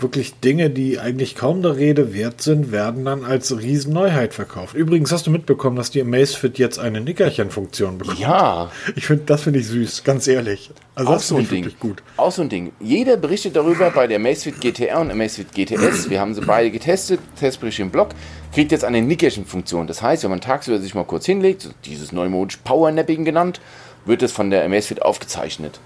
wirklich 0.00 0.38
Dinge, 0.40 0.70
die 0.70 0.98
eigentlich 1.00 1.34
kaum 1.34 1.60
der 1.62 1.76
Rede 1.76 2.14
wert 2.14 2.40
sind, 2.40 2.70
werden 2.70 3.04
dann 3.04 3.24
als 3.24 3.56
Riesenneuheit 3.58 4.32
verkauft. 4.32 4.74
Übrigens 4.74 5.10
hast 5.10 5.26
du 5.26 5.30
mitbekommen, 5.30 5.76
dass 5.76 5.90
die 5.90 6.00
Amazfit 6.00 6.58
jetzt 6.58 6.78
eine 6.78 7.00
Nickerchen-Funktion 7.00 7.98
bekommt. 7.98 8.18
Ja, 8.18 8.70
Ich 8.94 9.06
finde, 9.06 9.24
das 9.26 9.42
finde 9.42 9.58
ich 9.58 9.66
süß, 9.66 10.04
ganz 10.04 10.28
ehrlich. 10.28 10.70
Also 10.94 11.10
auch 11.10 11.14
das 11.14 11.28
so 11.28 11.36
finde 11.36 11.54
ein 11.54 11.58
ich 11.58 11.66
Ding. 11.66 11.80
gut. 11.80 12.02
Auch 12.16 12.30
so 12.32 12.42
ein 12.42 12.48
Ding. 12.48 12.72
Jeder 12.80 13.16
berichtet 13.16 13.56
darüber 13.56 13.90
bei 13.90 14.06
der 14.06 14.16
Amazfit 14.18 14.60
GTR 14.60 15.00
und 15.00 15.10
Amazfit 15.10 15.52
GTS. 15.52 16.08
Wir 16.10 16.20
haben 16.20 16.34
sie 16.34 16.42
beide 16.42 16.70
getestet, 16.70 17.20
Testbericht 17.38 17.80
im 17.80 17.90
Blog. 17.90 18.10
Kriegt 18.54 18.72
jetzt 18.72 18.84
eine 18.84 19.02
Nickerchen-Funktion. 19.02 19.86
Das 19.86 20.00
heißt, 20.02 20.22
wenn 20.22 20.30
man 20.30 20.40
tagsüber 20.40 20.78
sich 20.78 20.94
mal 20.94 21.04
kurz 21.04 21.26
hinlegt, 21.26 21.70
dieses 21.84 22.12
neumodisch 22.12 22.58
Powernapping 22.58 23.24
genannt, 23.24 23.60
wird 24.06 24.22
es 24.22 24.32
von 24.32 24.50
der 24.50 24.64
Amazfit 24.64 25.02
aufgezeichnet. 25.02 25.80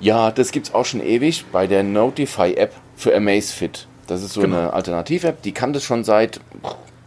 Ja, 0.00 0.30
das 0.30 0.52
gibt 0.52 0.68
es 0.68 0.74
auch 0.74 0.84
schon 0.84 1.00
ewig 1.02 1.44
bei 1.52 1.66
der 1.66 1.82
Notify-App 1.82 2.72
für 2.96 3.14
Amazfit. 3.14 3.86
Das 4.06 4.22
ist 4.22 4.34
so 4.34 4.42
Genau. 4.42 4.58
eine 4.58 4.72
Alternativ-App, 4.72 5.42
die 5.42 5.52
kann 5.52 5.72
das 5.72 5.82
schon 5.82 6.04
seit 6.04 6.40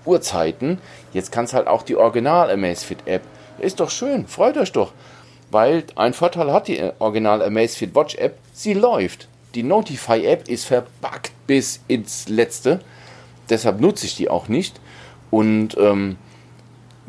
Urzeiten. 0.06 0.80
Jetzt 1.14 1.32
kann 1.32 1.46
es 1.46 1.54
halt 1.54 1.68
auch 1.68 1.84
die 1.84 1.96
Original 1.96 2.50
Amazfit-App. 2.50 3.22
Ist 3.60 3.80
doch 3.80 3.90
schön, 3.90 4.28
freut 4.28 4.58
euch 4.58 4.72
doch. 4.72 4.92
Weil 5.52 5.84
ein 5.96 6.14
Vorteil 6.14 6.52
hat 6.52 6.68
die 6.68 6.78
äh, 6.78 6.94
Original 7.00 7.42
Amazfit 7.42 7.96
Watch 7.96 8.16
App, 8.16 8.38
sie 8.54 8.74
läuft. 8.74 9.28
Die 9.56 9.64
Notify-App 9.64 10.48
ist 10.48 10.66
verbuggt 10.66 11.32
bis 11.48 11.82
ins 11.88 12.28
Letzte. 12.30 12.80
Deshalb 13.50 13.82
nutze 13.82 14.06
ich 14.06 14.16
die 14.16 14.30
auch 14.30 14.48
nicht. 14.48 14.80
Und 15.32 15.76
ähm, 15.78 16.18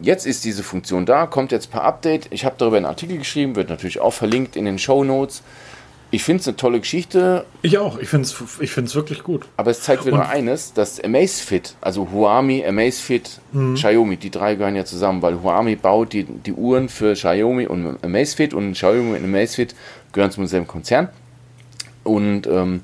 Jetzt 0.02 0.24
ist 0.26 0.46
diese 0.46 0.62
Funktion 0.62 1.04
da, 1.04 1.26
kommt 1.26 1.52
jetzt 1.52 1.70
per 1.70 1.84
Update. 1.84 2.28
Ich 2.30 2.46
habe 2.46 2.54
darüber 2.56 2.78
einen 2.78 2.86
Artikel 2.86 3.18
geschrieben, 3.18 3.54
wird 3.54 3.68
natürlich 3.68 4.00
auch 4.00 4.14
verlinkt 4.14 4.56
in 4.56 4.64
den 4.64 4.78
Show 4.78 5.04
Notes. 5.04 5.42
Ich 6.12 6.24
finde 6.24 6.40
es 6.40 6.48
eine 6.48 6.56
tolle 6.56 6.80
Geschichte, 6.80 7.46
Ich 7.62 7.78
auch, 7.78 7.96
ich 7.98 8.08
finde 8.08 8.26
es 8.26 8.34
ich 8.60 8.72
find's 8.72 8.96
wirklich 8.96 9.22
gut. 9.22 9.46
aber 9.56 9.70
es 9.70 9.82
zeigt 9.82 10.04
wieder 10.04 10.14
Und- 10.14 10.20
nur 10.22 10.28
eines, 10.28 10.72
dass 10.72 10.98
Amazfit, 11.02 11.76
also 11.80 12.08
Huami, 12.10 12.64
Amazfit, 12.66 13.40
Xiaomi, 13.74 14.16
die 14.16 14.30
drei 14.30 14.56
gehören 14.56 14.74
ja 14.74 14.84
zusammen, 14.84 15.22
weil 15.22 15.40
Huami 15.40 15.76
baut 15.76 16.12
die, 16.12 16.24
die 16.24 16.52
Uhren 16.52 16.88
für 16.88 17.12
Xiaomi 17.14 17.66
und 17.68 18.02
Amazfit 18.02 18.54
und 18.54 18.72
Xiaomi 18.72 19.16
und 19.18 19.24
Amazfit 19.24 19.76
gehören 20.12 20.32
zum 20.32 20.46
selben 20.48 20.66
Konzern. 20.66 21.10
Und 22.02 22.46
ähm, 22.48 22.82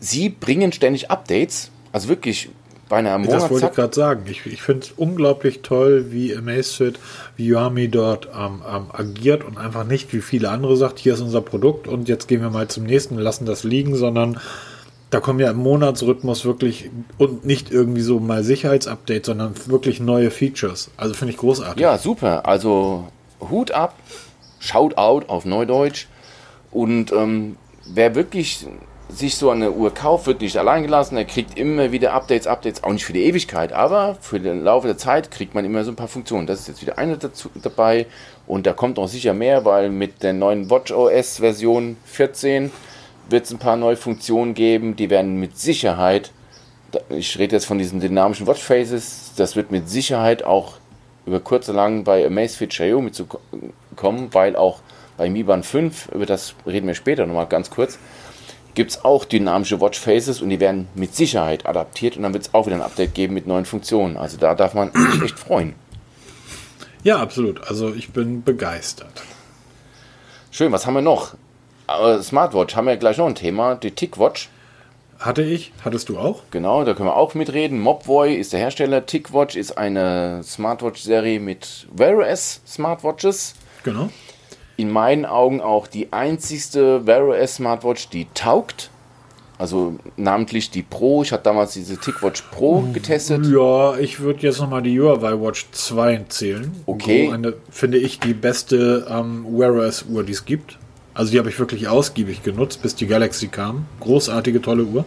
sie 0.00 0.28
bringen 0.28 0.72
ständig 0.72 1.10
Updates, 1.10 1.70
also 1.92 2.08
wirklich 2.08 2.48
beinahe 2.88 3.14
am 3.14 3.24
Das 3.24 3.42
wollte 3.42 3.54
ich 3.54 3.60
Monat. 3.62 3.74
gerade 3.74 3.94
sagen. 3.94 4.22
Ich, 4.30 4.46
ich 4.46 4.62
finde 4.62 4.86
es 4.86 4.92
unglaublich 4.96 5.60
toll, 5.62 6.06
wie 6.10 6.34
Amazfit, 6.36 6.98
wie 7.36 7.48
Yami 7.48 7.88
dort 7.88 8.28
ähm, 8.34 8.62
ähm, 8.68 8.86
agiert 8.92 9.44
und 9.44 9.58
einfach 9.58 9.84
nicht, 9.84 10.12
wie 10.12 10.20
viele 10.20 10.50
andere 10.50 10.76
sagt, 10.76 10.98
hier 10.98 11.14
ist 11.14 11.20
unser 11.20 11.40
Produkt 11.40 11.88
und 11.88 12.08
jetzt 12.08 12.28
gehen 12.28 12.40
wir 12.40 12.50
mal 12.50 12.68
zum 12.68 12.84
nächsten, 12.84 13.16
lassen 13.18 13.46
das 13.46 13.64
liegen, 13.64 13.94
sondern 13.96 14.40
da 15.10 15.20
kommen 15.20 15.40
ja 15.40 15.50
im 15.50 15.56
Monatsrhythmus 15.56 16.44
wirklich 16.44 16.90
und 17.16 17.44
nicht 17.44 17.70
irgendwie 17.70 18.02
so 18.02 18.20
mal 18.20 18.44
Sicherheitsupdates, 18.44 19.26
sondern 19.26 19.54
wirklich 19.66 20.00
neue 20.00 20.30
Features. 20.30 20.90
Also 20.96 21.14
finde 21.14 21.32
ich 21.32 21.38
großartig. 21.38 21.80
Ja, 21.80 21.96
super. 21.96 22.46
Also 22.46 23.08
Hut 23.40 23.70
ab, 23.70 23.94
Shout 24.60 24.96
out 24.96 25.28
auf 25.28 25.44
Neudeutsch. 25.44 26.06
Und 26.70 27.12
ähm, 27.12 27.56
wer 27.86 28.14
wirklich 28.14 28.66
sich 29.08 29.36
so 29.36 29.50
eine 29.50 29.72
Uhr 29.72 29.92
kauft, 29.94 30.26
wird 30.26 30.40
nicht 30.42 30.56
allein 30.58 30.82
gelassen. 30.82 31.16
Er 31.16 31.24
kriegt 31.24 31.58
immer 31.58 31.92
wieder 31.92 32.12
Updates, 32.12 32.46
Updates, 32.46 32.84
auch 32.84 32.92
nicht 32.92 33.04
für 33.04 33.12
die 33.14 33.24
Ewigkeit, 33.24 33.72
aber 33.72 34.16
für 34.20 34.38
den 34.38 34.62
Laufe 34.62 34.86
der 34.86 34.98
Zeit 34.98 35.30
kriegt 35.30 35.54
man 35.54 35.64
immer 35.64 35.82
so 35.84 35.90
ein 35.92 35.96
paar 35.96 36.08
Funktionen. 36.08 36.46
Das 36.46 36.60
ist 36.60 36.68
jetzt 36.68 36.82
wieder 36.82 36.98
eine 36.98 37.16
dazu 37.16 37.48
dabei 37.62 38.06
und 38.46 38.66
da 38.66 38.72
kommt 38.74 38.98
auch 38.98 39.08
sicher 39.08 39.32
mehr, 39.34 39.64
weil 39.64 39.88
mit 39.90 40.22
der 40.22 40.34
neuen 40.34 40.68
WatchOS 40.68 41.38
Version 41.38 41.96
14 42.04 42.70
wird 43.30 43.44
es 43.44 43.50
ein 43.50 43.58
paar 43.58 43.76
neue 43.76 43.96
Funktionen 43.96 44.54
geben, 44.54 44.94
die 44.96 45.10
werden 45.10 45.38
mit 45.40 45.58
Sicherheit, 45.58 46.30
ich 47.10 47.38
rede 47.38 47.56
jetzt 47.56 47.66
von 47.66 47.78
diesen 47.78 48.00
dynamischen 48.00 48.46
Watchfaces, 48.46 49.32
das 49.36 49.56
wird 49.56 49.70
mit 49.70 49.88
Sicherheit 49.88 50.42
auch 50.44 50.74
über 51.26 51.40
kurz 51.40 51.68
oder 51.68 51.76
lang 51.76 52.04
bei 52.04 52.24
Amazfit 52.26 52.70
Xiaomi 52.70 53.12
zu 53.12 53.26
ko- 53.26 53.40
kommen, 53.96 54.28
weil 54.32 54.56
auch 54.56 54.80
bei 55.18 55.28
Mi 55.28 55.42
Band 55.42 55.66
5, 55.66 56.08
über 56.14 56.24
das 56.24 56.54
reden 56.66 56.86
wir 56.86 56.94
später 56.94 57.26
nochmal 57.26 57.46
ganz 57.46 57.68
kurz, 57.68 57.98
gibt 58.78 58.92
es 58.92 59.04
auch 59.04 59.24
dynamische 59.24 59.80
Watchfaces 59.80 60.40
und 60.40 60.50
die 60.50 60.60
werden 60.60 60.86
mit 60.94 61.12
Sicherheit 61.12 61.66
adaptiert 61.66 62.16
und 62.16 62.22
dann 62.22 62.32
wird 62.32 62.44
es 62.44 62.54
auch 62.54 62.66
wieder 62.66 62.76
ein 62.76 62.82
Update 62.82 63.12
geben 63.12 63.34
mit 63.34 63.44
neuen 63.44 63.64
Funktionen. 63.64 64.16
Also 64.16 64.36
da 64.36 64.54
darf 64.54 64.72
man 64.72 64.92
sich 64.92 65.20
echt 65.20 65.36
freuen. 65.36 65.74
Ja, 67.02 67.18
absolut. 67.18 67.66
Also 67.66 67.92
ich 67.92 68.10
bin 68.10 68.44
begeistert. 68.44 69.24
Schön, 70.52 70.70
was 70.70 70.86
haben 70.86 70.94
wir 70.94 71.02
noch? 71.02 71.34
Smartwatch 72.22 72.76
haben 72.76 72.86
wir 72.86 72.96
gleich 72.96 73.16
noch 73.18 73.26
ein 73.26 73.34
Thema, 73.34 73.74
die 73.74 73.90
TickWatch. 73.90 74.48
Hatte 75.18 75.42
ich, 75.42 75.72
hattest 75.84 76.08
du 76.08 76.16
auch? 76.16 76.44
Genau, 76.52 76.84
da 76.84 76.94
können 76.94 77.08
wir 77.08 77.16
auch 77.16 77.34
mitreden. 77.34 77.80
Mobvoi 77.80 78.32
ist 78.34 78.52
der 78.52 78.60
Hersteller. 78.60 79.04
TicWatch 79.06 79.56
ist 79.56 79.76
eine 79.76 80.42
Smartwatch-Serie 80.44 81.40
mit 81.40 81.88
Wear 81.90 82.18
OS 82.18 82.60
Smartwatches. 82.64 83.54
Genau. 83.82 84.10
In 84.78 84.90
meinen 84.90 85.26
Augen 85.26 85.60
auch 85.60 85.86
die 85.86 86.12
einzigste 86.12 87.06
Wear 87.06 87.26
OS 87.28 87.56
Smartwatch, 87.56 88.08
die 88.08 88.26
taugt. 88.32 88.90
Also 89.58 89.98
namentlich 90.16 90.70
die 90.70 90.84
Pro. 90.84 91.22
Ich 91.22 91.32
hatte 91.32 91.42
damals 91.42 91.72
diese 91.72 91.96
TicWatch 91.96 92.42
Pro 92.52 92.84
getestet. 92.92 93.44
Ja, 93.46 93.98
ich 93.98 94.20
würde 94.20 94.40
jetzt 94.42 94.60
nochmal 94.60 94.82
die 94.82 94.98
Huawei 95.00 95.32
Watch 95.32 95.66
2 95.72 96.26
zählen. 96.28 96.70
Okay. 96.86 97.26
Wo 97.28 97.32
eine, 97.32 97.54
finde 97.68 97.98
ich, 97.98 98.20
die 98.20 98.34
beste 98.34 99.04
ähm, 99.10 99.44
Wear 99.50 99.74
OS 99.74 100.04
Uhr, 100.08 100.22
die 100.22 100.32
es 100.32 100.44
gibt. 100.44 100.78
Also 101.12 101.32
die 101.32 101.40
habe 101.40 101.48
ich 101.48 101.58
wirklich 101.58 101.88
ausgiebig 101.88 102.44
genutzt, 102.44 102.80
bis 102.80 102.94
die 102.94 103.08
Galaxy 103.08 103.48
kam. 103.48 103.86
Großartige, 103.98 104.62
tolle 104.62 104.84
Uhr. 104.84 105.04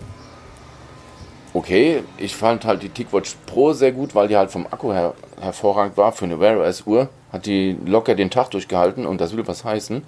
Okay, 1.53 2.03
ich 2.17 2.35
fand 2.35 2.65
halt 2.65 2.83
die 2.83 2.89
TicWatch 2.89 3.35
Pro 3.45 3.71
sehr 3.71 3.93
gut, 3.93 4.15
weil 4.15 4.27
die 4.27 4.35
halt 4.35 4.51
vom 4.51 4.67
Akku 4.67 4.91
her 4.91 5.13
hervorragend 5.39 5.95
war 5.95 6.11
für 6.11 6.25
eine 6.25 6.39
Wear 6.41 6.59
OS 6.59 6.83
Uhr. 6.85 7.07
Hat 7.31 7.45
die 7.45 7.77
locker 7.85 8.15
den 8.15 8.29
Tag 8.29 8.51
durchgehalten 8.51 9.05
und 9.05 9.21
das 9.21 9.35
will 9.35 9.47
was 9.47 9.63
heißen. 9.63 10.03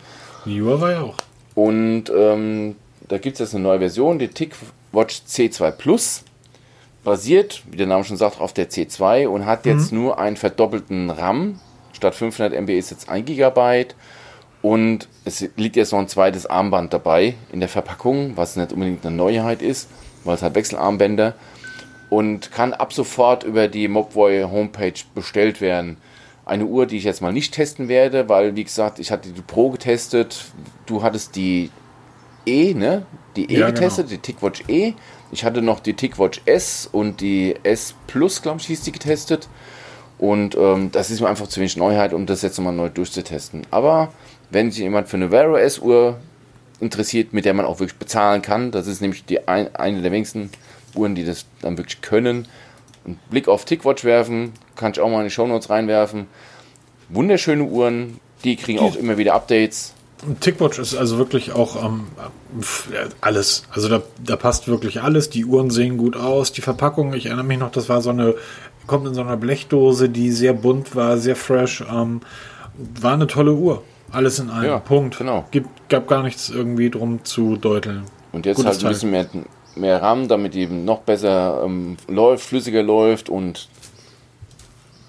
Die 0.46 0.62
Huawei 0.62 1.00
auch. 1.00 1.16
Und 1.56 2.06
ähm, 2.16 2.76
da 3.08 3.18
gibt 3.18 3.36
es 3.36 3.40
jetzt 3.40 3.56
eine 3.56 3.64
neue 3.64 3.80
Version, 3.80 4.20
die 4.20 4.28
TicWatch 4.28 5.22
C2 5.28 5.72
Plus. 5.72 6.24
Basiert, 7.04 7.64
wie 7.70 7.76
der 7.76 7.88
Name 7.88 8.06
schon 8.06 8.16
sagt, 8.16 8.40
auf 8.40 8.54
der 8.54 8.70
C2 8.70 9.28
und 9.28 9.46
hat 9.46 9.66
jetzt 9.66 9.92
nur 9.92 10.20
einen 10.20 10.38
verdoppelten 10.38 11.10
RAM. 11.10 11.60
Statt 11.92 12.16
500 12.16 12.54
MB 12.54 12.70
ist 12.70 12.92
jetzt 12.92 13.10
1 13.10 13.26
GB. 13.26 13.88
Und 14.62 15.10
es 15.26 15.46
liegt 15.58 15.76
jetzt 15.76 15.92
noch 15.92 16.00
ein 16.00 16.08
zweites 16.08 16.46
Armband 16.46 16.94
dabei 16.94 17.36
in 17.52 17.60
der 17.60 17.68
Verpackung, 17.68 18.38
was 18.38 18.56
nicht 18.56 18.72
unbedingt 18.72 19.06
eine 19.06 19.14
Neuheit 19.14 19.62
ist, 19.62 19.90
weil 20.24 20.36
es 20.36 20.42
hat 20.42 20.56
Wechselarmbänder. 20.56 21.36
Und 22.10 22.52
kann 22.52 22.74
ab 22.74 22.94
sofort 22.94 23.44
über 23.44 23.68
die 23.68 23.90
Mobvoi 23.90 24.44
Homepage 24.44 24.94
bestellt 25.14 25.60
werden. 25.60 25.98
Eine 26.46 26.66
Uhr, 26.66 26.86
die 26.86 26.98
ich 26.98 27.04
jetzt 27.06 27.22
mal 27.22 27.32
nicht 27.32 27.54
testen 27.54 27.88
werde, 27.88 28.28
weil, 28.28 28.56
wie 28.56 28.64
gesagt, 28.64 29.00
ich 29.00 29.12
hatte 29.12 29.30
die 29.30 29.42
Pro 29.42 29.70
getestet. 29.70 30.46
Du 30.86 31.02
hattest 31.02 31.36
die 31.36 31.70
E, 32.46 32.74
ne? 32.74 33.06
Die 33.36 33.50
E 33.52 33.60
Ja, 33.60 33.68
getestet, 33.68 34.10
genau. 34.10 34.22
die 34.22 34.34
TicWatch 34.34 34.64
E. 34.68 34.94
Ich 35.32 35.46
hatte 35.46 35.62
noch 35.62 35.80
die 35.80 35.94
TicWatch 35.94 36.42
S 36.46 36.88
und 36.92 37.22
die 37.22 37.56
S 37.64 37.96
Plus, 38.08 38.42
glaube 38.42 38.60
ich, 38.60 38.68
hieß 38.68 38.82
die 38.82 38.92
getestet. 38.92 39.48
Und 40.20 40.56
ähm, 40.56 40.92
das 40.92 41.10
ist 41.10 41.22
mir 41.22 41.30
einfach 41.30 41.48
zu 41.48 41.60
wenig 41.60 41.78
Neuheit, 41.78 42.14
um 42.14 42.26
das 42.26 42.42
jetzt 42.42 42.58
nochmal 42.58 42.74
neu 42.74 42.90
durchzutesten. 42.90 43.64
Aber 43.72 44.14
wenn 44.52 44.72
sich 44.72 44.82
jemand 44.82 45.08
für 45.10 45.18
eine 45.18 45.32
Wear 45.32 45.50
OS 45.52 45.80
Uhr 45.80 46.18
interessiert, 46.80 47.34
mit 47.34 47.46
der 47.46 47.54
man 47.54 47.66
auch 47.66 47.80
wirklich 47.80 47.98
bezahlen 47.98 48.42
kann, 48.42 48.72
das 48.72 48.88
ist 48.88 49.02
nämlich 49.02 49.26
die 49.26 49.48
ein, 49.48 49.74
eine 49.76 50.02
der 50.02 50.12
wenigsten 50.12 50.50
Uhren, 50.96 51.16
die 51.16 51.26
das 51.26 51.46
dann 51.62 51.78
wirklich 51.78 52.02
können. 52.02 52.48
Einen 53.06 53.20
Blick 53.30 53.48
auf 53.48 53.66
TicWatch 53.66 54.04
werfen, 54.04 54.54
kann 54.76 54.92
ich 54.94 55.00
auch 55.00 55.10
mal 55.10 55.20
in 55.20 55.26
die 55.26 55.30
Shownotes 55.32 55.70
reinwerfen. 55.70 56.28
Wunderschöne 57.10 57.64
Uhren, 57.64 58.20
die 58.44 58.56
kriegen 58.56 58.80
auch 58.80 58.96
immer 58.96 59.18
wieder 59.18 59.34
Updates. 59.34 59.94
Und 60.26 60.40
TicWatch 60.40 60.80
ist 60.80 60.96
also 60.96 61.18
wirklich 61.18 61.52
auch 61.52 61.84
ähm, 61.84 62.06
alles. 63.20 63.64
Also 63.72 63.90
da, 63.90 64.02
da 64.26 64.36
passt 64.38 64.68
wirklich 64.70 65.02
alles. 65.02 65.30
Die 65.30 65.44
Uhren 65.44 65.70
sehen 65.70 65.98
gut 65.98 66.16
aus. 66.16 66.54
Die 66.54 66.62
Verpackung, 66.62 67.14
ich 67.14 67.26
erinnere 67.26 67.46
mich 67.46 67.58
noch, 67.60 67.72
das 67.72 67.90
war 67.90 68.02
so 68.02 68.10
eine, 68.10 68.36
kommt 68.88 69.06
in 69.06 69.14
so 69.14 69.22
einer 69.22 69.36
Blechdose, 69.36 70.08
die 70.08 70.32
sehr 70.32 70.54
bunt 70.54 70.96
war, 70.96 71.18
sehr 71.18 71.36
fresh. 71.36 71.84
Ähm, 71.92 72.22
war 73.02 73.14
eine 73.14 73.28
tolle 73.28 73.54
Uhr. 73.54 73.84
Alles 74.12 74.40
in 74.40 74.50
einem 74.50 74.70
Ja, 74.70 74.80
Punkt. 74.80 75.18
genau. 75.18 75.46
Gibt, 75.52 75.90
gab 75.90 76.08
gar 76.08 76.24
nichts 76.24 76.50
irgendwie 76.50 76.90
drum 76.90 77.26
zu 77.26 77.58
deuteln. 77.58 78.04
Und 78.32 78.46
jetzt 78.46 78.58
Gutes 78.58 78.76
halt 78.76 78.86
ein 78.86 78.90
bisschen 78.90 79.12
mehr, 79.12 79.26
mehr 79.76 80.02
RAM, 80.02 80.28
damit 80.28 80.54
die 80.54 80.62
eben 80.62 80.86
noch 80.86 81.00
besser 81.00 81.64
ähm, 81.66 81.98
läuft, 82.08 82.46
flüssiger 82.46 82.84
läuft 82.84 83.30
und 83.30 83.68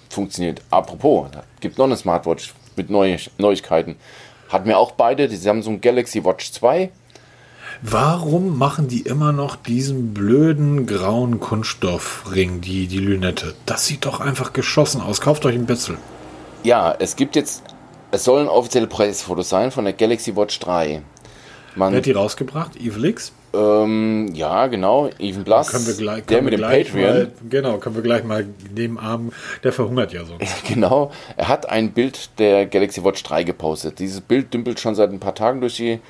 funktioniert. 0.09 0.63
Apropos, 0.71 1.29
da 1.33 1.45
gibt 1.61 1.79
noch 1.79 1.87
eine 1.87 1.97
Smartwatch 1.97 2.55
mit 2.77 2.91
Neu 2.91 3.17
Neuigkeiten. 3.39 3.97
Hatten 4.49 4.69
wir 4.69 4.79
auch 4.79 4.93
beide, 4.93 5.29
die 5.29 5.37
Samsung 5.37 5.81
Galaxy 5.81 6.25
Watch 6.25 6.53
2. 6.53 6.91
Warum 7.83 8.57
machen 8.57 8.89
die 8.89 9.01
immer 9.01 9.33
noch 9.33 9.57
diesen 9.57 10.15
blöden 10.15 10.87
grauen 10.87 11.41
Kunststoffring, 11.41 12.61
die, 12.61 12.87
die 12.87 12.99
Lünette? 12.99 13.55
Das 13.67 13.87
sieht 13.87 14.07
doch 14.07 14.21
einfach 14.21 14.53
geschossen 14.53 15.01
aus. 15.01 15.21
Kauft 15.21 15.45
euch 15.45 15.57
ein 15.57 15.67
bisschen. 15.67 15.99
Ja, 16.63 16.95
es 16.99 17.17
gibt 17.17 17.37
jetzt, 17.37 17.63
es 18.11 18.25
sollen 18.25 18.49
offizielle 18.49 18.87
Preisfotos 18.87 19.49
sein 19.49 19.71
von 19.71 19.85
der 19.85 19.93
Galaxy 19.93 20.37
Watch 20.37 20.61
3. 20.61 21.03
Man, 21.75 21.93
Wer 21.93 21.99
hat 21.99 22.07
die 22.07 22.13
rausgebracht? 22.13 22.77
Evelix? 22.77 23.33
Ähm, 23.55 24.31
ja, 24.35 24.67
genau, 24.67 25.09
Even 25.19 25.45
Plus, 25.45 25.71
Können 25.71 25.87
wir 25.87 25.95
gleich, 25.95 26.25
der 26.25 26.39
können 26.39 26.51
mit 26.51 26.55
dem 26.55 26.63
Patreon. 26.63 27.15
Mal, 27.15 27.33
genau, 27.49 27.79
können 27.79 27.95
wir 27.95 28.03
gleich 28.03 28.25
mal 28.25 28.47
neben 28.75 28.99
Arm, 28.99 29.33
der 29.63 29.73
verhungert 29.73 30.13
ja 30.13 30.25
sonst. 30.25 30.53
Genau, 30.69 31.13
er 31.37 31.49
hat 31.49 31.69
ein 31.69 31.93
Bild 31.93 32.39
der 32.39 32.67
Galaxy 32.67 33.05
Watch 33.05 33.23
3 33.23 33.45
gepostet. 33.45 33.99
Dieses 33.99 34.21
Bild 34.21 34.53
dümpelt 34.53 34.81
schon 34.81 34.95
seit 34.95 35.11
ein 35.11 35.21
paar 35.21 35.35
Tagen 35.35 35.61
durch 35.61 35.77
die, 35.77 36.01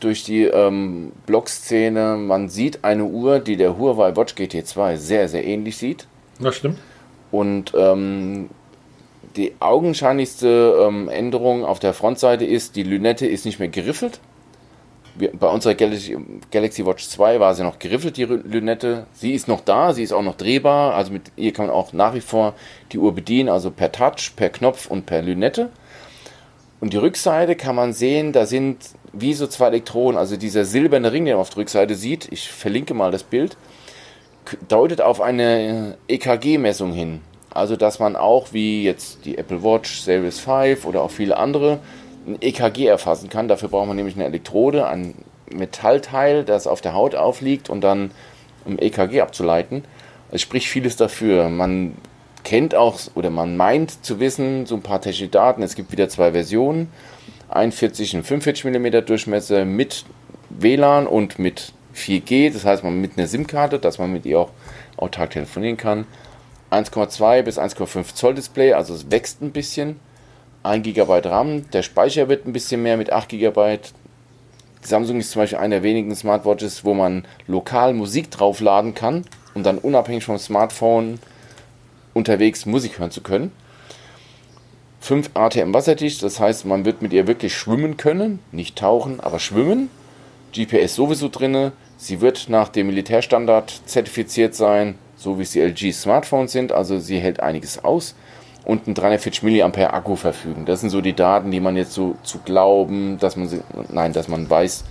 durch 0.00 0.24
die 0.24 0.44
ähm, 0.44 1.12
Blog-Szene. 1.26 2.16
Man 2.16 2.48
sieht 2.48 2.84
eine 2.84 3.04
Uhr, 3.04 3.38
die 3.38 3.56
der 3.56 3.78
Huawei 3.78 4.16
Watch 4.16 4.34
GT2 4.34 4.96
sehr, 4.96 5.28
sehr 5.28 5.44
ähnlich 5.44 5.76
sieht. 5.76 6.06
Das 6.40 6.56
stimmt. 6.56 6.78
Und 7.30 7.72
ähm, 7.74 8.50
die 9.36 9.54
augenscheinlichste 9.60 10.86
ähm, 10.86 11.08
Änderung 11.08 11.64
auf 11.64 11.78
der 11.78 11.94
Frontseite 11.94 12.44
ist, 12.44 12.76
die 12.76 12.82
Lünette 12.82 13.26
ist 13.26 13.46
nicht 13.46 13.58
mehr 13.58 13.68
geriffelt. 13.68 14.20
Wir, 15.14 15.30
bei 15.32 15.48
unserer 15.48 15.74
Galaxy, 15.74 16.16
Galaxy 16.50 16.86
Watch 16.86 17.06
2 17.08 17.38
war 17.38 17.54
sie 17.54 17.62
noch 17.62 17.78
geriffelt, 17.78 18.16
die 18.16 18.24
Lünette. 18.24 19.06
Sie 19.12 19.32
ist 19.32 19.48
noch 19.48 19.60
da, 19.60 19.92
sie 19.92 20.02
ist 20.02 20.12
auch 20.12 20.22
noch 20.22 20.36
drehbar. 20.36 20.94
Also 20.94 21.12
mit 21.12 21.32
ihr 21.36 21.52
kann 21.52 21.66
man 21.66 21.74
auch 21.74 21.92
nach 21.92 22.14
wie 22.14 22.20
vor 22.20 22.54
die 22.92 22.98
Uhr 22.98 23.14
bedienen, 23.14 23.48
also 23.48 23.70
per 23.70 23.92
Touch, 23.92 24.32
per 24.36 24.48
Knopf 24.48 24.86
und 24.86 25.06
per 25.06 25.22
Lünette. 25.22 25.70
Und 26.80 26.92
die 26.92 26.98
Rückseite 26.98 27.54
kann 27.54 27.76
man 27.76 27.92
sehen, 27.92 28.32
da 28.32 28.46
sind 28.46 28.78
wie 29.12 29.34
so 29.34 29.46
zwei 29.46 29.68
Elektronen, 29.68 30.18
also 30.18 30.36
dieser 30.36 30.64
silberne 30.64 31.12
Ring, 31.12 31.24
den 31.24 31.34
man 31.34 31.42
auf 31.42 31.50
der 31.50 31.58
Rückseite 31.58 31.94
sieht, 31.94 32.26
ich 32.32 32.50
verlinke 32.50 32.94
mal 32.94 33.12
das 33.12 33.22
Bild, 33.22 33.56
deutet 34.68 35.00
auf 35.00 35.20
eine 35.20 35.96
EKG-Messung 36.08 36.92
hin. 36.92 37.20
Also, 37.50 37.76
dass 37.76 37.98
man 37.98 38.16
auch 38.16 38.52
wie 38.52 38.82
jetzt 38.82 39.26
die 39.26 39.36
Apple 39.36 39.62
Watch 39.62 40.00
Series 40.00 40.40
5 40.40 40.86
oder 40.86 41.02
auch 41.02 41.10
viele 41.10 41.36
andere 41.36 41.80
ein 42.26 42.38
EKG 42.40 42.86
erfassen 42.86 43.28
kann. 43.28 43.48
Dafür 43.48 43.68
braucht 43.68 43.88
man 43.88 43.96
nämlich 43.96 44.14
eine 44.14 44.24
Elektrode, 44.24 44.86
ein 44.86 45.14
Metallteil, 45.52 46.44
das 46.44 46.66
auf 46.66 46.80
der 46.80 46.94
Haut 46.94 47.14
aufliegt 47.14 47.68
und 47.68 47.82
dann 47.82 48.10
im 48.64 48.78
EKG 48.78 49.20
abzuleiten. 49.20 49.84
Es 50.30 50.40
spricht 50.40 50.68
vieles 50.68 50.96
dafür. 50.96 51.48
Man 51.48 51.96
kennt 52.44 52.74
auch 52.74 52.98
oder 53.14 53.30
man 53.30 53.56
meint 53.56 54.04
zu 54.04 54.20
wissen, 54.20 54.66
so 54.66 54.76
ein 54.76 54.82
paar 54.82 55.00
technische 55.00 55.28
Daten. 55.28 55.62
Es 55.62 55.74
gibt 55.74 55.92
wieder 55.92 56.08
zwei 56.08 56.32
Versionen. 56.32 56.88
41 57.50 58.16
und 58.16 58.22
45 58.24 58.64
mm 58.64 59.04
Durchmesser 59.04 59.64
mit 59.64 60.04
WLAN 60.48 61.06
und 61.06 61.38
mit 61.38 61.72
4G, 61.94 62.52
das 62.52 62.64
heißt 62.64 62.84
man 62.84 63.00
mit 63.00 63.18
einer 63.18 63.26
SIM-Karte, 63.26 63.78
dass 63.78 63.98
man 63.98 64.12
mit 64.12 64.24
ihr 64.24 64.40
auch 64.40 64.50
autark 64.96 65.30
telefonieren 65.30 65.76
kann. 65.76 66.06
1,2 66.70 67.42
bis 67.42 67.58
1,5 67.58 68.14
Zoll 68.14 68.34
Display, 68.34 68.72
also 68.72 68.94
es 68.94 69.10
wächst 69.10 69.42
ein 69.42 69.52
bisschen. 69.52 70.00
1 70.62 70.84
GB 70.84 71.28
RAM, 71.28 71.68
der 71.70 71.82
Speicher 71.82 72.28
wird 72.28 72.46
ein 72.46 72.52
bisschen 72.52 72.82
mehr 72.82 72.96
mit 72.96 73.12
8 73.12 73.30
GB. 73.30 73.78
Samsung 74.82 75.18
ist 75.18 75.30
zum 75.30 75.42
Beispiel 75.42 75.58
einer 75.58 75.76
der 75.76 75.82
wenigen 75.82 76.14
Smartwatches, 76.14 76.84
wo 76.84 76.94
man 76.94 77.24
lokal 77.46 77.94
Musik 77.94 78.30
draufladen 78.30 78.94
kann, 78.94 79.24
um 79.54 79.62
dann 79.62 79.78
unabhängig 79.78 80.24
vom 80.24 80.38
Smartphone 80.38 81.18
unterwegs 82.14 82.66
Musik 82.66 82.98
hören 82.98 83.10
zu 83.10 83.22
können. 83.22 83.52
5 85.00 85.30
ATM 85.34 85.74
wasserdicht, 85.74 86.22
das 86.22 86.38
heißt, 86.38 86.64
man 86.64 86.84
wird 86.84 87.02
mit 87.02 87.12
ihr 87.12 87.26
wirklich 87.26 87.56
schwimmen 87.56 87.96
können, 87.96 88.38
nicht 88.52 88.78
tauchen, 88.78 89.18
aber 89.18 89.40
schwimmen. 89.40 89.90
GPS 90.54 90.94
sowieso 90.94 91.28
drinne. 91.28 91.72
Sie 91.96 92.20
wird 92.20 92.48
nach 92.48 92.68
dem 92.68 92.88
Militärstandard 92.88 93.82
zertifiziert 93.86 94.54
sein, 94.54 94.96
so 95.16 95.38
wie 95.38 95.42
es 95.42 95.52
die 95.52 95.60
LG 95.60 95.92
Smartphones 95.92 96.52
sind, 96.52 96.70
also 96.70 97.00
sie 97.00 97.18
hält 97.18 97.40
einiges 97.40 97.82
aus 97.82 98.14
und 98.64 98.86
ein 98.86 98.94
340 98.94 99.42
mAh 99.42 99.86
Akku 99.90 100.16
verfügen. 100.16 100.64
Das 100.66 100.80
sind 100.80 100.90
so 100.90 101.00
die 101.00 101.14
Daten, 101.14 101.50
die 101.50 101.60
man 101.60 101.76
jetzt 101.76 101.92
so 101.92 102.16
zu 102.22 102.38
glauben, 102.38 103.18
dass 103.18 103.36
man 103.36 103.48
sie, 103.48 103.60
nein, 103.90 104.12
dass 104.12 104.28
man 104.28 104.48
weiß, 104.48 104.84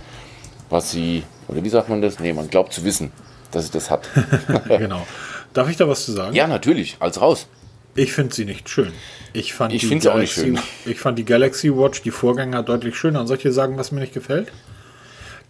was 0.70 0.90
sie, 0.90 1.22
oder 1.48 1.62
wie 1.64 1.68
sagt 1.68 1.88
man 1.88 2.02
das? 2.02 2.18
Nee, 2.20 2.32
man 2.32 2.48
glaubt 2.48 2.72
zu 2.72 2.84
wissen, 2.84 3.12
dass 3.50 3.66
sie 3.66 3.72
das 3.72 3.90
hat. 3.90 4.08
genau. 4.68 5.06
Darf 5.52 5.68
ich 5.68 5.76
da 5.76 5.86
was 5.88 6.04
zu 6.04 6.12
sagen? 6.12 6.34
ja, 6.34 6.46
natürlich, 6.46 6.96
als 7.00 7.20
raus. 7.20 7.46
Ich 7.94 8.12
finde 8.14 8.34
sie 8.34 8.46
nicht 8.46 8.70
schön. 8.70 8.92
Ich 9.34 9.52
fand 9.52 9.74
Ich 9.74 9.82
die 9.82 9.86
find's 9.86 10.06
auch 10.06 10.16
nicht 10.16 10.34
Galaxy- 10.34 10.56
schön. 10.56 10.58
Ich 10.86 10.98
fand 10.98 11.18
die 11.18 11.26
Galaxy 11.26 11.76
Watch, 11.76 12.00
die 12.02 12.10
Vorgänger, 12.10 12.62
deutlich 12.62 12.96
schöner. 12.96 13.20
Und 13.20 13.26
soll 13.26 13.36
ich 13.36 13.42
dir 13.42 13.52
sagen, 13.52 13.76
was 13.76 13.92
mir 13.92 14.00
nicht 14.00 14.14
gefällt? 14.14 14.50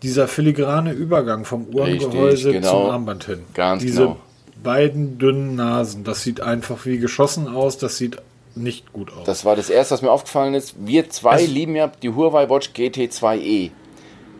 Dieser 0.02 0.26
filigrane 0.26 0.92
Übergang 0.92 1.44
vom 1.44 1.66
Uhrengehäuse 1.66 2.50
genau. 2.50 2.70
zum 2.82 2.90
Armband 2.90 3.24
hin. 3.24 3.44
Ganz 3.54 3.82
Diese 3.82 4.00
genau. 4.02 4.16
Beiden 4.62 5.18
dünnen 5.18 5.54
Nasen, 5.56 6.04
das 6.04 6.22
sieht 6.22 6.40
einfach 6.40 6.84
wie 6.86 6.98
geschossen 6.98 7.48
aus. 7.48 7.78
Das 7.78 7.96
sieht 7.98 8.16
nicht 8.54 8.92
gut 8.92 9.12
aus. 9.12 9.24
Das 9.24 9.44
war 9.44 9.56
das 9.56 9.70
erste, 9.70 9.94
was 9.94 10.02
mir 10.02 10.10
aufgefallen 10.10 10.54
ist. 10.54 10.74
Wir 10.78 11.08
zwei 11.10 11.42
Es- 11.42 11.48
lieben 11.48 11.74
ja 11.76 11.90
die 12.02 12.10
Huawei 12.10 12.48
Watch 12.50 12.70
GT2e. 12.74 13.70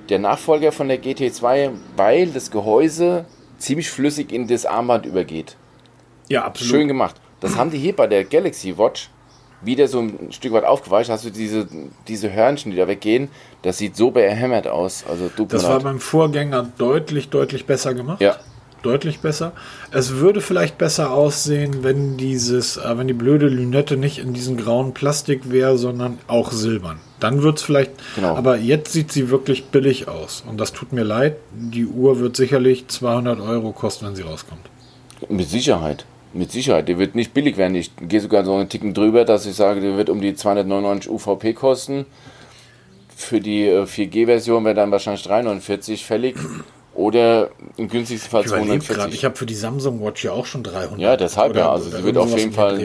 Der 0.09 0.19
Nachfolger 0.19 0.73
von 0.73 0.89
der 0.89 1.01
GT2, 1.03 1.71
weil 1.97 2.27
das 2.29 2.51
Gehäuse 2.51 3.25
ziemlich 3.59 3.89
flüssig 3.91 4.33
in 4.33 4.47
das 4.49 4.67
Armband 4.67 5.07
übergeht. 5.07 5.57
Ja, 6.29 6.45
absolut. 6.45 6.71
Schön 6.71 6.89
gemacht. 6.89 7.17
Das 7.41 7.57
haben 7.57 7.71
die 7.71 7.79
hier 7.79 7.95
bei 7.97 8.07
der 8.07 8.25
Galaxy 8.25 8.77
Watch 8.79 9.11
wieder 9.63 9.87
so 9.89 10.01
ein 10.01 10.33
Stück 10.33 10.53
weit 10.53 10.65
aufgeweicht. 10.65 11.09
Hast 11.09 11.25
du 11.25 11.31
diese, 11.31 11.69
diese 12.09 12.33
Hörnchen, 12.33 12.73
die 12.73 12.77
da 12.77 12.87
weggehen? 12.89 13.29
Das 13.63 13.79
sieht 13.79 13.97
so 13.97 14.11
behämmert 14.11 14.67
aus. 14.67 15.05
Also 15.09 15.31
das 15.49 15.65
war 15.65 15.81
beim 15.81 16.01
Vorgänger 16.01 16.69
deutlich, 16.79 17.29
deutlich 17.31 17.65
besser 17.65 17.95
gemacht. 17.95 18.21
Ja. 18.21 18.37
Deutlich 18.83 19.21
besser. 19.21 19.53
Es 19.93 20.17
würde 20.17 20.41
vielleicht 20.41 20.77
besser 20.77 21.13
aussehen, 21.13 21.85
wenn 21.85 22.17
dieses, 22.17 22.77
äh, 22.77 22.99
wenn 22.99 23.07
die 23.07 23.15
blöde 23.15 23.47
Lünette 23.47 23.97
nicht 23.97 24.19
in 24.19 24.33
diesem 24.33 24.57
grauen 24.57 24.93
Plastik 24.93 25.51
wäre, 25.51 25.79
sondern 25.79 26.19
auch 26.27 26.51
silbern. 26.51 26.99
Dann 27.21 27.43
wird 27.43 27.59
es 27.59 27.63
vielleicht. 27.63 27.93
Genau. 28.17 28.35
Aber 28.35 28.57
jetzt 28.57 28.93
sieht 28.93 29.13
sie 29.13 29.31
wirklich 29.31 29.67
billig 29.67 30.09
aus. 30.09 30.43
Und 30.49 30.59
das 30.61 30.73
tut 30.73 30.93
mir 30.93 31.05
leid. 31.05 31.37
Die 31.53 31.87
Uhr 31.87 32.19
wird 32.19 32.37
sicherlich 32.37 32.89
200 32.89 33.41
Euro 33.41 33.71
kosten, 33.71 34.07
wenn 34.07 34.17
sie 34.17 34.23
rauskommt. 34.23 34.63
Mit 35.29 35.49
Sicherheit. 35.49 36.05
Mit 36.35 36.51
Sicherheit, 36.51 36.89
der 36.89 36.99
wird 36.99 37.15
nicht 37.15 37.35
billig 37.35 37.57
werden. 37.57 37.75
Ich 37.77 37.93
gehe 37.97 38.21
sogar 38.21 38.45
so 38.45 38.55
einen 38.55 38.69
Ticken 38.69 38.95
drüber, 38.95 39.25
dass 39.25 39.47
ich 39.47 39.55
sage, 39.55 39.81
der 39.81 39.97
wird 39.97 40.11
um 40.11 40.21
die 40.21 40.35
299 40.35 41.11
UVP 41.11 41.53
kosten. 41.53 42.07
Für 43.15 43.41
die 43.41 43.69
4G-Version 43.69 44.65
wäre 44.65 44.75
dann 44.75 44.91
wahrscheinlich 44.91 45.23
349 45.23 46.05
fällig. 46.05 46.37
Oder 46.95 47.51
im 47.79 47.89
günstigsten 47.89 48.31
Fall 48.31 48.43
Ich 48.43 48.49
240. 48.49 48.89
grad, 48.89 49.15
ich 49.15 49.25
habe 49.25 49.35
für 49.35 49.47
die 49.47 49.55
Samsung 49.55 50.05
Watch 50.05 50.25
ja 50.25 50.33
auch 50.33 50.45
schon 50.45 50.63
300. 50.63 50.99
Ja, 50.99 51.17
deshalb 51.17 51.57
ja. 51.57 51.71
Also 51.73 51.89
sie 51.91 52.05
wird 52.05 52.19
auf 52.19 52.37
jeden 52.37 52.53
Fall. 52.53 52.79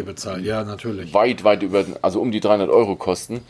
Ja, 0.44 0.64
natürlich. 0.64 1.14
weit, 1.14 1.44
weit 1.44 1.62
über, 1.62 1.84
also 2.02 2.22
um 2.22 2.32
die 2.32 2.40
300 2.40 2.70
Euro 2.70 2.96
kosten. 2.96 3.42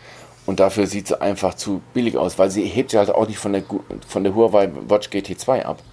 Und 0.47 0.60
dafür 0.60 0.88
sieht 0.88 1.10
sie 1.10 1.22
einfach 1.22 1.55
zu 1.55 1.82
billig 1.93 2.18
aus, 2.18 2.39
weil 2.39 2.49
sie 2.49 2.64
hebt 2.64 2.91
sich 2.91 2.97
halt 2.97 3.10
auch 3.10 3.28
nicht 3.28 3.38
von 3.38 3.53
der, 3.53 3.64
von 4.08 4.24
der 4.24 4.34
Huawei 4.34 4.72
Watch 4.88 5.10
GT2 5.10 5.64
ab. 5.64 5.84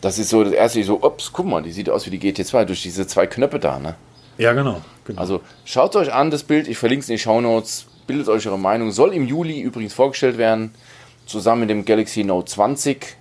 Das 0.00 0.18
ist 0.18 0.30
so 0.30 0.44
das 0.44 0.52
erste, 0.52 0.82
so, 0.84 1.02
ups, 1.02 1.32
guck 1.32 1.46
mal, 1.46 1.62
die 1.62 1.72
sieht 1.72 1.90
aus 1.90 2.06
wie 2.06 2.16
die 2.16 2.20
GT2 2.20 2.64
durch 2.64 2.82
diese 2.82 3.06
zwei 3.08 3.26
Knöpfe 3.26 3.58
da, 3.58 3.80
ne? 3.80 3.96
Ja, 4.38 4.52
genau. 4.52 4.80
genau. 5.04 5.20
Also 5.20 5.40
schaut 5.64 5.96
euch 5.96 6.12
an, 6.12 6.30
das 6.30 6.44
Bild, 6.44 6.68
ich 6.68 6.78
verlinke 6.78 7.02
es 7.02 7.08
in 7.08 7.16
die 7.16 7.18
Shownotes, 7.18 7.86
bildet 8.06 8.28
euch 8.28 8.46
eure 8.46 8.58
Meinung. 8.58 8.92
Soll 8.92 9.12
im 9.12 9.26
Juli 9.26 9.60
übrigens 9.60 9.94
vorgestellt 9.94 10.38
werden, 10.38 10.72
zusammen 11.26 11.62
mit 11.62 11.70
dem 11.70 11.84
Galaxy 11.84 12.22
Note 12.22 12.50
20 12.50 13.17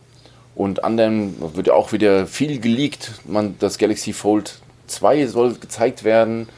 und 0.58 0.84
anderen 0.84 1.56
wird 1.56 1.68
ja 1.68 1.74
auch 1.74 1.92
wieder 1.92 2.26
viel 2.26 2.60
geleakt. 2.60 3.12
Man, 3.26 3.56
das 3.60 3.78
Galaxy 3.78 4.12
Fold 4.12 4.60
2 4.88 5.28
soll 5.28 5.54
gezeigt 5.54 6.04
werden, 6.04 6.50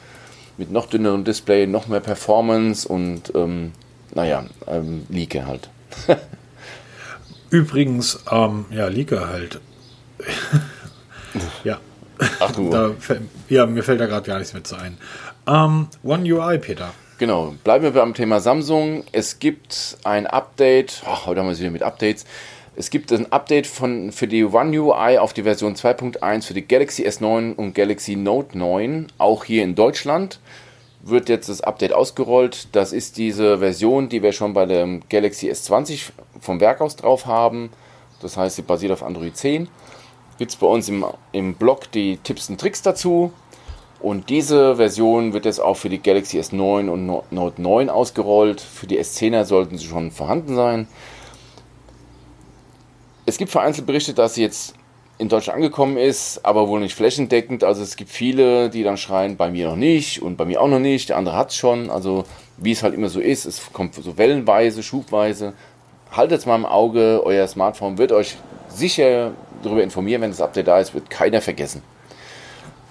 mit 0.56 0.70
noch 0.70 0.86
dünnerem 0.86 1.22
Display, 1.22 1.66
noch 1.66 1.86
mehr 1.86 2.00
Performance 2.00 2.88
und 2.88 3.30
ähm, 3.34 3.72
naja, 4.14 4.46
ähm, 4.66 5.06
Leake 5.10 5.46
halt. 5.46 5.68
Übrigens, 7.50 8.20
ähm, 8.30 8.64
ja, 8.70 8.88
Leaker 8.88 9.28
halt. 9.28 9.60
ja. 11.64 11.78
Ach 12.38 12.52
du, 12.52 12.70
Da, 12.70 12.92
ja, 13.50 13.66
mir 13.66 13.82
fällt 13.82 14.00
da 14.00 14.06
gerade 14.06 14.26
gar 14.26 14.38
nichts 14.38 14.54
mehr 14.54 14.64
zu 14.64 14.76
ein. 14.76 14.96
Ähm, 15.46 15.88
One 16.02 16.22
UI, 16.32 16.58
Peter. 16.58 16.94
Genau, 17.18 17.54
bleiben 17.64 17.84
wir 17.84 17.90
beim 17.90 18.14
Thema 18.14 18.40
Samsung. 18.40 19.04
Es 19.12 19.40
gibt 19.40 19.98
ein 20.04 20.26
Update, 20.26 21.02
ach, 21.06 21.26
heute 21.26 21.40
haben 21.40 21.48
wir 21.48 21.52
es 21.52 21.60
wieder 21.60 21.70
mit 21.70 21.82
Updates. 21.82 22.24
Es 22.76 22.90
gibt 22.90 23.12
ein 23.12 23.30
Update 23.32 23.66
von, 23.66 24.12
für 24.12 24.28
die 24.28 24.44
One 24.44 24.78
UI 24.80 25.18
auf 25.18 25.32
die 25.32 25.42
Version 25.42 25.74
2.1 25.74 26.46
für 26.46 26.54
die 26.54 26.66
Galaxy 26.66 27.06
S9 27.06 27.54
und 27.56 27.74
Galaxy 27.74 28.16
Note 28.16 28.56
9, 28.56 29.08
auch 29.18 29.44
hier 29.44 29.64
in 29.64 29.74
Deutschland. 29.74 30.38
Wird 31.02 31.28
jetzt 31.28 31.48
das 31.48 31.62
Update 31.62 31.92
ausgerollt. 31.92 32.68
Das 32.72 32.92
ist 32.92 33.16
diese 33.16 33.58
Version, 33.58 34.08
die 34.08 34.22
wir 34.22 34.32
schon 34.32 34.52
bei 34.52 34.66
dem 34.66 35.00
Galaxy 35.08 35.50
S20 35.50 36.10
vom 36.40 36.60
Werk 36.60 36.80
aus 36.80 36.94
drauf 36.96 37.26
haben. 37.26 37.70
Das 38.20 38.36
heißt, 38.36 38.56
sie 38.56 38.62
basiert 38.62 38.92
auf 38.92 39.02
Android 39.02 39.36
10. 39.36 39.68
Gibt 40.38 40.50
es 40.50 40.56
bei 40.56 40.66
uns 40.66 40.88
im, 40.88 41.04
im 41.32 41.54
Blog 41.54 41.90
die 41.92 42.18
Tipps 42.18 42.50
und 42.50 42.60
Tricks 42.60 42.82
dazu. 42.82 43.32
Und 43.98 44.30
diese 44.30 44.76
Version 44.76 45.32
wird 45.32 45.44
jetzt 45.44 45.60
auch 45.60 45.76
für 45.76 45.88
die 45.88 46.02
Galaxy 46.02 46.38
S9 46.38 46.88
und 46.88 47.06
No- 47.06 47.24
Note 47.30 47.60
9 47.60 47.88
ausgerollt. 47.90 48.60
Für 48.60 48.86
die 48.86 48.98
S10er 49.00 49.44
sollten 49.44 49.76
sie 49.76 49.86
schon 49.86 50.10
vorhanden 50.10 50.54
sein. 50.54 50.86
Es 53.30 53.38
gibt 53.38 53.52
vereinzelt 53.52 53.86
Berichte, 53.86 54.12
dass 54.12 54.34
sie 54.34 54.42
jetzt 54.42 54.74
in 55.18 55.28
Deutschland 55.28 55.58
angekommen 55.58 55.96
ist, 55.96 56.44
aber 56.44 56.66
wohl 56.66 56.80
nicht 56.80 56.96
flächendeckend. 56.96 57.62
Also 57.62 57.80
es 57.80 57.94
gibt 57.94 58.10
viele, 58.10 58.70
die 58.70 58.82
dann 58.82 58.96
schreien, 58.96 59.36
bei 59.36 59.52
mir 59.52 59.68
noch 59.68 59.76
nicht 59.76 60.20
und 60.20 60.36
bei 60.36 60.44
mir 60.44 60.60
auch 60.60 60.66
noch 60.66 60.80
nicht. 60.80 61.10
Der 61.10 61.16
andere 61.16 61.36
hat 61.36 61.50
es 61.50 61.56
schon. 61.56 61.90
Also 61.90 62.24
wie 62.56 62.72
es 62.72 62.82
halt 62.82 62.92
immer 62.92 63.08
so 63.08 63.20
ist, 63.20 63.44
es 63.44 63.72
kommt 63.72 63.94
so 63.94 64.18
wellenweise, 64.18 64.82
schubweise. 64.82 65.52
Haltet 66.10 66.40
es 66.40 66.46
mal 66.46 66.56
im 66.56 66.66
Auge, 66.66 67.20
euer 67.22 67.46
Smartphone 67.46 67.98
wird 67.98 68.10
euch 68.10 68.34
sicher 68.68 69.30
darüber 69.62 69.84
informieren, 69.84 70.22
wenn 70.22 70.30
das 70.30 70.40
Update 70.40 70.66
da 70.66 70.80
ist, 70.80 70.92
wird 70.92 71.08
keiner 71.08 71.40
vergessen. 71.40 71.82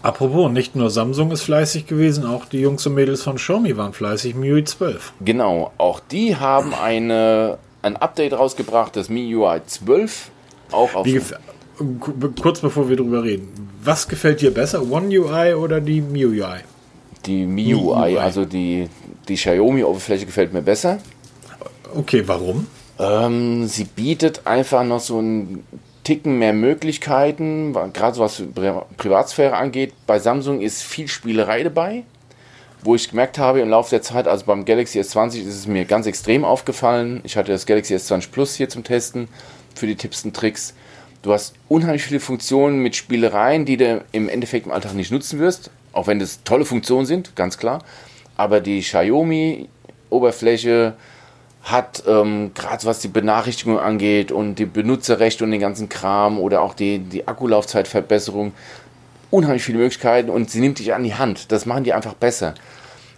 Apropos, 0.04 0.50
nicht 0.50 0.74
nur 0.74 0.90
Samsung 0.90 1.32
ist 1.32 1.42
fleißig 1.42 1.86
gewesen, 1.86 2.26
auch 2.26 2.46
die 2.46 2.62
Jungs 2.62 2.88
und 2.88 2.94
Mädels 2.94 3.24
von 3.24 3.36
Xiaomi 3.36 3.76
waren 3.76 3.92
fleißig. 3.92 4.36
MIUI 4.36 4.64
12. 4.64 5.12
Genau, 5.20 5.74
auch 5.78 6.00
die 6.00 6.38
haben 6.38 6.74
eine, 6.74 7.58
ein 7.82 7.96
Update 7.98 8.34
rausgebracht, 8.34 8.96
das 8.96 9.10
MIUI 9.10 9.62
12. 9.66 10.32
Auch 10.72 10.96
auf 10.96 11.08
kurz 12.42 12.60
bevor 12.60 12.90
wir 12.90 12.98
drüber 12.98 13.24
reden, 13.24 13.70
was 13.82 14.08
gefällt 14.08 14.42
dir 14.42 14.54
besser, 14.54 14.82
One 14.82 15.08
UI 15.08 15.54
oder 15.54 15.80
die 15.80 16.02
MIUI? 16.02 16.60
die 17.26 17.46
MIUI, 17.46 18.18
also 18.18 18.46
die, 18.46 18.90
die 19.28 19.36
Xiaomi-Oberfläche 19.36 20.26
gefällt 20.26 20.54
mir 20.54 20.62
besser. 20.62 21.00
Okay, 21.96 22.24
warum? 22.26 22.68
Ähm, 22.98 23.68
sie 23.68 23.86
bietet 23.86 24.46
einfach 24.46 24.84
noch 24.84 25.00
so 25.00 25.20
einen 25.20 25.64
Ticken 26.04 26.40
mehr 26.40 26.54
Möglichkeiten, 26.54 27.74
gerade 27.94 28.16
so 28.16 28.22
was 28.22 28.44
Pri 28.56 28.74
Privatsphäre 28.98 29.56
angeht. 29.56 29.94
Bei 30.08 30.20
Samsung 30.20 30.62
ist 30.62 30.82
viel 30.82 31.08
Spielerei 31.08 31.64
dabei, 31.64 32.04
wo 32.82 32.96
ich 32.96 33.10
gemerkt 33.10 33.38
habe 33.38 33.60
im 33.60 33.70
Laufe 33.70 33.90
der 33.90 34.02
Zeit, 34.02 34.28
also 34.28 34.46
beim 34.46 34.66
Galaxy 34.66 35.00
S20 35.00 35.42
ist 35.42 35.56
es 35.56 35.68
mir 35.68 35.86
ganz 35.86 36.06
extrem 36.06 36.46
aufgefallen. 36.46 37.22
Ich 37.24 37.38
hatte 37.38 37.52
das 37.52 37.66
Galaxy 37.66 37.96
S20 37.96 38.32
Plus 38.32 38.56
hier 38.56 38.70
zum 38.70 38.84
Testen 38.84 39.28
für 39.76 39.88
die 39.88 39.96
Tipps 39.96 40.24
und 40.24 40.36
Tricks. 40.36 40.74
Du 41.22 41.34
hast 41.34 41.56
unheimlich 41.68 42.04
viele 42.04 42.22
Funktionen 42.22 42.82
mit 42.82 42.96
Spielereien, 42.96 43.66
die 43.66 43.76
du 43.76 44.02
im 44.14 44.30
Endeffekt 44.30 44.66
im 44.66 44.72
Alltag 44.72 44.94
nicht 44.94 45.12
nutzen 45.12 45.40
wirst, 45.40 45.70
auch 45.92 46.08
wenn 46.08 46.20
das 46.20 46.44
tolle 46.44 46.64
Funktionen 46.64 47.06
sind, 47.06 47.36
ganz 47.36 47.58
klar. 47.58 47.84
Aber 48.38 48.62
die 48.62 48.80
Xiaomi-Oberfläche 48.80 50.94
hat, 51.64 52.04
ähm, 52.08 52.52
gerade 52.56 52.86
was 52.86 53.00
die 53.00 53.10
Benachrichtigung 53.10 53.80
angeht 53.80 54.32
und 54.32 54.56
die 54.56 54.66
Benutzerrechte 54.66 55.44
und 55.44 55.52
den 55.52 55.60
ganzen 55.60 55.90
Kram 55.90 56.40
oder 56.40 56.62
auch 56.62 56.74
die, 56.74 57.00
die 57.00 57.28
Akkulaufzeitverbesserung, 57.28 58.54
unheimlich 59.32 59.64
viele 59.64 59.78
Möglichkeiten 59.78 60.30
und 60.30 60.50
sie 60.50 60.60
nimmt 60.62 60.80
dich 60.80 60.94
an 60.94 61.04
die 61.04 61.16
Hand. 61.16 61.52
Das 61.52 61.66
machen 61.66 61.84
die 61.84 61.94
einfach 61.94 62.14
besser. 62.14 62.54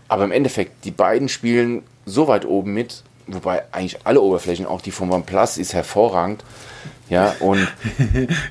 Aber 0.07 0.23
im 0.25 0.31
Endeffekt, 0.31 0.83
die 0.85 0.91
beiden 0.91 1.29
spielen 1.29 1.83
so 2.05 2.27
weit 2.27 2.45
oben 2.45 2.73
mit, 2.73 3.03
wobei 3.27 3.63
eigentlich 3.71 3.99
alle 4.05 4.19
Oberflächen, 4.21 4.65
auch 4.65 4.81
die 4.81 4.91
von 4.91 5.09
OnePlus, 5.11 5.57
ist 5.57 5.73
hervorragend. 5.73 6.43
Ja, 7.09 7.35
und 7.39 7.67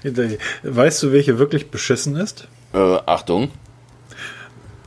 Weißt 0.62 1.02
du, 1.02 1.12
welche 1.12 1.38
wirklich 1.38 1.70
beschissen 1.70 2.16
ist? 2.16 2.46
äh, 2.72 2.98
Achtung, 3.06 3.50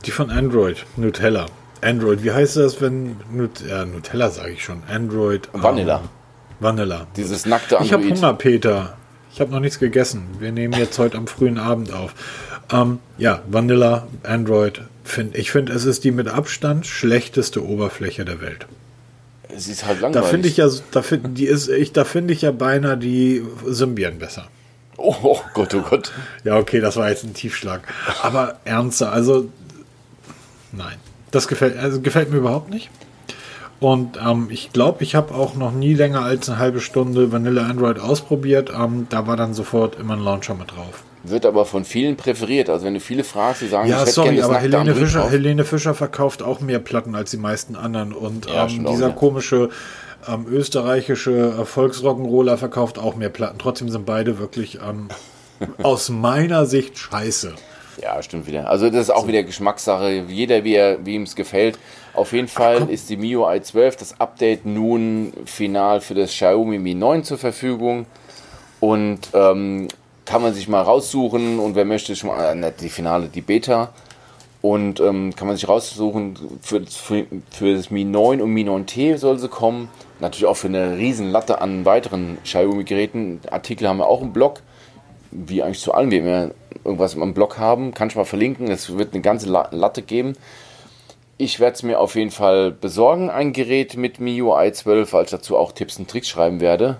Die 0.04 0.10
von 0.10 0.30
Android, 0.30 0.84
Nutella. 0.96 1.46
Android, 1.82 2.22
wie 2.24 2.32
heißt 2.32 2.56
das, 2.56 2.80
wenn 2.80 3.16
Nut 3.30 3.62
ja, 3.68 3.84
Nutella 3.84 4.30
sage 4.30 4.52
ich 4.52 4.64
schon. 4.64 4.82
Android. 4.88 5.48
ähm, 5.54 5.62
Vanilla. 5.62 6.02
Vanilla. 6.60 7.06
dieses 7.16 7.44
nackte 7.46 7.76
Ich 7.82 7.92
habe 7.92 8.02
Android. 8.02 8.18
Hunger, 8.22 8.34
Peter. 8.34 8.96
Ich 9.32 9.40
habe 9.40 9.50
noch 9.50 9.60
nichts 9.60 9.78
gegessen. 9.78 10.28
Wir 10.38 10.52
nehmen 10.52 10.74
jetzt 10.74 10.98
heute 10.98 11.18
am 11.18 11.26
frühen 11.26 11.58
Abend 11.58 11.92
auf. 11.92 12.14
Ähm, 12.72 12.98
ja, 13.18 13.42
Vanilla, 13.48 14.06
Android. 14.22 14.82
Find, 15.04 15.36
ich 15.36 15.50
finde, 15.50 15.72
es 15.72 15.84
ist 15.84 16.04
die 16.04 16.10
mit 16.10 16.28
Abstand 16.28 16.86
schlechteste 16.86 17.64
Oberfläche 17.64 18.24
der 18.24 18.40
Welt. 18.40 18.66
Es 19.54 19.68
ist 19.68 19.84
halt 19.86 19.98
Da 19.98 20.06
langweilig. 20.08 20.28
finde 20.30 20.48
ich 20.48 20.56
ja, 20.56 20.68
da 20.90 21.02
finde 21.02 21.28
die 21.30 21.46
ist, 21.46 21.68
ich, 21.68 21.92
da 21.92 22.04
finde 22.04 22.32
ich 22.32 22.42
ja 22.42 22.50
beinahe 22.50 22.96
die 22.96 23.44
Symbian 23.66 24.18
besser. 24.18 24.48
oh, 24.96 25.14
oh 25.22 25.40
Gott, 25.52 25.74
oh 25.74 25.82
Gott. 25.82 26.12
Ja, 26.44 26.56
okay, 26.56 26.80
das 26.80 26.96
war 26.96 27.08
jetzt 27.10 27.24
ein 27.24 27.34
Tiefschlag. 27.34 27.82
Aber 28.22 28.56
ernster, 28.64 29.12
also 29.12 29.50
nein. 30.72 30.96
Das 31.30 31.48
gefällt, 31.48 31.76
also 31.76 32.00
gefällt 32.00 32.30
mir 32.30 32.38
überhaupt 32.38 32.70
nicht. 32.70 32.90
Und 33.80 34.18
ähm, 34.24 34.48
ich 34.50 34.72
glaube, 34.72 35.02
ich 35.04 35.14
habe 35.14 35.34
auch 35.34 35.54
noch 35.56 35.72
nie 35.72 35.94
länger 35.94 36.22
als 36.22 36.48
eine 36.48 36.58
halbe 36.58 36.80
Stunde 36.80 37.32
Vanilla 37.32 37.66
Android 37.66 37.98
ausprobiert. 37.98 38.72
Ähm, 38.74 39.06
da 39.10 39.26
war 39.26 39.36
dann 39.36 39.52
sofort 39.52 39.98
immer 39.98 40.14
ein 40.14 40.22
Launcher 40.22 40.54
mit 40.54 40.70
drauf. 40.70 41.02
Wird 41.26 41.46
aber 41.46 41.64
von 41.64 41.84
vielen 41.84 42.16
präferiert. 42.16 42.68
Also 42.68 42.84
wenn 42.84 42.94
du 42.94 43.00
viele 43.00 43.24
fragst, 43.24 43.62
die 43.62 43.66
sagen, 43.68 43.88
Ja, 43.88 43.96
ich 43.96 44.02
hätte 44.02 44.12
sorry, 44.12 44.42
aber 44.42 44.58
Helene 44.58 44.94
Fischer. 44.94 45.28
Helene 45.30 45.64
Fischer 45.64 45.94
verkauft 45.94 46.42
auch 46.42 46.60
mehr 46.60 46.78
Platten 46.78 47.14
als 47.14 47.30
die 47.30 47.38
meisten 47.38 47.76
anderen. 47.76 48.12
Und 48.12 48.46
Ja, 48.46 48.66
ähm, 48.66 48.86
auch 48.86 48.90
dieser 48.92 49.06
wieder. 49.06 49.16
komische 49.16 49.70
ähm, 50.28 50.46
österreichische 50.50 51.54
äh, 51.58 51.62
Volksrock'n'Roller 51.62 52.56
verkauft 52.58 52.98
auch 52.98 53.16
mehr 53.16 53.30
Platten. 53.30 53.58
Trotzdem 53.58 53.88
sind 53.88 54.04
beide 54.06 54.38
wirklich 54.38 54.78
ähm, 54.86 55.08
aus 55.82 56.08
meiner 56.10 56.66
Sicht 56.66 56.98
scheiße. 56.98 57.54
Ja, 58.02 58.22
stimmt 58.22 58.46
wieder. 58.46 58.68
Also 58.68 58.90
das 58.90 59.02
ist 59.02 59.10
auch 59.10 59.26
wieder 59.26 59.42
Geschmackssache. 59.44 60.24
Jeder, 60.28 60.64
wie 60.64 60.74
er, 60.74 61.04
wie 61.06 61.14
ihm 61.14 61.22
es 61.22 61.36
gefällt. 61.36 61.78
Auf 62.12 62.32
jeden 62.32 62.48
Fall 62.48 62.90
ist 62.90 63.08
die 63.08 63.16
MIUI 63.16 63.62
12, 63.62 63.96
das 63.96 64.20
Update 64.20 64.66
nun 64.66 65.32
final 65.46 66.00
für 66.00 66.14
das 66.14 66.30
Xiaomi 66.30 66.78
Mi 66.78 66.94
9 66.94 67.24
zur 67.24 67.38
Verfügung. 67.38 68.06
Und 68.80 69.20
ähm, 69.32 69.88
kann 70.24 70.42
man 70.42 70.54
sich 70.54 70.68
mal 70.68 70.82
raussuchen 70.82 71.58
und 71.58 71.74
wer 71.74 71.84
möchte 71.84 72.16
schon 72.16 72.30
mal, 72.30 72.62
äh, 72.62 72.72
die 72.80 72.88
Finale, 72.88 73.28
die 73.28 73.40
Beta. 73.40 73.90
Und 74.62 74.98
ähm, 75.00 75.36
kann 75.36 75.46
man 75.46 75.56
sich 75.56 75.68
raussuchen, 75.68 76.38
für, 76.62 76.86
für, 76.86 77.26
für 77.50 77.76
das 77.76 77.90
Mi 77.90 78.04
9 78.04 78.40
und 78.40 78.50
Mi 78.50 78.62
9T 78.62 79.18
soll 79.18 79.38
sie 79.38 79.48
kommen. 79.48 79.90
Natürlich 80.20 80.46
auch 80.46 80.56
für 80.56 80.68
eine 80.68 80.96
riesen 80.96 81.30
Latte 81.30 81.60
an 81.60 81.84
weiteren 81.84 82.38
Xiaomi-Geräten. 82.44 83.40
Artikel 83.50 83.86
haben 83.86 83.98
wir 83.98 84.06
auch 84.06 84.22
im 84.22 84.32
Blog, 84.32 84.62
wie 85.30 85.62
eigentlich 85.62 85.80
zu 85.80 85.92
allen, 85.92 86.10
wie 86.10 86.24
wir 86.24 86.54
irgendwas 86.82 87.14
im 87.14 87.34
Blog 87.34 87.58
haben. 87.58 87.92
Kann 87.92 88.08
ich 88.08 88.16
mal 88.16 88.24
verlinken. 88.24 88.68
Es 88.68 88.96
wird 88.96 89.12
eine 89.12 89.20
ganze 89.20 89.50
Latte 89.50 90.00
geben. 90.00 90.34
Ich 91.36 91.60
werde 91.60 91.74
es 91.74 91.82
mir 91.82 92.00
auf 92.00 92.14
jeden 92.14 92.30
Fall 92.30 92.70
besorgen, 92.70 93.28
ein 93.28 93.52
Gerät 93.52 93.96
mit 93.96 94.20
MIUI 94.20 94.72
12, 94.72 95.12
weil 95.12 95.24
ich 95.24 95.30
dazu 95.30 95.58
auch 95.58 95.72
Tipps 95.72 95.98
und 95.98 96.08
Tricks 96.08 96.28
schreiben 96.28 96.60
werde. 96.60 96.98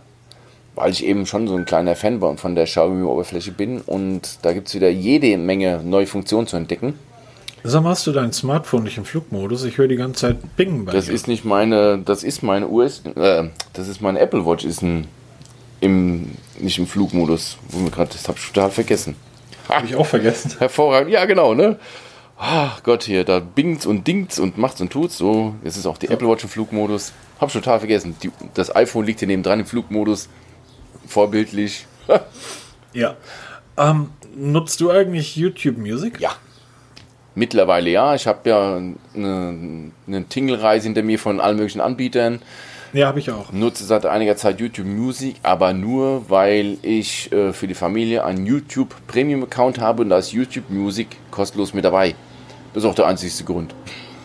Weil 0.74 0.90
ich 0.90 1.04
eben 1.04 1.26
schon 1.26 1.46
so 1.46 1.54
ein 1.56 1.64
kleiner 1.64 1.94
Fan 1.94 2.20
von 2.36 2.54
der 2.54 2.64
Xiaomi-Oberfläche 2.66 3.52
bin. 3.52 3.80
Und 3.80 4.38
da 4.42 4.52
gibt 4.52 4.68
es 4.68 4.74
wieder 4.74 4.88
jede 4.90 5.36
Menge 5.38 5.80
neue 5.84 6.06
Funktionen 6.06 6.46
zu 6.46 6.56
entdecken. 6.56 6.94
Sag 7.66 7.82
mal, 7.82 7.90
hast 7.90 8.06
du 8.06 8.12
dein 8.12 8.32
Smartphone 8.32 8.82
nicht 8.82 8.98
im 8.98 9.06
Flugmodus? 9.06 9.64
Ich 9.64 9.78
höre 9.78 9.88
die 9.88 9.96
ganze 9.96 10.20
Zeit 10.20 10.56
Bing 10.56 10.84
bei 10.84 10.92
Das 10.92 11.06
dir. 11.06 11.12
ist 11.14 11.28
nicht 11.28 11.46
meine, 11.46 11.98
das 11.98 12.22
ist 12.22 12.42
meine 12.42 12.68
US, 12.68 13.02
äh, 13.16 13.44
das 13.72 13.88
ist 13.88 14.02
meine 14.02 14.18
Apple 14.18 14.44
Watch, 14.44 14.66
ist 14.66 14.82
ein, 14.82 15.06
im, 15.80 16.32
nicht 16.58 16.78
im 16.78 16.86
Flugmodus. 16.86 17.56
Wo 17.70 17.78
mir 17.78 17.90
gerade, 17.90 18.10
das 18.12 18.28
habe 18.28 18.36
ich 18.38 18.46
total 18.52 18.70
vergessen. 18.70 19.16
Habe 19.68 19.86
ich 19.86 19.96
auch 19.96 20.04
vergessen. 20.04 20.52
Hervorragend, 20.58 21.10
ja 21.10 21.24
genau, 21.24 21.54
ne? 21.54 21.78
Ach 22.36 22.82
Gott, 22.82 23.04
hier, 23.04 23.24
da 23.24 23.38
bingt's 23.40 23.86
und 23.86 24.06
dingt's 24.06 24.38
und 24.38 24.58
macht's 24.58 24.80
und 24.82 24.90
tut's. 24.92 25.16
So, 25.16 25.54
jetzt 25.64 25.78
ist 25.78 25.86
auch 25.86 25.96
die. 25.96 26.08
Apple 26.08 26.28
Watch 26.28 26.44
im 26.44 26.50
Flugmodus. 26.50 27.12
Hab 27.40 27.48
ich 27.48 27.54
total 27.54 27.78
vergessen. 27.78 28.14
Die, 28.22 28.30
das 28.52 28.74
iPhone 28.76 29.06
liegt 29.06 29.20
hier 29.20 29.28
neben 29.28 29.42
dran 29.42 29.60
im 29.60 29.66
Flugmodus. 29.66 30.28
Vorbildlich. 31.06 31.86
ja. 32.92 33.16
Ähm, 33.76 34.10
nutzt 34.36 34.80
du 34.80 34.90
eigentlich 34.90 35.36
YouTube 35.36 35.78
Music? 35.78 36.20
Ja. 36.20 36.30
Mittlerweile 37.34 37.90
ja. 37.90 38.14
Ich 38.14 38.26
habe 38.26 38.48
ja 38.48 38.76
eine, 38.76 39.90
eine 40.06 40.24
Tingle-Reise 40.28 40.84
hinter 40.84 41.02
mir 41.02 41.18
von 41.18 41.40
allen 41.40 41.56
möglichen 41.56 41.80
Anbietern. 41.80 42.40
Ja, 42.92 43.08
habe 43.08 43.18
ich 43.18 43.28
auch. 43.32 43.50
Nutze 43.50 43.84
seit 43.84 44.06
einiger 44.06 44.36
Zeit 44.36 44.60
YouTube 44.60 44.86
Music, 44.86 45.34
aber 45.42 45.72
nur, 45.72 46.30
weil 46.30 46.78
ich 46.82 47.32
äh, 47.32 47.52
für 47.52 47.66
die 47.66 47.74
Familie 47.74 48.24
einen 48.24 48.46
YouTube 48.46 48.94
Premium 49.08 49.42
Account 49.42 49.80
habe 49.80 50.02
und 50.02 50.10
da 50.10 50.18
ist 50.18 50.30
YouTube 50.30 50.70
Music 50.70 51.08
kostenlos 51.32 51.74
mit 51.74 51.84
dabei. 51.84 52.14
Das 52.72 52.84
ist 52.84 52.88
auch 52.88 52.94
der 52.94 53.06
einzigste 53.08 53.42
Grund. 53.42 53.74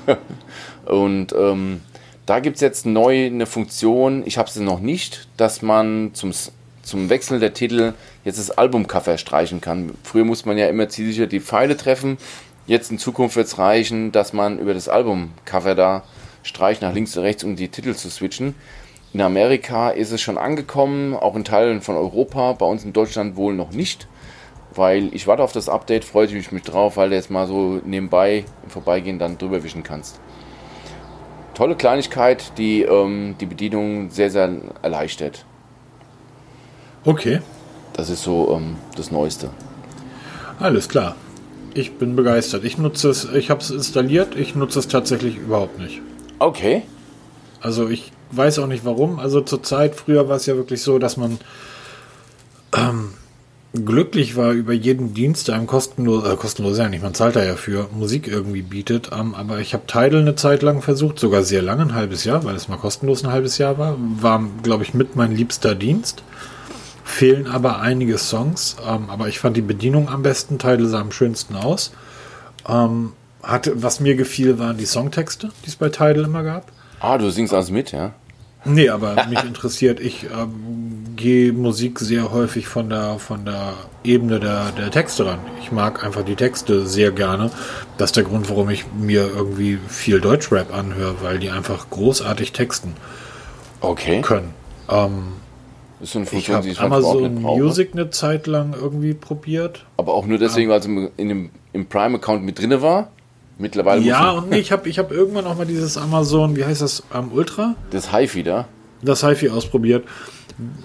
und 0.86 1.34
ähm, 1.34 1.82
da 2.28 2.40
gibt 2.40 2.58
es 2.58 2.62
jetzt 2.62 2.86
neu 2.86 3.26
eine 3.26 3.48
Funktion, 3.48 4.22
ich 4.28 4.38
habe 4.38 4.52
sie 4.52 4.62
noch 4.62 4.82
nicht, 4.82 5.28
dass 5.38 5.64
man 5.64 6.12
zum, 6.14 6.32
zum 6.90 7.10
Wechsel 7.10 7.40
der 7.40 7.54
Titel 7.54 7.94
jetzt 8.26 8.40
das 8.40 8.52
Albumcover 8.52 9.18
streichen 9.18 9.62
kann. 9.62 9.92
Früher 10.04 10.26
musste 10.26 10.48
man 10.48 10.58
ja 10.58 10.68
immer 10.68 10.90
zielsicher 10.90 11.28
die 11.28 11.40
Pfeile 11.40 11.78
treffen 11.78 12.18
Jetzt 12.70 12.92
in 12.92 13.00
Zukunft 13.00 13.36
wird 13.36 13.48
es 13.48 13.58
reichen, 13.58 14.12
dass 14.12 14.32
man 14.32 14.60
über 14.60 14.76
das 14.76 14.90
Albumcover 14.90 15.74
da 15.74 16.04
streicht 16.44 16.84
nach 16.84 16.94
links 16.94 17.18
und 17.18 17.24
rechts, 17.24 17.44
um 17.44 17.56
die 17.56 17.70
Titel 17.70 17.96
zu 17.96 18.12
switchen. 18.12 18.54
In 19.12 19.22
Amerika 19.22 19.90
ist 19.90 20.12
es 20.12 20.22
schon 20.22 20.38
angekommen, 20.38 21.16
auch 21.16 21.36
in 21.36 21.44
Teilen 21.44 21.82
von 21.82 21.96
Europa, 21.96 22.54
bei 22.54 22.68
uns 22.68 22.84
in 22.84 22.94
Deutschland 22.94 23.38
wohl 23.38 23.56
noch 23.56 23.72
nicht, 23.72 24.08
weil 24.76 25.12
ich 25.16 25.26
warte 25.26 25.42
auf 25.42 25.52
das 25.52 25.68
Update, 25.68 26.06
freue 26.06 26.28
ich 26.28 26.52
mich 26.52 26.62
drauf, 26.62 26.96
weil 26.96 27.10
du 27.10 27.16
jetzt 27.16 27.32
mal 27.32 27.48
so 27.48 27.82
nebenbei 27.84 28.46
im 28.64 28.70
Vorbeigehen 28.70 29.18
dann 29.18 29.40
drüber 29.40 29.64
wischen 29.64 29.82
kannst. 29.82 30.20
Tolle 31.56 31.76
Kleinigkeit, 31.76 32.56
die 32.60 32.84
ähm, 32.84 33.34
die 33.42 33.48
Bedienung 33.48 34.12
sehr, 34.12 34.30
sehr 34.30 34.48
erleichtert. 34.84 35.44
Okay. 37.06 37.42
Das 37.94 38.10
ist 38.10 38.24
so 38.24 38.56
ähm, 38.56 38.76
das 38.96 39.12
Neueste. 39.12 39.50
Alles 40.60 40.90
klar. 40.90 41.16
Ich 41.74 41.94
bin 41.94 42.16
begeistert. 42.16 42.64
Ich 42.64 42.78
nutze 42.78 43.10
es, 43.10 43.26
ich 43.34 43.50
habe 43.50 43.62
es 43.62 43.70
installiert, 43.70 44.36
ich 44.36 44.56
nutze 44.56 44.80
es 44.80 44.88
tatsächlich 44.88 45.38
überhaupt 45.38 45.80
nicht. 45.80 46.02
Okay. 46.40 46.84
Also 47.62 47.90
ich 47.90 48.12
weiß 48.32 48.60
auch 48.60 48.68
nicht 48.68 48.86
warum. 48.86 49.20
Also 49.20 49.42
zur 49.42 49.64
Zeit, 49.64 49.96
früher 49.96 50.30
war 50.30 50.38
es 50.38 50.46
ja 50.46 50.56
wirklich 50.56 50.82
so, 50.82 51.00
dass 51.00 51.18
man 51.18 51.40
ähm, 52.76 53.12
glücklich 53.74 54.36
war 54.36 54.52
über 54.52 54.74
jeden 54.74 55.14
Dienst, 55.14 55.48
der 55.48 55.56
einem 55.56 55.68
kostenlos, 55.68 56.26
äh, 56.26 56.36
kostenlos 56.36 56.78
ja 56.78 56.90
nicht, 56.90 57.04
man 57.04 57.14
zahlt 57.14 57.36
da 57.36 57.44
ja 57.44 57.56
für, 57.56 57.88
Musik 57.94 58.28
irgendwie 58.28 58.62
bietet. 58.62 59.12
Ähm, 59.18 59.36
aber 59.36 59.60
ich 59.60 59.74
habe 59.74 59.86
Tidal 59.86 60.22
eine 60.22 60.36
Zeit 60.36 60.62
lang 60.62 60.82
versucht, 60.82 61.20
sogar 61.20 61.44
sehr 61.44 61.62
lange, 61.62 61.84
ein 61.84 61.96
halbes 61.96 62.24
Jahr, 62.24 62.44
weil 62.44 62.56
es 62.56 62.68
mal 62.68 62.78
kostenlos 62.78 63.24
ein 63.24 63.32
halbes 63.32 63.58
Jahr 63.58 63.78
war. 63.78 63.96
War, 63.98 64.44
glaube 64.64 64.84
ich, 64.84 64.94
mit 64.94 65.16
mein 65.16 65.36
liebster 65.36 65.76
Dienst 65.76 66.24
fehlen 67.10 67.48
aber 67.48 67.82
einige 67.82 68.18
Songs. 68.18 68.78
Ähm, 68.88 69.10
aber 69.10 69.28
ich 69.28 69.40
fand 69.40 69.58
die 69.58 69.62
Bedienung 69.62 70.10
am 70.10 70.24
besten, 70.24 70.60
Teile 70.60 70.86
sah 70.88 71.02
am 71.02 71.12
schönsten 71.12 71.56
aus. 71.56 71.92
Ähm, 72.68 73.14
hatte, 73.42 73.82
was 73.82 74.00
mir 74.00 74.16
gefiel, 74.16 74.60
waren 74.60 74.78
die 74.78 74.86
Songtexte, 74.86 75.50
die 75.66 75.70
es 75.70 75.76
bei 75.76 75.90
Tidal 75.90 76.26
immer 76.26 76.44
gab. 76.44 76.72
Ah, 77.00 77.18
du 77.18 77.30
singst 77.30 77.54
alles 77.54 77.72
mit, 77.72 77.92
ja? 77.92 78.14
Nee, 78.66 78.90
aber 78.90 79.26
mich 79.30 79.44
interessiert, 79.44 80.00
ich 80.00 80.26
ähm, 80.26 81.16
gehe 81.16 81.54
Musik 81.54 82.00
sehr 82.00 82.32
häufig 82.32 82.68
von 82.68 82.90
der, 82.90 83.18
von 83.18 83.46
der 83.46 83.74
Ebene 84.04 84.40
der, 84.40 84.72
der 84.74 84.92
Texte 84.92 85.26
ran. 85.26 85.40
Ich 85.62 85.72
mag 85.72 86.04
einfach 86.04 86.24
die 86.24 86.36
Texte 86.36 86.86
sehr 86.86 87.12
gerne. 87.12 87.50
Das 87.98 88.10
ist 88.10 88.18
der 88.18 88.24
Grund, 88.24 88.50
warum 88.50 88.70
ich 88.70 88.86
mir 88.98 89.30
irgendwie 89.34 89.80
viel 89.88 90.22
Deutschrap 90.22 90.74
anhöre, 90.74 91.16
weil 91.22 91.40
die 91.40 91.50
einfach 91.50 91.90
großartig 91.90 92.52
texten 92.52 92.94
okay. 93.82 94.22
können. 94.22 94.54
Ähm, 94.90 95.34
ist 96.02 96.14
so 96.14 96.20
eine 96.20 96.26
Funktion, 96.26 96.66
ich 96.66 96.80
habe 96.80 96.96
Amazon 96.96 97.42
Music 97.42 97.90
eine 97.94 98.10
Zeit 98.10 98.48
lang 98.48 98.74
irgendwie 98.74 99.14
probiert. 99.14 99.86
Aber 99.98 100.14
auch 100.14 100.26
nur 100.26 100.38
deswegen, 100.38 100.70
weil 100.70 100.80
es 100.80 100.86
im, 100.86 101.10
dem, 101.18 101.50
im 101.74 101.86
Prime-Account 101.86 102.44
mit 102.44 102.60
drin 102.60 102.82
war. 102.82 103.12
Mittlerweile 103.58 104.02
Ja, 104.02 104.32
und 104.32 104.54
ich 104.54 104.72
habe 104.72 104.88
ich 104.88 104.98
hab 105.00 105.12
irgendwann 105.12 105.46
auch 105.46 105.58
mal 105.58 105.66
dieses 105.66 105.98
Amazon, 105.98 106.56
wie 106.56 106.64
heißt 106.64 106.82
das, 106.82 107.04
um, 107.14 107.34
Ultra? 107.34 107.76
Das 107.92 108.14
HiFi 108.14 108.44
da. 108.44 108.70
Das 109.02 109.22
HiFi 109.22 109.50
ausprobiert. 109.50 110.06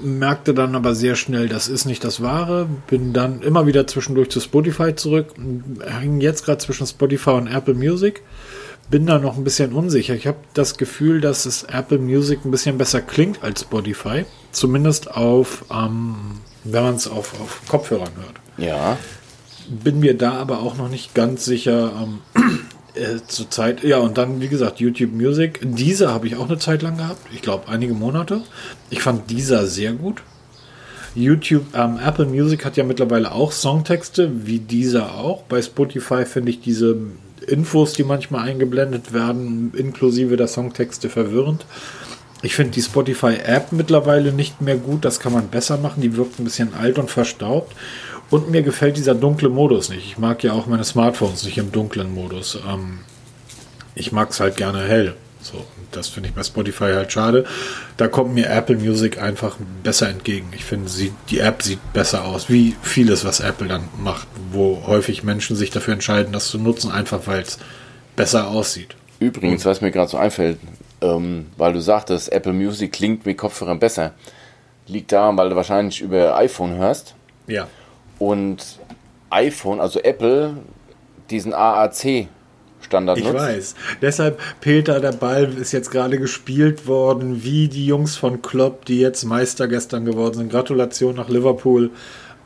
Merkte 0.02 0.54
dann 0.54 0.74
aber 0.74 0.94
sehr 0.94 1.14
schnell, 1.14 1.48
das 1.48 1.68
ist 1.68 1.84
nicht 1.84 2.02
das 2.02 2.20
Wahre. 2.20 2.68
Bin 2.88 3.12
dann 3.12 3.42
immer 3.42 3.66
wieder 3.66 3.86
zwischendurch 3.86 4.30
zu 4.30 4.40
Spotify 4.40 4.94
zurück. 4.94 5.34
Hängen 5.86 6.20
jetzt 6.20 6.44
gerade 6.44 6.58
zwischen 6.58 6.86
Spotify 6.86 7.30
und 7.30 7.46
Apple 7.46 7.74
Music 7.74 8.22
bin 8.90 9.06
da 9.06 9.18
noch 9.18 9.36
ein 9.36 9.44
bisschen 9.44 9.72
unsicher. 9.72 10.14
Ich 10.14 10.26
habe 10.26 10.38
das 10.52 10.76
Gefühl, 10.76 11.20
dass 11.20 11.46
es 11.46 11.64
Apple 11.64 11.98
Music 11.98 12.44
ein 12.44 12.50
bisschen 12.50 12.78
besser 12.78 13.00
klingt 13.00 13.42
als 13.42 13.62
Spotify. 13.62 14.24
Zumindest 14.52 15.10
auf, 15.10 15.64
ähm, 15.70 16.16
wenn 16.64 16.82
man 16.82 16.94
es 16.94 17.08
auf, 17.08 17.40
auf 17.40 17.62
Kopfhörern 17.68 18.12
hört. 18.16 18.36
Ja. 18.58 18.98
Bin 19.68 20.00
mir 20.00 20.16
da 20.16 20.32
aber 20.32 20.60
auch 20.60 20.76
noch 20.76 20.88
nicht 20.88 21.14
ganz 21.14 21.44
sicher. 21.44 21.92
Ähm, 22.02 22.20
äh, 22.94 23.26
zur 23.26 23.50
Zeit, 23.50 23.82
ja, 23.82 23.98
und 23.98 24.18
dann, 24.18 24.40
wie 24.40 24.48
gesagt, 24.48 24.80
YouTube 24.80 25.12
Music. 25.12 25.60
Dieser 25.62 26.12
habe 26.12 26.26
ich 26.26 26.36
auch 26.36 26.48
eine 26.48 26.58
Zeit 26.58 26.82
lang 26.82 26.98
gehabt. 26.98 27.20
Ich 27.32 27.42
glaube, 27.42 27.68
einige 27.68 27.94
Monate. 27.94 28.42
Ich 28.90 29.02
fand 29.02 29.30
dieser 29.30 29.66
sehr 29.66 29.92
gut. 29.92 30.22
YouTube, 31.14 31.66
ähm, 31.74 31.98
Apple 32.04 32.26
Music 32.26 32.64
hat 32.64 32.76
ja 32.76 32.84
mittlerweile 32.84 33.32
auch 33.32 33.52
Songtexte, 33.52 34.46
wie 34.46 34.58
dieser 34.58 35.14
auch. 35.14 35.42
Bei 35.42 35.62
Spotify 35.62 36.24
finde 36.24 36.50
ich 36.50 36.60
diese 36.60 36.98
Infos, 37.44 37.92
die 37.92 38.04
manchmal 38.04 38.48
eingeblendet 38.48 39.12
werden, 39.12 39.72
inklusive 39.74 40.36
der 40.36 40.48
Songtexte 40.48 41.08
verwirrend. 41.08 41.66
Ich 42.42 42.54
finde 42.54 42.72
die 42.72 42.82
Spotify-App 42.82 43.72
mittlerweile 43.72 44.30
nicht 44.32 44.60
mehr 44.60 44.76
gut. 44.76 45.04
Das 45.04 45.18
kann 45.18 45.32
man 45.32 45.48
besser 45.48 45.78
machen. 45.78 46.02
Die 46.02 46.16
wirkt 46.16 46.38
ein 46.38 46.44
bisschen 46.44 46.74
alt 46.74 46.98
und 46.98 47.10
verstaubt. 47.10 47.74
Und 48.28 48.50
mir 48.50 48.62
gefällt 48.62 48.96
dieser 48.96 49.14
dunkle 49.14 49.48
Modus 49.48 49.88
nicht. 49.88 50.04
Ich 50.04 50.18
mag 50.18 50.42
ja 50.44 50.52
auch 50.52 50.66
meine 50.66 50.84
Smartphones 50.84 51.44
nicht 51.44 51.56
im 51.56 51.72
dunklen 51.72 52.12
Modus. 52.12 52.58
Ähm, 52.68 52.98
ich 53.94 54.12
mag 54.12 54.30
es 54.30 54.40
halt 54.40 54.56
gerne 54.56 54.82
hell. 54.84 55.14
So, 55.40 55.64
das 55.96 56.08
finde 56.08 56.28
ich 56.28 56.34
bei 56.34 56.42
Spotify 56.42 56.92
halt 56.94 57.12
schade. 57.12 57.44
Da 57.96 58.08
kommt 58.08 58.34
mir 58.34 58.48
Apple 58.48 58.76
Music 58.76 59.20
einfach 59.20 59.56
besser 59.82 60.08
entgegen. 60.08 60.48
Ich 60.54 60.64
finde, 60.64 60.90
die 61.30 61.38
App 61.38 61.62
sieht 61.62 61.92
besser 61.92 62.24
aus, 62.24 62.48
wie 62.48 62.76
vieles, 62.82 63.24
was 63.24 63.40
Apple 63.40 63.68
dann 63.68 63.88
macht, 63.98 64.26
wo 64.52 64.82
häufig 64.86 65.22
Menschen 65.22 65.56
sich 65.56 65.70
dafür 65.70 65.94
entscheiden, 65.94 66.32
das 66.32 66.48
zu 66.48 66.58
nutzen, 66.58 66.90
einfach 66.90 67.26
weil 67.26 67.42
es 67.42 67.58
besser 68.16 68.48
aussieht. 68.48 68.96
Übrigens, 69.20 69.64
was 69.64 69.80
mir 69.80 69.90
gerade 69.90 70.10
so 70.10 70.16
einfällt, 70.16 70.58
ähm, 71.00 71.46
weil 71.56 71.72
du 71.72 71.80
sagtest, 71.80 72.32
Apple 72.32 72.52
Music 72.52 72.92
klingt 72.92 73.26
mit 73.26 73.38
Kopfhörern 73.38 73.78
besser, 73.78 74.12
liegt 74.86 75.12
daran, 75.12 75.36
weil 75.36 75.50
du 75.50 75.56
wahrscheinlich 75.56 76.00
über 76.00 76.36
iPhone 76.36 76.76
hörst. 76.76 77.14
Ja. 77.46 77.68
Und 78.18 78.78
iPhone, 79.30 79.80
also 79.80 80.00
Apple, 80.00 80.58
diesen 81.30 81.52
AAC 81.52 82.28
Standard 82.84 83.18
ich 83.18 83.24
nutzt. 83.24 83.36
weiß. 83.36 83.74
Deshalb, 84.02 84.40
Peter, 84.60 85.00
der 85.00 85.12
Ball 85.12 85.52
ist 85.54 85.72
jetzt 85.72 85.90
gerade 85.90 86.18
gespielt 86.18 86.86
worden, 86.86 87.42
wie 87.42 87.68
die 87.68 87.86
Jungs 87.86 88.16
von 88.16 88.42
Klopp, 88.42 88.84
die 88.84 89.00
jetzt 89.00 89.24
Meister 89.24 89.68
gestern 89.68 90.04
geworden 90.04 90.34
sind. 90.34 90.50
Gratulation 90.50 91.16
nach 91.16 91.28
Liverpool. 91.28 91.90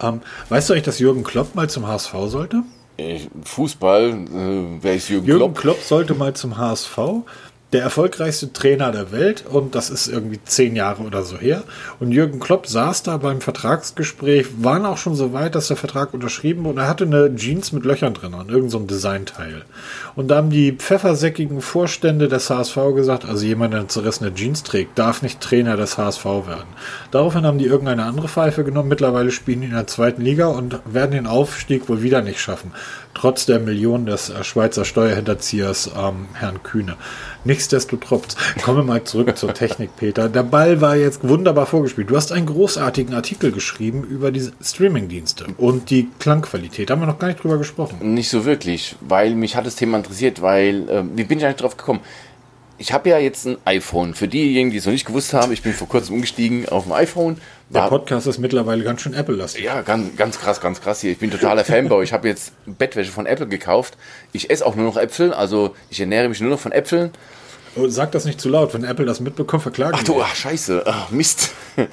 Ähm, 0.01 0.21
weißt 0.49 0.69
du 0.69 0.75
eigentlich, 0.75 0.85
dass 0.85 0.99
Jürgen 0.99 1.25
Klopp 1.25 1.55
mal 1.55 1.69
zum 1.69 1.87
HSV 1.87 2.13
sollte? 2.27 2.63
Fußball, 3.45 4.11
äh, 4.11 4.83
wer 4.83 4.95
ist 4.95 5.09
Jürgen, 5.09 5.27
Jürgen 5.27 5.39
Klopp? 5.39 5.41
Jürgen 5.41 5.55
Klopp 5.55 5.83
sollte 5.83 6.15
mal 6.15 6.35
zum 6.35 6.59
HSV. 6.59 6.99
Der 7.73 7.83
erfolgreichste 7.83 8.53
Trainer 8.53 8.93
der 8.93 9.13
Welt 9.13 9.45
und 9.47 9.75
das 9.75 9.91
ist 9.91 10.09
irgendwie 10.09 10.41
zehn 10.45 10.75
Jahre 10.75 11.03
oder 11.03 11.23
so 11.23 11.37
her. 11.37 11.65
Und 12.01 12.13
Jürgen 12.13 12.41
Klopp 12.41 12.67
saß 12.67 13.03
da 13.03 13.19
beim 13.19 13.43
Vertragsgespräch, 13.43 14.47
waren 14.63 14.87
auch 14.87 14.97
schon 14.97 15.15
so 15.15 15.35
weit, 15.35 15.55
dass 15.55 15.69
der 15.69 15.77
Vertrag 15.77 16.15
unterschrieben 16.15 16.65
wurde 16.65 16.71
und 16.71 16.79
er 16.79 16.89
hatte 16.89 17.05
eine 17.05 17.35
Jeans 17.37 17.73
mit 17.73 17.85
Löchern 17.85 18.15
drin 18.15 18.33
und 18.33 18.49
irgendein 18.49 18.71
so 18.71 18.79
Designteil. 18.81 19.65
Und 20.17 20.29
da 20.29 20.37
haben 20.37 20.51
die 20.51 20.73
pfeffersäckigen 20.73 21.61
Vorstände 21.61 22.29
des 22.29 22.49
HSV 22.49 22.77
gesagt, 22.95 23.27
also 23.27 23.45
jemand, 23.45 23.75
der 23.75 23.81
eine 23.81 23.89
zerrissene 23.89 24.33
Jeans 24.35 24.63
trägt, 24.63 24.99
darf 24.99 25.21
nicht 25.21 25.41
Trainer 25.41 25.77
des 25.77 25.99
HSV 25.99 26.25
werden. 26.25 26.69
Daraufhin 27.11 27.45
haben 27.45 27.59
die 27.59 27.67
irgendeine 27.67 28.05
andere 28.05 28.29
Pfeife 28.29 28.65
genommen. 28.65 28.89
Mittlerweile 28.89 29.31
spielen 29.31 29.61
die 29.61 29.67
in 29.67 29.75
der 29.75 29.87
zweiten 29.87 30.23
Liga 30.23 30.47
und 30.47 30.81
werden 30.87 31.13
den 31.13 31.27
Aufstieg 31.27 31.89
wohl 31.89 32.03
wieder 32.03 32.23
nicht 32.23 32.41
schaffen. 32.41 32.73
Trotz 33.15 33.47
der 33.47 33.59
Millionen 33.59 34.07
des 34.07 34.31
äh, 34.31 34.45
Schweizer 34.45 34.85
Steuerhinterziehers 34.85 35.91
ähm, 35.99 36.29
Herrn 36.35 36.63
Kühne. 36.63 36.97
Nichtsdestotrotz, 37.59 38.37
kommen 38.63 38.79
wir 38.79 38.85
mal 38.85 39.03
zurück 39.03 39.37
zur 39.37 39.53
Technik, 39.53 39.91
Peter. 39.97 40.29
Der 40.29 40.45
Ball 40.45 40.81
war 40.81 40.95
jetzt 40.95 41.27
wunderbar 41.27 41.67
vorgespielt. 41.67 42.09
Du 42.09 42.15
hast 42.15 42.31
einen 42.31 42.47
großartigen 42.47 43.13
Artikel 43.15 43.51
geschrieben 43.51 44.05
über 44.05 44.31
diese 44.31 44.53
Streaming-Dienste 44.63 45.47
und 45.57 45.91
die 45.91 46.09
Klangqualität. 46.21 46.89
Da 46.89 46.95
haben 46.95 47.01
wir 47.01 47.07
noch 47.07 47.19
gar 47.19 47.27
nicht 47.27 47.43
drüber 47.43 47.59
gesprochen. 47.59 48.15
Nicht 48.15 48.29
so 48.29 48.45
wirklich, 48.45 48.95
weil 49.01 49.35
mich 49.35 49.57
hat 49.57 49.67
das 49.67 49.75
Thema 49.75 49.97
interessiert, 49.97 50.41
weil, 50.41 50.89
äh, 50.89 51.03
wie 51.17 51.25
bin 51.25 51.39
ich 51.39 51.45
eigentlich 51.47 51.57
drauf 51.57 51.77
gekommen? 51.77 51.99
Ich 52.81 52.93
habe 52.93 53.09
ja 53.09 53.19
jetzt 53.19 53.45
ein 53.45 53.57
iPhone. 53.65 54.15
Für 54.15 54.29
diejenigen, 54.29 54.71
die 54.71 54.77
es 54.77 54.87
noch 54.87 54.93
nicht 54.93 55.07
gewusst 55.07 55.35
haben, 55.35 55.51
ich 55.51 55.63
bin 55.63 55.73
vor 55.73 55.89
kurzem 55.89 56.15
umgestiegen 56.15 56.69
auf 56.69 56.87
ein 56.87 56.93
iPhone. 56.93 57.39
Der 57.71 57.89
Podcast 57.89 58.29
ist 58.29 58.39
mittlerweile 58.39 58.85
ganz 58.85 59.01
schön 59.01 59.15
Apple-lastig. 59.15 59.65
Ja, 59.65 59.83
ganz, 59.83 60.17
ganz 60.17 60.39
krass, 60.39 60.61
ganz 60.61 60.81
krass 60.81 61.01
hier. 61.01 61.11
Ich 61.11 61.19
bin 61.19 61.33
totaler 61.33 61.65
Fanboy. 61.65 62.05
Ich 62.05 62.13
habe 62.13 62.29
jetzt 62.29 62.53
Bettwäsche 62.67 63.11
von 63.11 63.27
Apple 63.27 63.49
gekauft. 63.49 63.99
Ich 64.33 64.49
esse 64.49 64.65
auch 64.65 64.77
nur 64.77 64.85
noch 64.85 64.97
Äpfel, 64.97 65.35
also 65.35 65.75
ich 65.91 65.99
ernähre 65.99 66.29
mich 66.29 66.41
nur 66.41 66.51
noch 66.51 66.61
von 66.61 66.71
Äpfeln. 66.71 67.11
Oh, 67.77 67.89
sag 67.89 68.13
das 68.13 68.25
nicht 68.25 68.41
zu 68.41 68.49
laut, 68.49 68.75
wenn 68.75 68.85
Apple 68.85 69.05
das 69.05 69.21
mitbekommt, 69.21 69.63
verklagen 69.63 69.97
Ach 69.99 70.05
du, 70.05 70.21
ach, 70.21 70.35
scheiße, 70.35 70.83
ach, 70.87 71.11
Mist. 71.11 71.51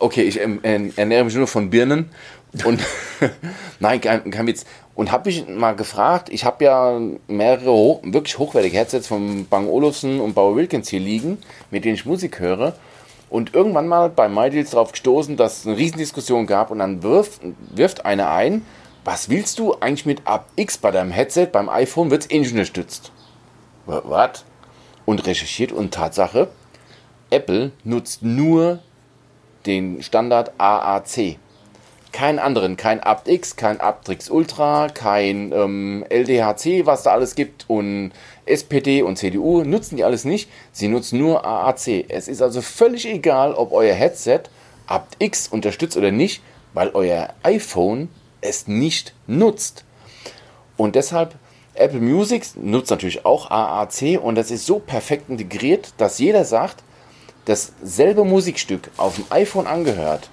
Okay, 0.00 0.22
ich 0.22 0.40
ähm, 0.40 0.60
ernähre 0.62 1.24
mich 1.24 1.34
nur 1.36 1.46
von 1.46 1.70
Birnen 1.70 2.10
und 2.64 2.80
nein, 3.80 4.00
kein, 4.00 4.30
kein 4.30 4.46
Witz. 4.46 4.66
Und 4.94 5.10
habe 5.10 5.28
mich 5.28 5.48
mal 5.48 5.74
gefragt, 5.74 6.28
ich 6.30 6.44
habe 6.44 6.64
ja 6.64 7.00
mehrere 7.26 7.72
hoch, 7.72 8.00
wirklich 8.04 8.38
hochwertige 8.38 8.76
Headsets 8.76 9.06
von 9.06 9.46
Bang 9.46 9.68
Olufsen 9.68 10.20
und 10.20 10.34
Bauer 10.34 10.56
Wilkins 10.56 10.88
hier 10.88 11.00
liegen, 11.00 11.38
mit 11.70 11.84
denen 11.84 11.94
ich 11.94 12.06
Musik 12.06 12.38
höre. 12.38 12.74
Und 13.30 13.54
irgendwann 13.54 13.88
mal 13.88 14.10
bei 14.10 14.28
MyDeals 14.28 14.70
darauf 14.70 14.92
gestoßen, 14.92 15.36
dass 15.36 15.60
es 15.60 15.66
eine 15.66 15.76
Riesendiskussion 15.76 16.46
gab 16.46 16.70
und 16.70 16.78
dann 16.78 17.02
wirft, 17.02 17.40
wirft 17.74 18.04
einer 18.04 18.30
ein, 18.30 18.62
was 19.04 19.28
willst 19.28 19.58
du 19.58 19.74
eigentlich 19.80 20.06
mit 20.06 20.22
APX 20.24 20.78
bei 20.78 20.90
deinem 20.90 21.10
Headset? 21.10 21.46
Beim 21.46 21.68
iPhone 21.68 22.10
wird 22.10 22.22
es 22.22 22.30
eh 22.30 22.38
nicht 22.38 22.52
unterstützt. 22.52 23.10
Was? 23.86 24.44
Und 25.06 25.26
recherchiert 25.26 25.72
und 25.72 25.92
Tatsache, 25.92 26.48
Apple 27.30 27.72
nutzt 27.84 28.22
nur 28.22 28.80
den 29.66 30.02
Standard 30.02 30.52
AAC 30.58 31.36
keinen 32.14 32.38
anderen, 32.38 32.76
kein 32.76 33.00
aptX, 33.00 33.56
kein 33.56 33.80
aptX 33.80 34.30
Ultra, 34.30 34.88
kein 34.88 35.50
ähm, 35.50 36.04
LDHC, 36.08 36.86
was 36.86 37.02
da 37.02 37.10
alles 37.10 37.34
gibt 37.34 37.64
und 37.66 38.12
SPD 38.46 39.02
und 39.02 39.16
CDU 39.16 39.64
nutzen 39.64 39.96
die 39.96 40.04
alles 40.04 40.24
nicht. 40.24 40.48
Sie 40.70 40.86
nutzen 40.86 41.18
nur 41.18 41.44
AAC. 41.44 42.04
Es 42.08 42.28
ist 42.28 42.40
also 42.40 42.62
völlig 42.62 43.04
egal, 43.06 43.52
ob 43.52 43.72
euer 43.72 43.94
Headset 43.94 44.42
aptX 44.86 45.48
unterstützt 45.48 45.96
oder 45.96 46.12
nicht, 46.12 46.40
weil 46.72 46.90
euer 46.94 47.34
iPhone 47.42 48.08
es 48.40 48.68
nicht 48.68 49.12
nutzt. 49.26 49.84
Und 50.76 50.94
deshalb 50.94 51.34
Apple 51.74 52.00
Music 52.00 52.46
nutzt 52.56 52.90
natürlich 52.90 53.24
auch 53.24 53.50
AAC 53.50 54.20
und 54.22 54.36
das 54.36 54.50
ist 54.50 54.66
so 54.66 54.78
perfekt 54.78 55.28
integriert, 55.28 55.92
dass 55.98 56.18
jeder 56.18 56.44
sagt, 56.44 56.82
dasselbe 57.44 58.24
Musikstück 58.24 58.90
auf 58.96 59.16
dem 59.16 59.24
iPhone 59.30 59.66
angehört 59.66 60.30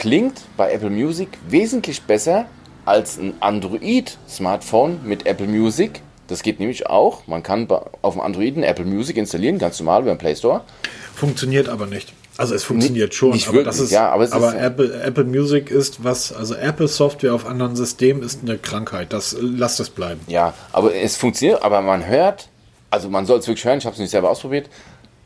klingt 0.00 0.40
bei 0.56 0.72
Apple 0.72 0.88
Music 0.88 1.28
wesentlich 1.46 2.00
besser 2.04 2.46
als 2.86 3.18
ein 3.18 3.34
Android-Smartphone 3.40 5.00
mit 5.04 5.26
Apple 5.26 5.46
Music. 5.46 6.00
Das 6.26 6.42
geht 6.42 6.58
nämlich 6.58 6.86
auch. 6.86 7.26
Man 7.26 7.42
kann 7.42 7.68
auf 8.00 8.14
dem 8.14 8.22
Android 8.22 8.56
ein 8.56 8.62
Apple 8.62 8.86
Music 8.86 9.18
installieren, 9.18 9.58
ganz 9.58 9.78
normal 9.78 10.00
über 10.00 10.14
den 10.14 10.18
Play 10.18 10.34
Store. 10.34 10.62
Funktioniert 11.20 11.68
aber 11.68 11.86
nicht. 11.86 12.14
Also 12.38 12.54
es 12.54 12.64
funktioniert 12.64 13.12
schon, 13.12 13.32
nicht 13.32 13.46
aber 13.46 13.58
wirklich, 13.58 13.76
das 13.76 13.84
ist, 13.84 13.90
ja, 13.90 14.08
aber, 14.08 14.32
aber 14.32 14.54
ist, 14.56 14.62
Apple, 14.62 15.02
Apple 15.02 15.24
Music 15.24 15.70
ist 15.70 16.02
was, 16.02 16.32
also 16.32 16.54
Apple 16.54 16.88
Software 16.88 17.34
auf 17.34 17.44
anderen 17.44 17.76
Systemen 17.76 18.22
ist 18.22 18.40
eine 18.42 18.56
Krankheit. 18.56 19.12
Das 19.12 19.36
lasst 19.38 19.80
es 19.80 19.90
bleiben. 19.90 20.22
Ja, 20.28 20.54
aber 20.72 20.94
es 20.94 21.18
funktioniert, 21.18 21.62
aber 21.62 21.82
man 21.82 22.06
hört, 22.06 22.48
also 22.88 23.10
man 23.10 23.26
soll 23.26 23.40
es 23.40 23.46
wirklich 23.46 23.66
hören, 23.66 23.76
ich 23.76 23.84
habe 23.84 23.92
es 23.92 24.00
nicht 24.00 24.08
selber 24.08 24.30
ausprobiert, 24.30 24.70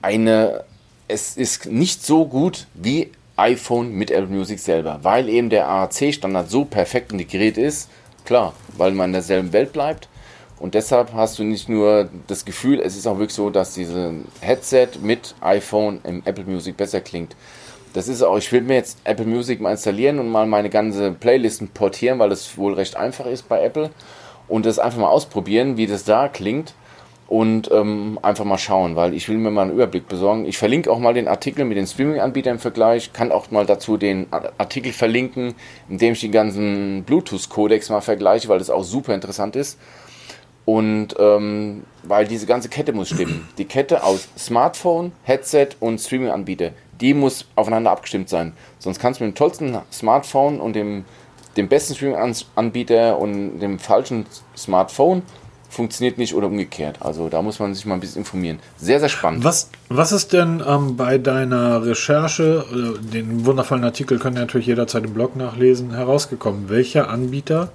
eine, 0.03 0.65
es 1.07 1.37
ist 1.37 1.67
nicht 1.67 2.05
so 2.05 2.27
gut 2.27 2.67
wie 2.75 3.13
iPhone 3.37 3.93
mit 3.93 4.11
Apple 4.11 4.27
Music 4.27 4.59
selber, 4.59 4.99
weil 5.03 5.29
eben 5.29 5.51
der 5.51 5.69
AAC-Standard 5.69 6.51
so 6.51 6.65
perfekt 6.65 7.13
integriert 7.13 7.57
ist. 7.57 7.89
Klar, 8.25 8.55
weil 8.77 8.91
man 8.91 9.11
in 9.11 9.13
derselben 9.13 9.53
Welt 9.53 9.73
bleibt. 9.73 10.09
Und 10.61 10.75
deshalb 10.75 11.13
hast 11.13 11.39
du 11.39 11.45
nicht 11.45 11.69
nur 11.69 12.09
das 12.27 12.45
Gefühl, 12.45 12.81
es 12.81 12.97
ist 12.97 13.07
auch 13.07 13.19
wirklich 13.19 13.35
so, 13.35 13.51
dass 13.51 13.75
diese 13.75 14.15
Headset 14.41 14.89
mit 15.03 15.35
iPhone 15.41 16.01
im 16.05 16.23
Apple 16.25 16.45
Music 16.45 16.77
besser 16.77 17.01
klingt. 17.01 17.35
Das 17.93 18.09
ist 18.09 18.23
auch, 18.23 18.37
ich 18.37 18.51
will 18.51 18.63
mir 18.63 18.75
jetzt 18.75 18.99
Apple 19.05 19.27
Music 19.27 19.61
mal 19.61 19.73
installieren 19.73 20.19
und 20.19 20.29
mal 20.29 20.47
meine 20.47 20.71
ganze 20.71 21.13
Playlisten 21.13 21.69
portieren, 21.69 22.19
weil 22.19 22.33
es 22.33 22.57
wohl 22.57 22.75
recht 22.75 22.97
einfach 22.97 23.27
ist 23.27 23.49
bei 23.49 23.63
Apple. 23.63 23.91
Und 24.49 24.67
das 24.67 24.79
einfach 24.79 24.99
mal 24.99 25.09
ausprobieren, 25.09 25.77
wie 25.77 25.87
das 25.87 26.05
da 26.05 26.29
klingt 26.29 26.75
und 27.27 27.71
ähm, 27.73 28.19
einfach 28.23 28.45
mal 28.45 28.59
schauen, 28.59 28.97
weil 28.97 29.15
ich 29.15 29.29
will 29.29 29.39
mir 29.39 29.51
mal 29.51 29.63
einen 29.63 29.73
Überblick 29.73 30.09
besorgen. 30.09 30.45
Ich 30.45 30.59
verlinke 30.59 30.91
auch 30.91 30.99
mal 30.99 31.15
den 31.15 31.29
Artikel 31.29 31.65
mit 31.65 31.77
den 31.77 31.87
Streaming-Anbietern 31.87 32.55
im 32.55 32.59
Vergleich, 32.59 33.13
kann 33.13 33.33
auch 33.33 33.51
mal 33.51 33.65
dazu 33.65 33.97
den 33.97 34.27
Artikel 34.31 34.93
verlinken, 34.93 35.55
in 35.89 35.99
dem 35.99 36.13
ich 36.13 36.21
die 36.21 36.31
ganzen 36.31 37.05
Bluetooth-Codecs 37.05 37.89
mal 37.91 38.03
vergleiche, 38.03 38.49
weil 38.49 38.59
das 38.59 38.71
auch 38.71 38.85
super 38.85 39.15
interessant 39.15 39.57
ist. 39.57 39.79
Und 40.65 41.15
ähm, 41.19 41.85
weil 42.03 42.27
diese 42.27 42.47
ganze 42.47 42.69
Kette 42.69 42.93
muss 42.93 43.11
stimmen. 43.11 43.49
Die 43.59 43.67
Kette 43.67 44.03
aus 44.03 44.29
Smartphone, 44.39 45.13
Headset 45.23 45.69
und 45.81 46.01
Streaming-Anbieter, 46.01 46.71
die 47.01 47.13
muss 47.13 47.47
aufeinander 47.57 47.91
abgestimmt 47.91 48.29
sein. 48.29 48.53
Sonst 48.79 48.99
kannst 48.99 49.21
du 49.21 49.25
mit 49.25 49.35
dem 49.35 49.37
tollsten 49.37 49.79
Smartphone 49.93 50.61
und 50.61 50.75
dem, 50.75 51.05
dem 51.57 51.69
besten 51.69 51.95
Streaming-Anbieter 51.95 53.19
und 53.19 53.59
dem 53.61 53.79
falschen 53.79 54.27
Smartphone 54.57 55.23
funktioniert 55.75 56.19
nicht 56.19 56.35
oder 56.35 56.47
umgekehrt. 56.47 56.99
Also 57.01 57.29
da 57.29 57.43
muss 57.43 57.59
man 57.59 57.75
sich 57.75 57.85
mal 57.85 57.95
ein 57.95 58.01
bisschen 58.01 58.21
informieren. 58.21 58.61
Sehr, 58.79 59.01
sehr 59.01 59.09
spannend. 59.09 59.45
Was, 59.45 59.71
was 59.89 60.13
ist 60.13 60.33
denn 60.33 60.63
ähm, 60.67 60.97
bei 60.97 61.19
deiner 61.19 61.85
Recherche, 61.85 62.65
äh, 62.73 63.13
den 63.13 63.45
wundervollen 63.45 63.85
Artikel 63.85 64.19
können 64.19 64.37
natürlich 64.37 64.69
jederzeit 64.69 65.05
im 65.05 65.13
Blog 65.13 65.37
nachlesen, 65.37 65.93
herausgekommen? 65.95 66.69
Welcher 66.69 67.11
Anbieter 67.11 67.73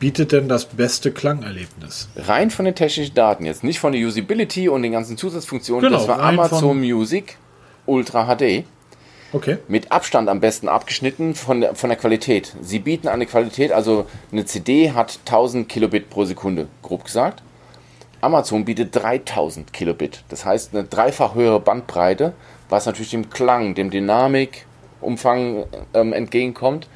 bietet 0.00 0.32
denn 0.32 0.48
das 0.48 0.64
beste 0.64 1.12
Klangerlebnis? 1.12 2.08
Rein 2.16 2.50
von 2.50 2.64
den 2.64 2.74
technischen 2.74 3.14
Daten 3.14 3.46
jetzt, 3.46 3.62
nicht 3.62 3.78
von 3.78 3.92
der 3.92 4.04
Usability 4.04 4.68
und 4.68 4.82
den 4.82 4.90
ganzen 4.90 5.16
Zusatzfunktionen. 5.16 5.84
Genau, 5.84 5.98
das 5.98 6.08
war 6.08 6.18
Amazon 6.18 6.80
Music 6.80 7.36
Ultra 7.86 8.26
HD. 8.26 8.64
Okay. 9.32 9.58
Mit 9.68 9.92
Abstand 9.92 10.28
am 10.28 10.40
besten 10.40 10.68
abgeschnitten 10.68 11.36
von 11.36 11.60
der, 11.60 11.76
von 11.76 11.88
der 11.88 11.96
Qualität. 11.96 12.56
Sie 12.60 12.80
bieten 12.80 13.06
eine 13.06 13.26
Qualität, 13.26 13.70
also 13.70 14.06
eine 14.32 14.44
CD 14.44 14.90
hat 14.90 15.20
1000 15.24 15.68
Kilobit 15.68 16.10
pro 16.10 16.24
Sekunde, 16.24 16.66
grob 16.82 17.04
gesagt. 17.04 17.44
Amazon 18.20 18.64
bietet 18.64 18.96
3000 18.96 19.72
Kilobit. 19.72 20.24
Das 20.30 20.44
heißt 20.44 20.74
eine 20.74 20.84
dreifach 20.84 21.34
höhere 21.36 21.60
Bandbreite, 21.60 22.32
was 22.68 22.86
natürlich 22.86 23.12
dem 23.12 23.30
Klang, 23.30 23.74
dem 23.74 23.90
Dynamikumfang 23.90 25.64
ähm, 25.94 26.12
entgegenkommt. 26.12 26.88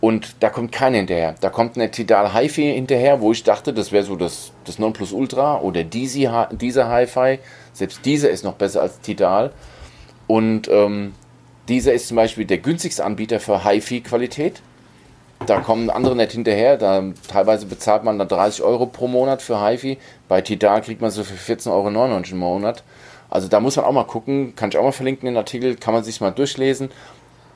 Und 0.00 0.36
da 0.40 0.50
kommt 0.50 0.72
keiner 0.72 0.98
hinterher. 0.98 1.34
Da 1.40 1.48
kommt 1.48 1.76
eine 1.76 1.90
Tidal 1.90 2.32
Hi-Fi 2.32 2.74
hinterher, 2.74 3.20
wo 3.20 3.32
ich 3.32 3.42
dachte, 3.42 3.72
das 3.72 3.92
wäre 3.92 4.04
so 4.04 4.14
das, 4.14 4.52
das 4.64 4.78
Nonplusultra 4.78 5.60
oder 5.60 5.84
dieser 5.84 6.88
Hi-Fi. 6.88 7.38
Selbst 7.72 8.04
dieser 8.04 8.30
ist 8.30 8.44
noch 8.44 8.54
besser 8.54 8.82
als 8.82 9.00
Tidal. 9.00 9.52
Und 10.26 10.68
ähm, 10.68 11.14
dieser 11.68 11.94
ist 11.94 12.08
zum 12.08 12.16
Beispiel 12.16 12.44
der 12.44 12.58
günstigste 12.58 13.04
Anbieter 13.04 13.40
für 13.40 13.64
HiFi-Qualität. 13.64 14.60
Da 15.46 15.60
kommen 15.60 15.90
andere 15.90 16.16
nicht 16.16 16.32
hinterher. 16.32 16.76
Da 16.76 17.02
teilweise 17.28 17.66
bezahlt 17.66 18.04
man 18.04 18.18
dann 18.18 18.28
30 18.28 18.62
Euro 18.62 18.86
pro 18.86 19.08
Monat 19.08 19.42
für 19.42 19.60
HiFi. 19.60 19.98
Bei 20.28 20.40
Tidal 20.40 20.82
kriegt 20.82 21.00
man 21.00 21.10
so 21.10 21.24
für 21.24 21.34
14,99 21.34 21.70
Euro 21.70 22.22
im 22.30 22.38
Monat. 22.38 22.84
Also 23.30 23.48
da 23.48 23.60
muss 23.60 23.76
man 23.76 23.84
auch 23.84 23.92
mal 23.92 24.04
gucken. 24.04 24.54
Kann 24.56 24.70
ich 24.70 24.78
auch 24.78 24.84
mal 24.84 24.92
verlinken 24.92 25.26
den 25.26 25.36
Artikel. 25.36 25.76
Kann 25.76 25.94
man 25.94 26.04
sich 26.04 26.20
mal 26.20 26.30
durchlesen. 26.30 26.90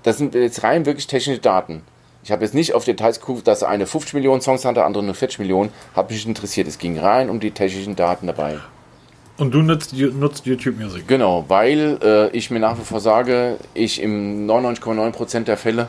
Das 0.03 0.19
sind 0.19 0.35
jetzt 0.35 0.63
rein 0.63 0.87
wirklich 0.87 1.07
technische 1.07 1.41
Daten. 1.41 1.83
Ich 2.23 2.31
habe 2.31 2.45
jetzt 2.45 2.55
nicht 2.55 2.75
auf 2.75 2.85
Details 2.85 3.21
geguckt, 3.21 3.47
dass 3.47 3.63
eine 3.63 3.87
50 3.87 4.15
Millionen 4.15 4.41
Songs 4.41 4.65
hat, 4.65 4.77
der 4.77 4.85
andere 4.85 5.03
nur 5.03 5.15
40 5.15 5.39
Millionen. 5.39 5.73
Hat 5.95 6.11
mich 6.11 6.27
interessiert. 6.27 6.69
Es 6.69 6.79
ging 6.79 6.99
rein 6.99 7.31
um 7.31 7.41
die 7.41 7.51
technischen 7.51 7.97
Daten 7.97 8.27
dabei. 8.27 8.59
Und 9.39 9.55
du 9.55 9.63
nutzt, 9.63 9.95
nutzt 9.95 10.45
YouTube 10.45 10.79
Music? 10.79 11.09
Genau, 11.09 11.47
weil 11.49 11.99
äh, 12.03 12.37
ich 12.37 12.51
mir 12.51 12.61
nach 12.61 12.79
wie 12.79 12.85
vor 12.85 13.01
sage, 13.01 13.57
ich 13.73 14.03
im 14.03 14.47
99,9% 14.47 15.45
der 15.45 15.57
Fälle 15.57 15.89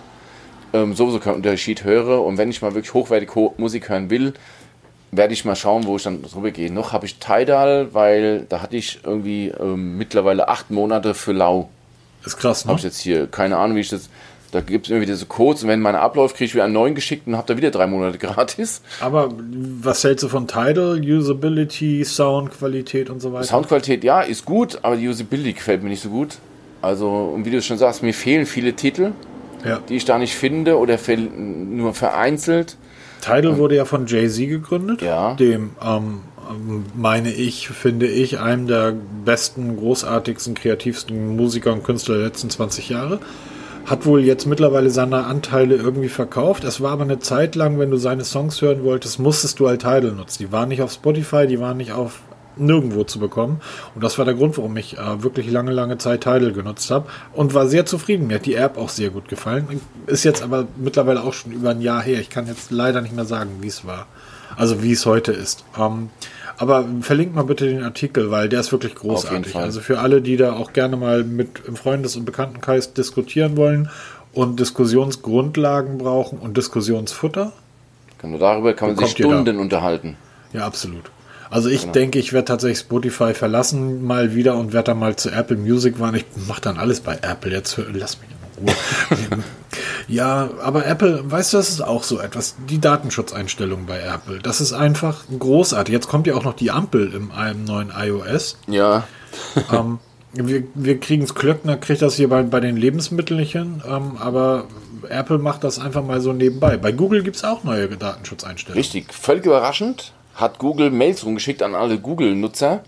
ähm, 0.72 0.96
sowieso 0.96 1.20
keinen 1.20 1.36
Unterschied 1.36 1.84
höre. 1.84 2.24
Und 2.24 2.38
wenn 2.38 2.50
ich 2.50 2.62
mal 2.62 2.74
wirklich 2.74 2.94
hochwertig 2.94 3.36
Ho 3.36 3.54
Musik 3.58 3.90
hören 3.90 4.10
will, 4.10 4.34
werde 5.12 5.34
ich 5.34 5.44
mal 5.44 5.58
schauen, 5.58 5.86
wo 5.86 5.98
ich 5.98 6.04
dann 6.04 6.22
drüber 6.22 6.52
gehe. 6.52 6.72
Noch 6.72 6.94
habe 6.94 7.06
ich 7.06 7.18
Tidal, 7.20 7.94
weil 7.94 8.46
da 8.48 8.62
hatte 8.62 8.78
ich 8.78 9.02
irgendwie 9.04 9.50
ähm, 9.50 9.98
mittlerweile 9.98 10.48
acht 10.48 10.72
Monate 10.72 11.14
für 11.14 11.34
lau. 11.34 11.70
Ist 12.26 12.38
krass, 12.38 12.66
ne? 12.66 12.70
Habe 12.70 12.80
ich 12.80 12.86
jetzt 12.86 13.00
hier 13.00 13.28
keine 13.28 13.58
Ahnung, 13.58 13.76
wie 13.76 13.82
ich 13.82 13.90
das. 13.90 14.10
Da 14.52 14.60
gibt 14.60 14.86
es 14.88 14.92
irgendwie 14.92 15.06
diese 15.10 15.26
Codes 15.26 15.64
und 15.64 15.70
wenn 15.70 15.80
meine 15.80 16.00
abläuft, 16.00 16.36
kriege 16.36 16.46
ich 16.46 16.54
wieder 16.54 16.66
einen 16.66 16.74
neuen 16.74 16.94
geschickt 16.94 17.26
und 17.26 17.38
habe 17.38 17.48
da 17.48 17.58
wieder 17.58 17.72
drei 17.72 17.88
Monate 17.88 18.18
gratis. 18.20 18.82
Aber 19.00 19.30
was 19.82 20.04
hältst 20.04 20.24
du 20.24 20.28
von 20.30 20.48
Tidal? 20.48 21.00
Usability, 21.02 22.04
Soundqualität 22.04 23.10
und 23.10 23.22
so 23.22 23.32
weiter? 23.32 23.46
Soundqualität, 23.46 24.04
ja, 24.04 24.22
ist 24.22 24.46
gut, 24.46 24.80
aber 24.82 24.98
die 24.98 25.08
Usability 25.08 25.54
gefällt 25.54 25.84
mir 25.84 25.90
nicht 25.90 26.04
so 26.04 26.10
gut. 26.10 26.38
Also, 26.82 27.10
und 27.10 27.46
wie 27.46 27.52
du 27.52 27.62
schon 27.62 27.78
sagst, 27.78 28.04
mir 28.04 28.14
fehlen 28.14 28.46
viele 28.46 28.74
Titel, 28.74 29.12
Ja. 29.66 29.80
die 29.88 29.96
ich 29.96 30.04
da 30.06 30.18
nicht 30.18 30.36
finde 30.36 30.78
oder 30.78 30.98
nur 31.38 31.94
vereinzelt. 31.94 32.76
Tidal 33.22 33.58
wurde 33.58 33.76
ja 33.76 33.86
von 33.86 34.08
Jay-Z 34.08 34.50
gegründet. 34.50 35.02
Ja. 35.02 35.36
Dem, 35.36 35.72
ähm, 35.82 36.22
meine 36.96 37.32
ich, 37.32 37.70
finde 37.70 38.08
ich, 38.08 38.40
einem 38.40 38.68
der 38.68 38.94
besten, 39.24 39.78
großartigsten, 39.78 40.56
kreativsten 40.56 41.38
Musiker 41.38 41.72
und 41.72 41.84
Künstler 41.84 42.16
der 42.16 42.26
letzten 42.26 42.50
20 42.50 42.90
Jahre. 42.90 43.20
Hat 43.86 44.06
wohl 44.06 44.22
jetzt 44.22 44.46
mittlerweile 44.46 44.90
seine 44.90 45.26
Anteile 45.26 45.76
irgendwie 45.76 46.10
verkauft. 46.10 46.64
Es 46.64 46.82
war 46.82 46.92
aber 46.92 47.04
eine 47.04 47.20
Zeit 47.20 47.56
lang, 47.56 47.80
wenn 47.80 47.92
du 47.92 47.98
seine 47.98 48.24
Songs 48.24 48.62
hören 48.62 48.84
wolltest, 48.84 49.20
musstest 49.20 49.60
du 49.60 49.68
halt 49.68 49.82
Tidal 49.82 50.12
nutzen. 50.12 50.44
Die 50.44 50.52
waren 50.52 50.70
nicht 50.70 50.82
auf 50.82 50.92
Spotify, 50.92 51.48
die 51.48 51.60
waren 51.60 51.78
nicht 51.78 51.92
auf 51.92 52.22
nirgendwo 52.58 53.04
zu 53.04 53.20
bekommen. 53.20 53.62
Und 53.96 54.04
das 54.04 54.18
war 54.18 54.26
der 54.26 54.34
Grund, 54.34 54.58
warum 54.58 54.76
ich 54.78 54.98
äh, 54.98 55.24
wirklich 55.24 55.50
lange, 55.50 55.72
lange 55.72 55.98
Zeit 55.98 56.22
Tidal 56.22 56.54
genutzt 56.54 56.92
habe 56.92 57.08
und 57.34 57.54
war 57.54 57.68
sehr 57.68 57.86
zufrieden. 57.86 58.28
Mir 58.28 58.36
hat 58.36 58.46
die 58.46 58.56
App 58.56 58.78
auch 58.78 58.90
sehr 58.90 59.10
gut 59.10 59.28
gefallen. 59.28 59.82
Ist 60.08 60.24
jetzt 60.24 60.44
aber 60.44 60.68
mittlerweile 60.78 61.24
auch 61.24 61.34
schon 61.34 61.52
über 61.52 61.72
ein 61.72 61.82
Jahr 61.82 62.02
her. 62.02 62.20
Ich 62.20 62.30
kann 62.30 62.48
jetzt 62.48 62.72
leider 62.72 63.02
nicht 63.02 63.16
mehr 63.16 63.26
sagen, 63.26 63.58
wie 63.62 63.68
es 63.68 63.86
war. 63.86 64.08
Also 64.58 64.84
wie 64.84 64.92
es 64.92 65.06
heute 65.06 65.32
ist. 65.32 65.64
Ähm, 65.80 66.10
aber 66.62 66.86
verlinkt 67.02 67.34
mal 67.34 67.44
bitte 67.44 67.66
den 67.66 67.82
Artikel, 67.82 68.30
weil 68.30 68.48
der 68.48 68.60
ist 68.60 68.72
wirklich 68.72 68.94
großartig. 68.94 69.56
Also 69.56 69.82
für 69.82 69.98
alle, 69.98 70.22
die 70.22 70.38
da 70.38 70.54
auch 70.54 70.74
gerne 70.74 70.96
mal 70.96 71.24
mit 71.24 71.64
im 71.68 71.76
Freundes- 71.76 72.16
und 72.16 72.24
Bekanntenkreis 72.24 72.94
diskutieren 72.94 73.58
wollen 73.58 73.90
und 74.32 74.60
Diskussionsgrundlagen 74.60 75.98
brauchen 75.98 76.38
und 76.38 76.56
Diskussionsfutter. 76.56 77.52
Genau, 78.20 78.38
darüber 78.38 78.76
kann 78.76 78.94
man 78.94 79.06
sich. 79.08 79.10
Stunden 79.10 79.58
unterhalten. 79.58 80.18
Ja, 80.54 80.68
absolut. 80.68 81.10
Also 81.50 81.68
ich 81.68 81.86
denke, 81.86 82.20
ich 82.20 82.32
werde 82.32 82.46
tatsächlich 82.46 82.78
Spotify 82.78 83.34
verlassen 83.34 84.06
mal 84.06 84.36
wieder 84.36 84.56
und 84.56 84.72
werde 84.72 84.92
dann 84.92 85.00
mal 85.00 85.16
zu 85.16 85.32
Apple 85.32 85.58
Music 85.58 85.98
fahren. 85.98 86.14
Ich 86.14 86.26
mache 86.48 86.62
dann 86.62 86.78
alles 86.78 87.00
bei 87.00 87.18
Apple. 87.24 87.52
Jetzt 87.52 87.82
lass 87.92 88.20
mich 88.20 88.30
in 88.30 88.68
Ruhe. 88.68 89.44
ja, 90.12 90.50
aber 90.62 90.86
Apple, 90.86 91.24
weißt 91.30 91.54
du, 91.54 91.58
das 91.58 91.70
ist 91.70 91.82
auch 91.82 92.04
so 92.04 92.20
etwas. 92.20 92.56
Die 92.70 92.80
Datenschutzeinstellungen 92.80 93.86
bei 93.86 94.00
Apple, 94.00 94.40
das 94.40 94.62
ist 94.62 94.74
einfach 94.74 95.24
großartig. 95.38 95.94
Jetzt 95.94 96.08
kommt 96.08 96.28
ja 96.28 96.36
auch 96.36 96.44
noch 96.44 96.54
die 96.56 96.72
Ampel 96.72 97.14
im 97.14 97.32
einem 97.32 97.64
neuen 97.64 97.92
iOS. 97.96 98.58
Ja, 98.68 99.08
ähm, 99.72 100.00
wir 100.34 100.64
wir 100.76 101.00
kriegen 101.00 101.24
es, 101.24 101.36
Klöckner 101.36 101.78
kriegt 101.78 102.02
das 102.02 102.16
hier 102.16 102.30
bei, 102.30 102.44
bei 102.44 102.60
den 102.60 102.78
Lebensmitteln 102.78 103.44
hin, 103.44 103.82
ähm, 103.88 104.18
aber 104.20 104.66
Apple 105.10 105.38
macht 105.38 105.64
das 105.64 105.80
einfach 105.80 106.04
mal 106.04 106.22
so 106.22 106.34
nebenbei. 106.34 106.78
Bei 106.78 106.92
Google 106.92 107.24
gibt 107.24 107.38
es 107.38 107.44
auch 107.44 107.64
neue 107.64 107.88
Datenschutzeinstellungen. 107.88 108.78
richtig. 108.78 109.14
Völlig 109.14 109.46
überraschend 109.46 110.14
hat 110.36 110.60
Google 110.60 110.90
Mails 110.90 111.26
rumgeschickt 111.26 111.62
an 111.62 111.76
alle 111.76 112.00
Google-Nutzer, 112.00 112.84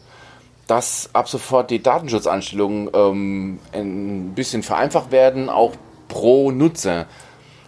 dass 0.67 1.09
ab 1.13 1.27
sofort 1.27 1.71
die 1.71 1.83
Datenschutzeinstellungen 1.83 2.89
ähm, 2.93 3.59
ein 3.73 4.33
bisschen 4.33 4.63
vereinfacht 4.63 5.11
werden, 5.11 5.49
auch 5.49 5.73
pro 6.13 6.51
Nutzer. 6.51 7.07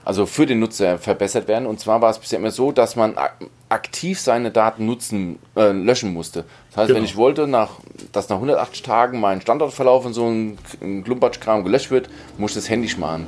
Also 0.06 0.28
für 0.28 0.46
den 0.46 0.60
Nutzer 0.60 1.00
verbessert 1.00 1.48
werden. 1.48 1.66
Und 1.66 1.80
zwar 1.80 2.00
war 2.00 2.12
es 2.12 2.20
bisher 2.20 2.38
immer 2.38 2.52
so, 2.52 2.72
dass 2.72 2.96
man 2.96 3.18
ak- 3.18 3.38
aktiv 3.70 4.20
seine 4.20 4.52
Daten 4.52 4.86
nutzen, 4.86 5.40
äh, 5.56 5.72
löschen 5.72 6.14
musste. 6.14 6.46
Das 6.70 6.78
heißt, 6.78 6.88
Genau. 6.90 6.98
wenn 7.00 7.06
ich 7.06 7.16
wollte, 7.18 7.48
nach, 7.48 7.72
dass 8.12 8.30
nach 8.30 8.38
180 8.40 8.84
Tagen 8.84 9.20
mein 9.20 9.42
Standortverlauf 9.42 10.06
und 10.06 10.14
so 10.14 10.28
ein, 10.28 10.60
ein 10.80 11.04
Klumpatschkram 11.04 11.64
gelöscht 11.64 11.90
wird, 11.90 12.08
muss 12.38 12.52
ich 12.52 12.56
das 12.58 12.70
händisch 12.70 12.98
machen. 13.00 13.26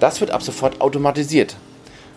Das 0.00 0.20
wird 0.20 0.32
ab 0.32 0.42
sofort 0.42 0.80
automatisiert. 0.80 1.54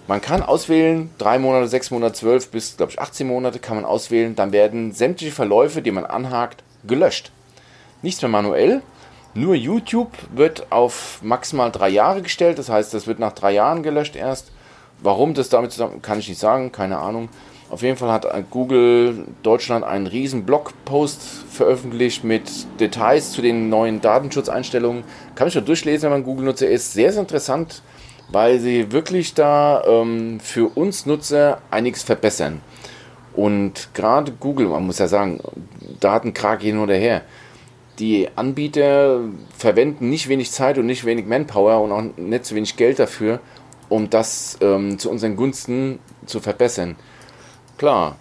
Man 0.07 0.19
kann 0.19 0.41
auswählen, 0.41 1.11
drei 1.19 1.37
Monate, 1.37 1.67
sechs 1.67 1.91
Monate, 1.91 2.13
zwölf 2.13 2.49
bis, 2.49 2.77
glaube 2.77 2.91
ich, 2.91 2.99
18 2.99 3.27
Monate 3.27 3.59
kann 3.59 3.75
man 3.75 3.85
auswählen. 3.85 4.35
Dann 4.35 4.51
werden 4.51 4.93
sämtliche 4.93 5.31
Verläufe, 5.31 5.83
die 5.83 5.91
man 5.91 6.05
anhakt, 6.05 6.63
gelöscht. 6.87 7.31
Nichts 8.01 8.21
mehr 8.23 8.29
manuell. 8.29 8.81
Nur 9.37 9.53
YouTube 9.53 10.13
wird 10.33 10.71
auf 10.71 11.19
maximal 11.21 11.69
drei 11.69 11.89
Jahre 11.89 12.21
gestellt. 12.21 12.57
Das 12.57 12.69
heißt, 12.69 12.93
das 12.93 13.05
wird 13.05 13.19
nach 13.19 13.33
drei 13.33 13.51
Jahren 13.51 13.83
gelöscht 13.83 14.15
erst. 14.15 14.51
Warum 15.03 15.33
das 15.33 15.49
damit 15.49 15.73
zusammen, 15.73 16.01
kann 16.01 16.19
ich 16.19 16.29
nicht 16.29 16.39
sagen, 16.39 16.71
keine 16.71 16.99
Ahnung. 16.99 17.27
Auf 17.69 17.81
jeden 17.81 17.97
Fall 17.97 18.11
hat 18.11 18.25
Google 18.49 19.25
Deutschland 19.43 19.83
einen 19.83 20.07
riesen 20.07 20.45
Blogpost 20.45 21.21
veröffentlicht 21.49 22.23
mit 22.23 22.49
Details 22.79 23.33
zu 23.33 23.41
den 23.41 23.67
neuen 23.67 23.99
Datenschutzeinstellungen. 23.99 25.03
Kann 25.35 25.49
ich 25.49 25.53
schon 25.53 25.65
durchlesen, 25.65 26.03
wenn 26.03 26.19
man 26.19 26.23
Google-Nutzer 26.23 26.69
ist. 26.69 26.93
Sehr, 26.93 27.11
sehr 27.11 27.21
interessant, 27.21 27.81
weil 28.31 28.59
sie 28.59 28.93
wirklich 28.93 29.33
da 29.33 29.83
ähm, 29.85 30.39
für 30.39 30.69
uns 30.77 31.05
Nutzer 31.05 31.61
einiges 31.71 32.03
verbessern. 32.03 32.61
Und 33.33 33.89
gerade 33.93 34.31
Google, 34.31 34.67
man 34.67 34.85
muss 34.85 34.99
ja 34.99 35.09
sagen, 35.09 35.41
Datenkrag 35.99 36.61
hin 36.61 36.77
oder 36.79 36.95
her. 36.95 37.23
Die 37.99 38.27
Anbieter 38.35 39.21
verwenden 39.57 40.09
nicht 40.09 40.27
wenig 40.27 40.51
Zeit 40.51 40.77
und 40.77 40.85
nicht 40.85 41.05
wenig 41.05 41.25
Manpower 41.25 41.81
und 41.81 41.91
auch 41.91 42.17
nicht 42.17 42.45
zu 42.45 42.55
wenig 42.55 42.75
Geld 42.75 42.99
dafür, 42.99 43.39
um 43.87 44.09
das 44.09 44.57
ähm, 44.61 44.99
zu 44.99 45.09
unseren 45.09 45.35
Gunsten 45.35 45.99
zu 46.25 46.41
verbessern. 46.41 46.97
Klar, 47.77 48.17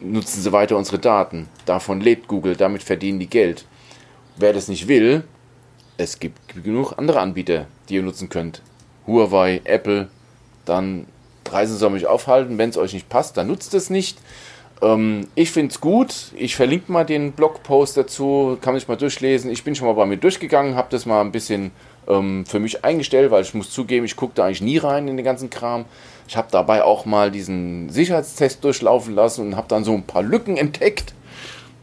nutzen 0.00 0.42
sie 0.42 0.52
weiter 0.52 0.76
unsere 0.76 0.98
Daten. 0.98 1.48
Davon 1.64 2.00
lebt 2.00 2.28
Google, 2.28 2.56
damit 2.56 2.82
verdienen 2.82 3.18
die 3.18 3.30
Geld. 3.30 3.64
Wer 4.36 4.52
das 4.52 4.68
nicht 4.68 4.88
will, 4.88 5.24
es 5.96 6.18
gibt 6.18 6.62
genug 6.62 6.92
andere 6.96 7.20
Anbieter, 7.20 7.66
die 7.88 7.94
ihr 7.94 8.02
nutzen 8.02 8.28
könnt. 8.28 8.62
Huawei, 9.06 9.62
Apple, 9.64 10.08
dann 10.64 11.06
Reisen 11.50 11.76
soll 11.76 11.90
mich 11.90 12.06
aufhalten. 12.06 12.58
Wenn 12.58 12.70
es 12.70 12.76
euch 12.76 12.92
nicht 12.92 13.08
passt, 13.08 13.36
dann 13.36 13.46
nutzt 13.46 13.74
es 13.74 13.90
nicht. 13.90 14.18
Ähm, 14.82 15.26
ich 15.34 15.50
finde 15.50 15.72
es 15.72 15.80
gut. 15.80 16.32
Ich 16.36 16.56
verlinke 16.56 16.90
mal 16.90 17.04
den 17.04 17.32
Blogpost 17.32 17.96
dazu. 17.96 18.58
Kann 18.60 18.74
man 18.74 18.80
sich 18.80 18.88
mal 18.88 18.96
durchlesen. 18.96 19.50
Ich 19.50 19.64
bin 19.64 19.74
schon 19.74 19.86
mal 19.86 19.94
bei 19.94 20.06
mir 20.06 20.16
durchgegangen, 20.16 20.76
habe 20.76 20.88
das 20.90 21.06
mal 21.06 21.20
ein 21.20 21.32
bisschen 21.32 21.70
ähm, 22.08 22.44
für 22.46 22.58
mich 22.58 22.84
eingestellt, 22.84 23.30
weil 23.30 23.42
ich 23.42 23.54
muss 23.54 23.70
zugeben, 23.70 24.04
ich 24.04 24.16
gucke 24.16 24.32
da 24.34 24.44
eigentlich 24.44 24.62
nie 24.62 24.78
rein 24.78 25.08
in 25.08 25.16
den 25.16 25.24
ganzen 25.24 25.50
Kram. 25.50 25.84
Ich 26.26 26.36
habe 26.36 26.48
dabei 26.50 26.84
auch 26.84 27.04
mal 27.06 27.30
diesen 27.30 27.88
Sicherheitstest 27.90 28.62
durchlaufen 28.62 29.14
lassen 29.14 29.46
und 29.46 29.56
habe 29.56 29.68
dann 29.68 29.84
so 29.84 29.94
ein 29.94 30.02
paar 30.02 30.22
Lücken 30.22 30.56
entdeckt. 30.56 31.14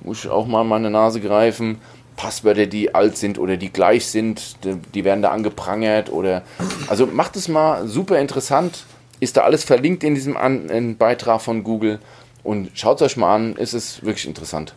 Muss 0.02 0.24
ich 0.24 0.30
auch 0.30 0.46
mal 0.46 0.62
in 0.62 0.68
meine 0.68 0.92
Nase 0.92 1.20
greifen. 1.20 1.80
Passwörter, 2.16 2.66
die 2.66 2.96
alt 2.96 3.18
sind 3.18 3.38
oder 3.40 3.58
die 3.58 3.74
gleich 3.74 4.06
sind, 4.08 4.64
die, 4.64 4.76
die 4.94 5.04
werden 5.04 5.22
da 5.22 5.32
angeprangert 5.32 6.12
oder. 6.12 6.44
Also 6.88 7.08
macht 7.08 7.36
es 7.36 7.48
mal 7.48 7.88
super 7.88 8.20
interessant. 8.20 8.86
Ist 9.20 9.38
da 9.38 9.42
alles 9.42 9.64
verlinkt 9.64 10.04
in 10.04 10.16
diesem 10.16 10.38
an, 10.38 10.70
in 10.70 10.98
Beitrag 10.98 11.42
von 11.42 11.64
Google. 11.64 12.00
Und 12.46 12.70
schaut 12.76 13.02
es 13.02 13.12
euch 13.12 13.18
mal 13.18 13.36
an, 13.36 13.56
ist 13.58 13.74
es 13.74 14.04
wirklich 14.04 14.26
interessant. 14.28 14.74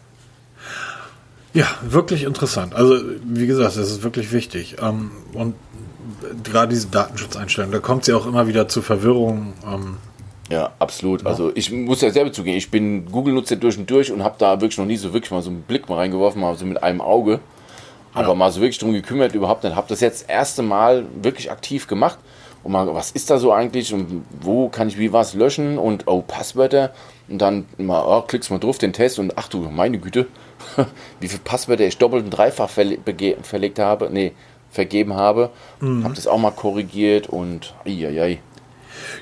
Ja, 1.54 1.66
wirklich 1.82 2.24
interessant. 2.24 2.74
Also, 2.74 3.00
wie 3.24 3.46
gesagt, 3.46 3.76
das 3.76 3.90
ist 3.90 4.02
wirklich 4.02 4.32
wichtig. 4.32 4.76
Ähm, 4.82 5.10
und 5.32 5.54
gerade 6.44 6.68
diese 6.74 6.88
Datenschutzeinstellungen, 6.88 7.72
da 7.72 7.78
kommt 7.80 8.02
es 8.02 8.08
ja 8.08 8.16
auch 8.16 8.26
immer 8.26 8.46
wieder 8.46 8.68
zu 8.68 8.82
Verwirrung. 8.82 9.54
Ähm, 9.66 9.96
Ja, 10.50 10.70
absolut. 10.78 11.26
Also 11.26 11.52
ich 11.54 11.70
muss 11.70 12.00
ja 12.00 12.10
selber 12.10 12.32
zugeben, 12.32 12.56
ich 12.56 12.70
bin 12.70 13.04
Google-Nutzer 13.12 13.56
durch 13.56 13.76
und 13.76 13.88
durch 13.90 14.10
und 14.10 14.22
habe 14.24 14.36
da 14.38 14.60
wirklich 14.62 14.78
noch 14.78 14.86
nie 14.86 14.96
so 14.96 15.12
wirklich 15.12 15.30
mal 15.30 15.42
so 15.42 15.50
einen 15.50 15.60
Blick 15.62 15.88
mal 15.90 15.96
reingeworfen, 15.96 16.40
mal 16.40 16.56
so 16.56 16.64
mit 16.64 16.82
einem 16.82 17.02
Auge. 17.02 17.40
Aber 18.14 18.28
Ja. 18.28 18.34
mal 18.34 18.50
so 18.50 18.60
wirklich 18.60 18.78
drum 18.78 18.92
gekümmert 18.92 19.34
überhaupt 19.34 19.64
nicht. 19.64 19.76
Habe 19.76 19.88
das 19.88 20.00
jetzt 20.00 20.22
das 20.22 20.28
erste 20.30 20.62
Mal 20.62 21.04
wirklich 21.22 21.50
aktiv 21.50 21.86
gemacht. 21.86 22.18
Und 22.64 22.72
mal, 22.72 22.92
was 22.94 23.10
ist 23.10 23.30
da 23.30 23.38
so 23.38 23.52
eigentlich 23.52 23.92
und 23.92 24.24
wo 24.40 24.68
kann 24.68 24.88
ich 24.88 24.98
wie 24.98 25.12
was 25.12 25.34
löschen 25.34 25.78
und 25.78 26.04
oh, 26.06 26.22
Passwörter. 26.26 26.92
Und 27.28 27.38
dann 27.38 27.66
mal, 27.76 28.02
oh, 28.06 28.22
klickst 28.22 28.50
mal 28.50 28.58
drauf 28.58 28.78
den 28.78 28.92
Test 28.92 29.18
und 29.18 29.36
ach 29.36 29.48
du, 29.48 29.58
meine 29.70 29.98
Güte, 29.98 30.26
wie 31.20 31.28
viele 31.28 31.42
Passwörter 31.42 31.84
ich 31.84 31.98
doppelt 31.98 32.24
und 32.24 32.30
dreifach 32.30 32.70
verle 32.70 32.98
verlegt 33.42 33.78
habe, 33.78 34.08
nee, 34.10 34.32
vergeben 34.70 35.14
habe. 35.14 35.50
Habe 35.80 36.14
das 36.14 36.26
auch 36.26 36.38
mal 36.38 36.50
korrigiert 36.50 37.28
und 37.28 37.74
ai, 37.84 38.40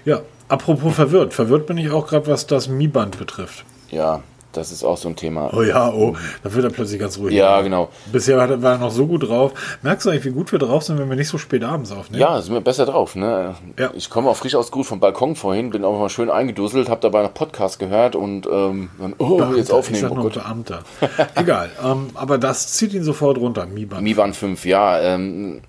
ja, 0.05 0.23
apropos 0.49 0.95
verwirrt. 0.95 1.35
Verwirrt 1.35 1.67
bin 1.67 1.79
ich 1.79 1.91
auch 1.91 2.07
gerade, 2.07 2.27
was 2.29 2.47
das 2.47 2.69
Mi-Band 2.69 3.19
betrifft. 3.19 3.65
Ja, 3.91 4.23
das 4.57 4.73
ist 4.73 4.85
auch 4.85 4.97
so 4.97 5.09
ein 5.09 5.17
Thema. 5.17 5.51
Oh 5.55 5.63
ja, 5.63 5.91
oh, 5.93 6.15
da 6.43 6.53
wird 6.55 6.65
er 6.65 6.71
plötzlich 6.71 6.99
ganz 7.01 7.19
ruhig. 7.19 7.35
Ja, 7.35 7.61
genau. 7.63 7.89
Bisher 8.13 8.37
war 8.37 8.73
er- 8.73 8.79
noch 8.79 8.91
so 8.91 9.07
gut 9.07 9.29
drauf. 9.29 9.53
Merkst 9.83 10.07
du 10.07 10.11
eigentlich, 10.11 10.25
wie 10.25 10.31
gut 10.31 10.53
wir 10.53 10.59
drauf 10.59 10.83
sind, 10.83 10.99
wenn 10.99 11.09
wir 11.09 11.17
nicht 11.17 11.29
so 11.29 11.39
spät 11.39 11.65
abends 11.65 11.93
aufnehmen? 11.93 12.21
Ja, 12.21 12.41
sind 12.43 12.53
wir 12.55 12.61
besser 12.61 12.87
drauf. 12.87 13.17
Ne? 13.17 13.55
Ja. 13.79 13.91
Ich 13.95 14.11
komme 14.11 14.29
auch 14.31 14.37
frisch 14.37 14.55
ausgeruht 14.55 14.87
vom 14.87 15.01
Balkon 15.01 15.37
vorhin, 15.37 15.71
bin 15.71 15.85
auch 15.85 15.99
mal 15.99 16.09
schön 16.09 16.31
eingeduselt, 16.31 16.89
habe 16.89 17.01
dabei 17.01 17.23
noch 17.23 17.35
Podcast 17.35 17.79
gehört 17.79 18.17
und 18.17 18.47
ähm, 18.47 18.91
dann, 18.99 19.15
oh, 19.19 19.37
Beamter. 19.37 19.57
jetzt 19.57 19.69
Ich 19.69 19.75
aufnehmen. 19.75 20.03
sag 20.03 20.11
Oh 20.13 20.15
Gott. 20.23 20.35
Beamter. 20.35 20.81
Egal, 21.35 21.71
ähm, 21.85 22.11
aber 22.15 22.39
das 22.39 22.73
zieht 22.75 22.93
ihn 22.95 23.03
sofort 23.05 23.39
runter, 23.39 23.67
Mi-Band. 23.67 24.03
Mi 24.03 24.17
waren 24.17 24.35
5, 24.35 24.65
ja. 24.67 25.01
Ähm, 25.01 25.61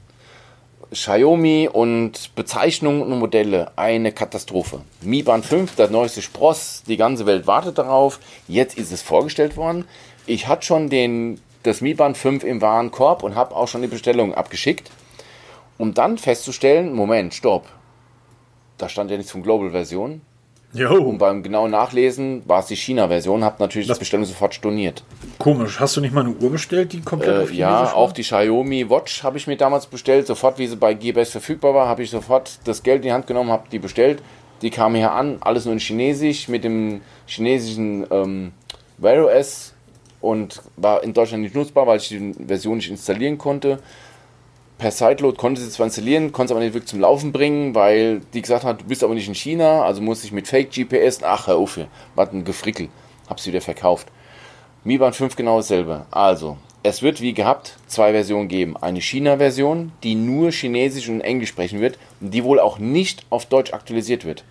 Xiaomi 0.91 1.69
und 1.71 2.33
Bezeichnungen 2.35 3.01
und 3.01 3.19
Modelle 3.19 3.71
eine 3.75 4.13
Katastrophe. 4.13 4.81
Mi 5.01 5.21
Band 5.21 5.45
5, 5.45 5.75
der 5.75 5.89
neueste 5.89 6.21
Spross, 6.21 6.83
die 6.87 6.95
ganze 6.95 7.25
Welt 7.25 7.45
wartet 7.45 7.77
darauf. 7.77 8.19
Jetzt 8.47 8.77
ist 8.77 8.93
es 8.93 9.01
vorgestellt 9.01 9.57
worden. 9.57 9.85
Ich 10.25 10.47
hatte 10.47 10.65
schon 10.65 10.89
den, 10.89 11.41
das 11.63 11.81
Mi 11.81 11.93
Band 11.93 12.17
5 12.17 12.45
im 12.45 12.61
Warenkorb 12.61 13.23
und 13.23 13.35
habe 13.35 13.53
auch 13.53 13.67
schon 13.67 13.81
die 13.81 13.89
Bestellung 13.89 14.33
abgeschickt, 14.33 14.89
um 15.77 15.93
dann 15.93 16.17
festzustellen, 16.17 16.93
Moment, 16.93 17.33
stopp. 17.33 17.67
Da 18.77 18.87
stand 18.87 19.11
ja 19.11 19.17
nichts 19.17 19.31
von 19.33 19.43
Global-Version. 19.43 20.21
Jo. 20.73 20.95
Und 21.01 21.17
beim 21.17 21.43
genauen 21.43 21.71
Nachlesen 21.71 22.43
war 22.45 22.59
es 22.59 22.65
die 22.67 22.75
China-Version, 22.75 23.43
habe 23.43 23.55
natürlich 23.59 23.87
das 23.87 23.99
Bestellung 23.99 24.25
sofort 24.25 24.53
storniert. 24.53 25.03
Komisch. 25.39 25.79
Hast 25.79 25.95
du 25.95 26.01
nicht 26.01 26.13
mal 26.13 26.25
eine 26.25 26.35
Uhr 26.35 26.51
bestellt, 26.51 26.93
die 26.93 27.01
komplett 27.01 27.35
Äh, 27.39 27.43
auf 27.43 27.53
ja, 27.53 27.69
war? 27.71 27.95
auch 27.95 28.11
die 28.11 28.21
Xiaomi 28.23 28.89
Watch 28.89 29.23
habe 29.23 29.37
ich 29.37 29.47
mir 29.47 29.55
damals 29.57 29.87
bestellt. 29.87 30.27
Sofort, 30.27 30.59
wie 30.59 30.67
sie 30.67 30.75
bei 30.75 30.93
GBS 30.93 31.31
verfügbar 31.31 31.73
war, 31.73 31.87
habe 31.87 32.03
ich 32.03 32.09
sofort 32.09 32.59
das 32.65 32.83
Geld 32.83 32.97
in 32.97 33.03
die 33.03 33.11
Hand 33.13 33.27
genommen, 33.27 33.49
habe 33.49 33.63
die 33.71 33.79
bestellt. 33.79 34.21
Die 34.61 34.69
kam 34.69 34.93
hier 34.95 35.11
an, 35.13 35.37
alles 35.41 35.65
nur 35.65 35.73
in 35.73 35.79
Chinesisch 35.79 36.47
mit 36.47 36.63
dem 36.63 37.01
chinesischen 37.27 38.05
ähm, 38.11 38.51
Wear 38.97 39.25
OS 39.25 39.73
und 40.19 40.61
war 40.75 41.03
in 41.03 41.13
Deutschland 41.13 41.43
nicht 41.43 41.55
nutzbar, 41.55 41.87
weil 41.87 41.97
ich 41.97 42.09
die 42.09 42.33
Version 42.45 42.77
nicht 42.77 42.89
installieren 42.89 43.37
konnte. 43.37 43.79
Per 44.77 44.91
Sideload 44.91 45.37
konnte 45.37 45.59
sie 45.59 45.71
zwar 45.71 45.87
installieren, 45.87 46.31
konnte 46.31 46.51
es 46.51 46.55
aber 46.55 46.63
nicht 46.63 46.75
wirklich 46.75 46.89
zum 46.89 46.99
Laufen 46.99 47.31
bringen, 47.31 47.73
weil 47.73 48.21
die 48.33 48.43
gesagt 48.43 48.63
hat, 48.63 48.81
du 48.81 48.85
bist 48.85 49.03
aber 49.03 49.15
nicht 49.15 49.27
in 49.27 49.33
China, 49.33 49.83
also 49.83 50.01
musste 50.01 50.27
ich 50.27 50.31
mit 50.31 50.47
Fake 50.47 50.71
GPS, 50.71 51.23
ach 51.23 51.47
hör 51.47 51.57
auf, 51.57 51.79
was 52.13 52.31
ein 52.31 52.45
Gefrickel, 52.45 52.89
hab 53.27 53.39
sie 53.39 53.49
wieder 53.49 53.61
verkauft. 53.61 54.07
Mi 54.83 54.99
Band 54.99 55.15
5 55.15 55.35
genau 55.35 55.57
dasselbe. 55.57 56.05
Also, 56.11 56.57
es 56.83 57.01
wird 57.01 57.21
wie 57.21 57.33
gehabt 57.33 57.77
zwei 57.87 58.11
Versionen 58.11 58.47
geben. 58.47 58.77
Eine 58.77 59.01
China-Version, 59.01 59.91
die 60.03 60.15
nur 60.15 60.51
Chinesisch 60.51 61.09
und 61.09 61.21
Englisch 61.21 61.49
sprechen 61.49 61.81
wird, 61.81 61.97
und 62.21 62.33
die 62.33 62.43
wohl 62.43 62.59
auch 62.59 62.77
nicht 62.77 63.25
auf 63.31 63.47
Deutsch 63.47 63.73
aktualisiert 63.73 64.25
wird. 64.25 64.43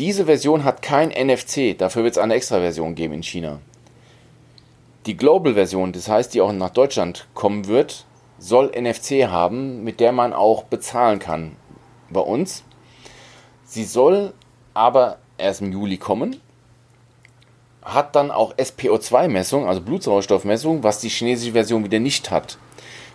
Diese 0.00 0.24
Version 0.26 0.64
hat 0.64 0.82
kein 0.82 1.10
NFC, 1.10 1.78
dafür 1.78 2.02
wird 2.02 2.14
es 2.14 2.18
eine 2.18 2.34
extra 2.34 2.58
Version 2.58 2.94
geben 2.94 3.14
in 3.14 3.22
China. 3.22 3.60
Die 5.06 5.16
Global-Version, 5.16 5.92
das 5.92 6.08
heißt, 6.08 6.34
die 6.34 6.40
auch 6.40 6.52
nach 6.52 6.70
Deutschland 6.70 7.28
kommen 7.34 7.68
wird, 7.68 8.04
soll 8.40 8.72
NFC 8.76 9.28
haben, 9.28 9.84
mit 9.84 10.00
der 10.00 10.10
man 10.10 10.32
auch 10.32 10.64
bezahlen 10.64 11.20
kann 11.20 11.54
bei 12.10 12.20
uns. 12.20 12.64
Sie 13.64 13.84
soll 13.84 14.32
aber 14.74 15.18
erst 15.38 15.60
im 15.60 15.70
Juli 15.70 15.96
kommen 15.96 16.40
hat 17.82 18.14
dann 18.14 18.30
auch 18.30 18.54
SPO2-Messung, 18.56 19.66
also 19.66 19.80
Blutsauerstoffmessung, 19.80 20.82
was 20.82 21.00
die 21.00 21.08
chinesische 21.08 21.52
Version 21.52 21.84
wieder 21.84 21.98
nicht 21.98 22.30
hat. 22.30 22.58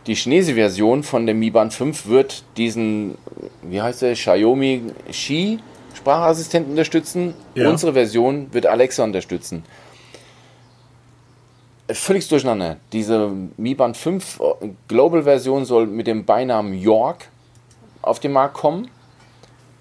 Die 0.07 0.15
chinesische 0.15 0.55
Version 0.55 1.03
von 1.03 1.25
der 1.25 1.35
Mi 1.35 1.49
Band 1.49 1.73
5 1.73 2.07
wird 2.07 2.43
diesen, 2.57 3.17
wie 3.63 3.81
heißt 3.81 4.01
der, 4.01 4.13
Xiaomi 4.13 4.83
Xi 5.09 5.59
Sprachassistenten 5.95 6.71
unterstützen. 6.71 7.33
Ja. 7.55 7.69
Unsere 7.69 7.93
Version 7.93 8.47
wird 8.51 8.65
Alexa 8.65 9.03
unterstützen. 9.03 9.63
Völlig 11.91 12.27
durcheinander. 12.27 12.77
Diese 12.93 13.31
Mi 13.57 13.75
Band 13.75 13.95
5 13.95 14.39
Global-Version 14.87 15.65
soll 15.65 15.85
mit 15.85 16.07
dem 16.07 16.25
Beinamen 16.25 16.73
York 16.73 17.27
auf 18.01 18.19
den 18.19 18.31
Markt 18.31 18.55
kommen. 18.55 18.89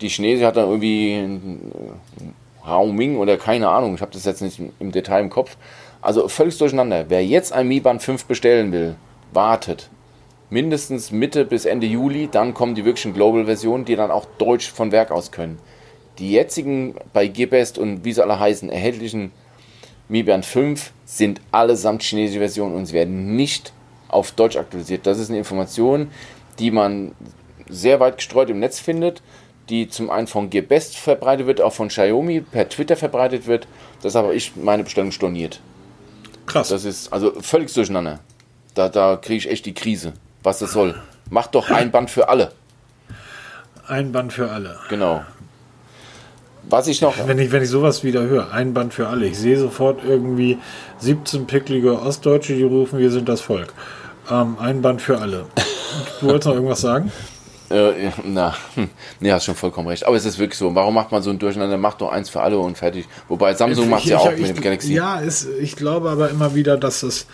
Die 0.03 0.09
Chinesische 0.09 0.47
hat 0.47 0.57
dann 0.57 0.69
irgendwie 0.69 1.61
Hao 2.63 2.87
Ming 2.93 3.17
oder 3.17 3.39
keine 3.39 3.69
Ahnung, 3.71 3.95
ich 3.95 4.03
habe 4.03 4.13
das 4.13 4.25
jetzt 4.27 4.43
nicht 4.43 4.61
im- 4.79 4.93
Detail 4.93 5.21
im 5.21 5.31
Kopf. 5.31 5.57
Also 6.03 6.29
völlig 6.29 6.59
durcheinander. 6.59 7.07
Wer 7.09 7.25
jetzt 7.25 7.55
ein 7.55 7.69
Mi 7.69 7.81
Band 7.81 8.03
5 8.03 8.27
bestellen 8.27 8.71
will, 8.73 8.97
wartet. 9.33 9.89
Mindestens 10.51 11.11
Mitte 11.11 11.47
bis 11.47 11.65
Ende 11.65 11.87
Juli, 11.87 12.29
dann 12.31 12.53
kommen 12.53 12.75
die 12.75 12.85
wirklichen 12.85 13.15
Global-Versionen, 13.15 13.87
die 13.87 13.97
dann 13.97 14.11
auch 14.11 14.27
Deutsch 14.37 14.71
von 14.71 14.93
Werk 14.93 15.11
aus 15.11 15.31
können. 15.33 15.59
Die 16.19 16.31
jetzigen 16.33 16.97
bei 17.15 17.27
Gearbest 17.29 17.79
und 17.79 18.05
wie 18.05 18.13
sie 18.13 18.23
alle 18.23 18.39
heißen, 18.39 18.69
erhältlichen 18.69 19.33
Mi 20.09 20.23
Band 20.23 20.45
5 20.45 20.93
sind 21.05 21.41
allesamt 21.51 22.03
chinesische 22.03 22.41
Versionen 22.41 22.75
und 22.75 22.87
sie 22.87 22.93
werden 22.93 23.37
nicht 23.37 23.73
auf 24.09 24.33
Deutsch 24.33 24.57
aktualisiert. 24.57 25.07
Das 25.07 25.19
ist 25.19 25.31
eine 25.31 25.39
Information, 25.39 26.11
die 26.59 26.71
man 26.71 27.13
sehr 27.69 28.01
weit 28.01 28.19
gestreut 28.19 28.51
im 28.51 28.61
Netz 28.61 28.79
findet, 28.79 29.23
die 29.69 29.89
zum 29.89 30.11
einen 30.11 30.27
von 30.27 30.51
Gearbest 30.51 30.97
verbreitet 30.97 31.47
wird, 31.47 31.61
auch 31.61 31.73
von 31.73 31.89
Xiaomi 31.89 32.41
per 32.41 32.69
Twitter 32.69 32.97
verbreitet 32.97 33.47
wird. 33.47 33.67
Das 34.03 34.15
habe 34.15 34.35
ich 34.35 34.57
meine 34.57 34.85
Bestellung 34.85 35.11
storniert. 35.11 35.61
Krass. 36.47 36.69
Das 36.69 36.85
ist 36.85 37.13
also 37.13 37.41
völlig 37.41 37.73
durcheinander. 37.73 38.21
Da, 38.75 38.89
da 38.89 39.17
kriege 39.17 39.39
ich 39.39 39.51
echt 39.51 39.67
die 39.67 39.75
Krise. 39.75 40.13
Was 40.43 40.59
das 40.59 40.73
soll. 40.73 41.01
Macht 41.31 41.55
doch 41.55 41.71
ein 41.71 41.91
Band 41.91 42.11
für 42.11 42.29
alle. 42.29 42.53
Ein 43.87 44.13
Band 44.13 44.33
für 44.33 44.51
alle. 44.51 44.79
Genau. 44.91 45.25
Was 46.71 46.87
ich 46.89 47.01
noch. 47.01 47.15
Wenn 47.27 47.39
ich, 47.39 47.53
wenn 47.53 47.63
ich 47.63 47.69
sowas 47.69 48.03
wieder 48.05 48.23
höre, 48.23 48.53
ein 48.53 48.73
Band 48.75 48.95
für 48.95 49.07
alle. 49.09 49.27
Ich 49.27 49.39
sehe 49.39 49.59
sofort 49.59 50.01
irgendwie 50.07 50.59
17 50.99 51.47
picklige 51.47 52.01
Ostdeutsche, 52.01 52.55
die 52.55 52.63
rufen, 52.63 52.99
wir 52.99 53.11
sind 53.11 53.29
das 53.29 53.41
Volk. 53.41 53.73
Ähm, 54.31 54.57
ein 54.59 54.81
Band 54.83 55.03
für 55.03 55.19
alle. 55.19 55.47
Du 56.21 56.27
wolltest 56.27 56.47
noch 56.49 56.55
irgendwas 56.55 56.81
sagen? 56.81 57.13
Äh, 57.71 58.11
na, 58.25 58.55
hm, 58.75 58.91
nee, 59.21 59.31
hast 59.31 59.45
schon 59.45 59.55
vollkommen 59.55 59.87
recht. 59.87 60.05
Aber 60.05 60.17
es 60.17 60.25
ist 60.25 60.41
wirklich 60.41 60.59
so. 60.59 60.75
Warum 60.75 60.93
macht 60.95 61.13
man 61.13 61.23
so 61.23 61.31
ein 61.31 61.39
Durcheinander? 61.39 61.77
Macht 61.77 62.01
doch 62.01 62.11
eins 62.11 62.29
für 62.31 62.41
alle 62.41 62.59
und 62.59 62.77
fertig. 62.77 63.07
Wobei 63.29 63.55
Samsung 63.55 63.89
macht 63.89 64.03
es 64.05 64.11
ja 64.11 64.19
auch 64.19 64.33
ich- 64.33 64.41
mit 64.41 64.57
dem 64.57 64.61
Galaxy. 64.61 64.93
Ja, 64.93 65.21
ist, 65.21 65.47
ich 65.61 65.77
glaube 65.77 66.11
aber 66.11 66.31
immer 66.31 66.55
wieder, 66.57 66.77
dass 66.77 67.05
es. 67.05 67.27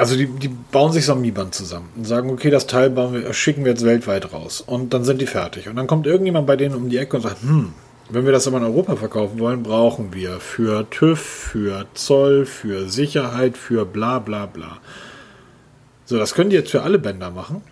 Also 0.00 0.16
die, 0.16 0.26
die 0.26 0.48
bauen 0.48 0.92
sich 0.92 1.04
so 1.04 1.12
ein 1.12 1.20
Mi-Band 1.20 1.54
zusammen 1.54 1.88
und 1.94 2.06
sagen, 2.06 2.30
okay, 2.30 2.50
das 2.50 2.66
Teil 2.66 2.96
wir, 2.96 3.32
schicken 3.34 3.64
wir 3.64 3.72
jetzt 3.72 3.84
weltweit 3.84 4.32
raus. 4.32 4.60
Und 4.60 4.94
dann 4.94 5.04
sind 5.04 5.20
die 5.20 5.26
fertig. 5.26 5.68
Und 5.68 5.76
dann 5.76 5.86
kommt 5.86 6.06
irgendjemand 6.06 6.46
bei 6.46 6.56
denen 6.56 6.74
um 6.74 6.88
die 6.88 6.96
Ecke 6.96 7.16
und 7.16 7.22
sagt, 7.22 7.42
hm, 7.42 7.72
wenn 8.08 8.24
wir 8.24 8.32
das 8.32 8.48
aber 8.48 8.56
in 8.56 8.64
Europa 8.64 8.96
verkaufen 8.96 9.38
wollen, 9.38 9.62
brauchen 9.62 10.14
wir 10.14 10.40
für 10.40 10.88
TÜV, 10.90 11.20
für 11.20 11.86
Zoll, 11.94 12.46
für 12.46 12.88
Sicherheit, 12.88 13.56
für 13.56 13.84
bla 13.84 14.18
bla 14.18 14.46
bla. 14.46 14.78
So, 16.06 16.18
das 16.18 16.34
können 16.34 16.50
die 16.50 16.56
jetzt 16.56 16.70
für 16.70 16.82
alle 16.82 16.98
Bänder 16.98 17.30
machen. 17.30 17.62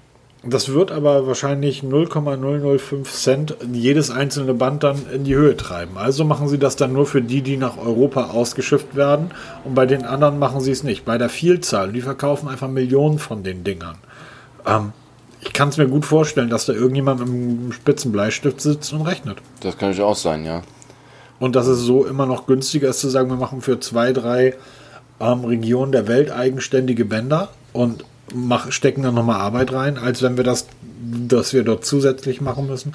Das 0.45 0.68
wird 0.72 0.93
aber 0.93 1.26
wahrscheinlich 1.26 1.82
0,005 1.82 3.12
Cent 3.12 3.57
jedes 3.72 4.11
einzelne 4.11 4.55
Band 4.55 4.84
dann 4.84 5.03
in 5.12 5.24
die 5.24 5.34
Höhe 5.34 5.57
treiben. 5.57 5.99
Also 5.99 6.24
machen 6.24 6.49
sie 6.49 6.59
das 6.59 6.76
dann 6.76 6.93
nur 6.93 7.07
für 7.07 7.22
die, 7.22 7.43
die 7.43 7.57
nach 7.57 7.76
Europa 7.76 8.30
ausgeschifft 8.30 8.95
werden. 8.95 9.32
Und 9.64 9.74
bei 9.74 9.84
den 9.84 10.05
anderen 10.05 10.39
machen 10.39 10.61
sie 10.61 10.70
es 10.70 10.84
nicht. 10.84 11.05
Bei 11.05 11.18
der 11.18 11.28
Vielzahl. 11.28 11.93
Die 11.93 12.03
verkaufen 12.03 12.49
einfach 12.49 12.68
Millionen 12.68 13.18
von 13.18 13.43
den 13.43 13.64
Dingern. 13.64 13.97
Ähm, 14.64 14.93
ich 15.41 15.53
kann 15.53 15.70
es 15.70 15.76
mir 15.76 15.89
gut 15.89 16.05
vorstellen, 16.05 16.51
dass 16.51 16.66
da 16.66 16.72
irgendjemand 16.72 17.20
mit 17.20 17.28
einem 17.28 17.72
spitzen 17.72 18.12
Bleistift 18.12 18.61
sitzt 18.61 18.93
und 18.93 19.03
rechnet. 19.03 19.39
Das 19.61 19.76
kann 19.76 19.91
natürlich 19.91 20.09
auch 20.09 20.16
sein, 20.16 20.45
ja. 20.45 20.62
Und 21.41 21.57
dass 21.57 21.66
es 21.66 21.80
so 21.80 22.05
immer 22.05 22.26
noch 22.26 22.47
günstiger 22.47 22.89
ist 22.89 23.01
zu 23.01 23.09
sagen, 23.09 23.28
wir 23.28 23.36
machen 23.36 23.61
für 23.61 23.80
zwei, 23.80 24.12
drei 24.12 24.55
ähm, 25.20 25.45
Regionen 25.45 25.93
der 25.93 26.07
Welt 26.07 26.30
eigenständige 26.30 27.05
Bänder 27.05 27.49
und 27.72 28.05
mach, 28.35 28.72
stecken 28.72 29.03
dann 29.03 29.14
nochmal 29.14 29.41
Arbeit 29.41 29.72
rein, 29.72 29.99
als 29.99 30.22
wenn 30.22 30.37
wir 30.37 30.45
das, 30.45 30.66
das 31.01 31.53
wir 31.53 31.62
dort 31.62 31.85
zusätzlich 31.85 32.41
machen 32.41 32.66
müssen, 32.66 32.95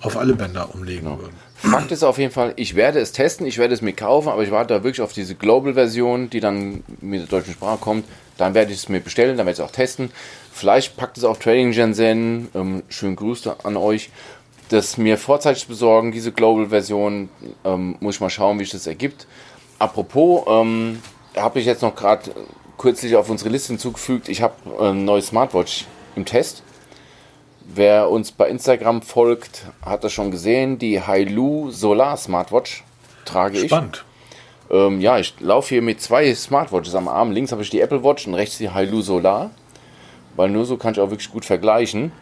auf 0.00 0.16
alle 0.16 0.34
Bänder 0.34 0.74
umlegen 0.74 1.06
würden. 1.06 1.34
Fakt 1.56 1.90
ist 1.90 2.04
auf 2.04 2.18
jeden 2.18 2.32
Fall, 2.32 2.52
ich 2.56 2.74
werde 2.74 3.00
es 3.00 3.12
testen, 3.12 3.46
ich 3.46 3.58
werde 3.58 3.74
es 3.74 3.80
mir 3.80 3.94
kaufen, 3.94 4.28
aber 4.28 4.42
ich 4.42 4.50
warte 4.50 4.74
da 4.74 4.84
wirklich 4.84 5.00
auf 5.00 5.12
diese 5.12 5.34
Global-Version, 5.34 6.28
die 6.28 6.40
dann 6.40 6.84
mit 7.00 7.20
der 7.20 7.28
deutschen 7.28 7.54
Sprache 7.54 7.78
kommt. 7.78 8.04
Dann 8.36 8.54
werde 8.54 8.72
ich 8.72 8.78
es 8.78 8.88
mir 8.90 9.00
bestellen, 9.00 9.38
dann 9.38 9.46
werde 9.46 9.52
ich 9.52 9.58
es 9.58 9.64
auch 9.64 9.74
testen. 9.74 10.10
Vielleicht 10.52 10.96
packt 10.96 11.16
es 11.16 11.24
auch 11.24 11.38
Trading 11.38 11.72
Shenzhen. 11.72 12.48
Ähm, 12.54 12.82
schönen 12.88 13.16
Gruß 13.16 13.46
an 13.64 13.76
euch. 13.76 14.10
Das 14.68 14.98
mir 14.98 15.16
vorzeitig 15.16 15.66
besorgen, 15.66 16.12
diese 16.12 16.32
Global-Version, 16.32 17.30
ähm, 17.64 17.96
muss 18.00 18.16
ich 18.16 18.20
mal 18.20 18.30
schauen, 18.30 18.58
wie 18.58 18.64
sich 18.64 18.72
das 18.72 18.86
ergibt. 18.86 19.26
Apropos, 19.78 20.44
ähm, 20.48 21.00
habe 21.36 21.60
ich 21.60 21.66
jetzt 21.66 21.82
noch 21.82 21.94
gerade 21.94 22.30
kürzlich 22.78 23.16
auf 23.16 23.30
unsere 23.30 23.50
Liste 23.50 23.68
hinzugefügt, 23.68 24.28
ich 24.28 24.42
habe 24.42 24.54
ein 24.80 25.04
neues 25.04 25.28
Smartwatch 25.28 25.86
im 26.14 26.24
Test. 26.24 26.62
Wer 27.68 28.10
uns 28.10 28.30
bei 28.32 28.48
Instagram 28.48 29.02
folgt, 29.02 29.66
hat 29.84 30.04
das 30.04 30.12
schon 30.12 30.30
gesehen. 30.30 30.78
Die 30.78 31.02
Hailu 31.02 31.70
Solar 31.70 32.16
Smartwatch 32.16 32.84
trage 33.24 33.58
ich. 33.58 33.66
Spannend. 33.66 34.04
Ähm, 34.70 35.00
ja, 35.00 35.18
ich 35.18 35.34
laufe 35.40 35.70
hier 35.70 35.82
mit 35.82 36.00
zwei 36.00 36.32
Smartwatches 36.34 36.94
am 36.94 37.08
Arm. 37.08 37.32
Links 37.32 37.52
habe 37.52 37.62
ich 37.62 37.70
die 37.70 37.80
Apple 37.80 38.04
Watch 38.04 38.26
und 38.26 38.34
rechts 38.34 38.58
die 38.58 38.70
Hailu 38.70 39.02
Solar. 39.02 39.50
Weil 40.36 40.50
nur 40.50 40.64
so 40.64 40.76
kann 40.76 40.92
ich 40.92 41.00
auch 41.00 41.10
wirklich 41.10 41.30
gut 41.30 41.44
vergleichen. 41.44 42.12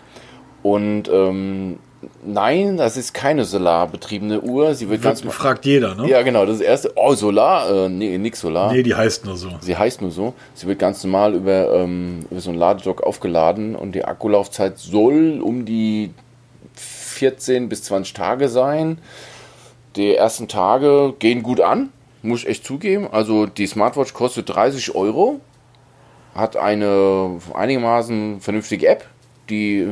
Und 0.62 1.08
ähm, 1.08 1.78
nein, 2.24 2.76
das 2.76 2.96
ist 2.96 3.14
keine 3.14 3.44
solarbetriebene 3.44 4.40
Uhr. 4.40 4.74
Sie 4.74 4.88
wird 4.88 5.02
ganz 5.02 5.22
Das 5.22 5.34
fragt 5.34 5.64
jeder, 5.64 5.94
ne? 5.94 6.08
Ja, 6.08 6.22
genau, 6.22 6.46
das 6.46 6.60
erste. 6.60 6.92
Oh, 6.96 7.14
Solar? 7.14 7.86
Äh, 7.86 7.88
nee, 7.88 8.18
nix 8.18 8.40
Solar. 8.40 8.72
Nee, 8.72 8.82
die 8.82 8.94
heißt 8.94 9.24
nur 9.24 9.36
so. 9.36 9.50
Sie 9.60 9.76
heißt 9.76 10.02
nur 10.02 10.10
so. 10.10 10.34
Sie 10.54 10.66
wird 10.66 10.78
ganz 10.78 11.02
normal 11.04 11.34
über, 11.34 11.74
ähm, 11.74 12.20
über 12.30 12.40
so 12.40 12.50
einen 12.50 12.58
Ladedock 12.58 13.02
aufgeladen 13.02 13.76
und 13.76 13.92
die 13.92 14.04
Akkulaufzeit 14.04 14.78
soll 14.78 15.40
um 15.42 15.64
die 15.64 16.10
14 16.74 17.68
bis 17.68 17.82
20 17.84 18.14
Tage 18.14 18.48
sein. 18.48 18.98
Die 19.96 20.14
ersten 20.14 20.48
Tage 20.48 21.14
gehen 21.18 21.42
gut 21.42 21.60
an, 21.60 21.90
muss 22.22 22.40
ich 22.40 22.48
echt 22.48 22.66
zugeben. 22.66 23.08
Also 23.10 23.46
die 23.46 23.66
Smartwatch 23.66 24.12
kostet 24.12 24.48
30 24.48 24.94
Euro, 24.94 25.40
hat 26.34 26.56
eine 26.56 27.38
einigermaßen 27.54 28.40
vernünftige 28.40 28.88
App, 28.88 29.06
die 29.48 29.86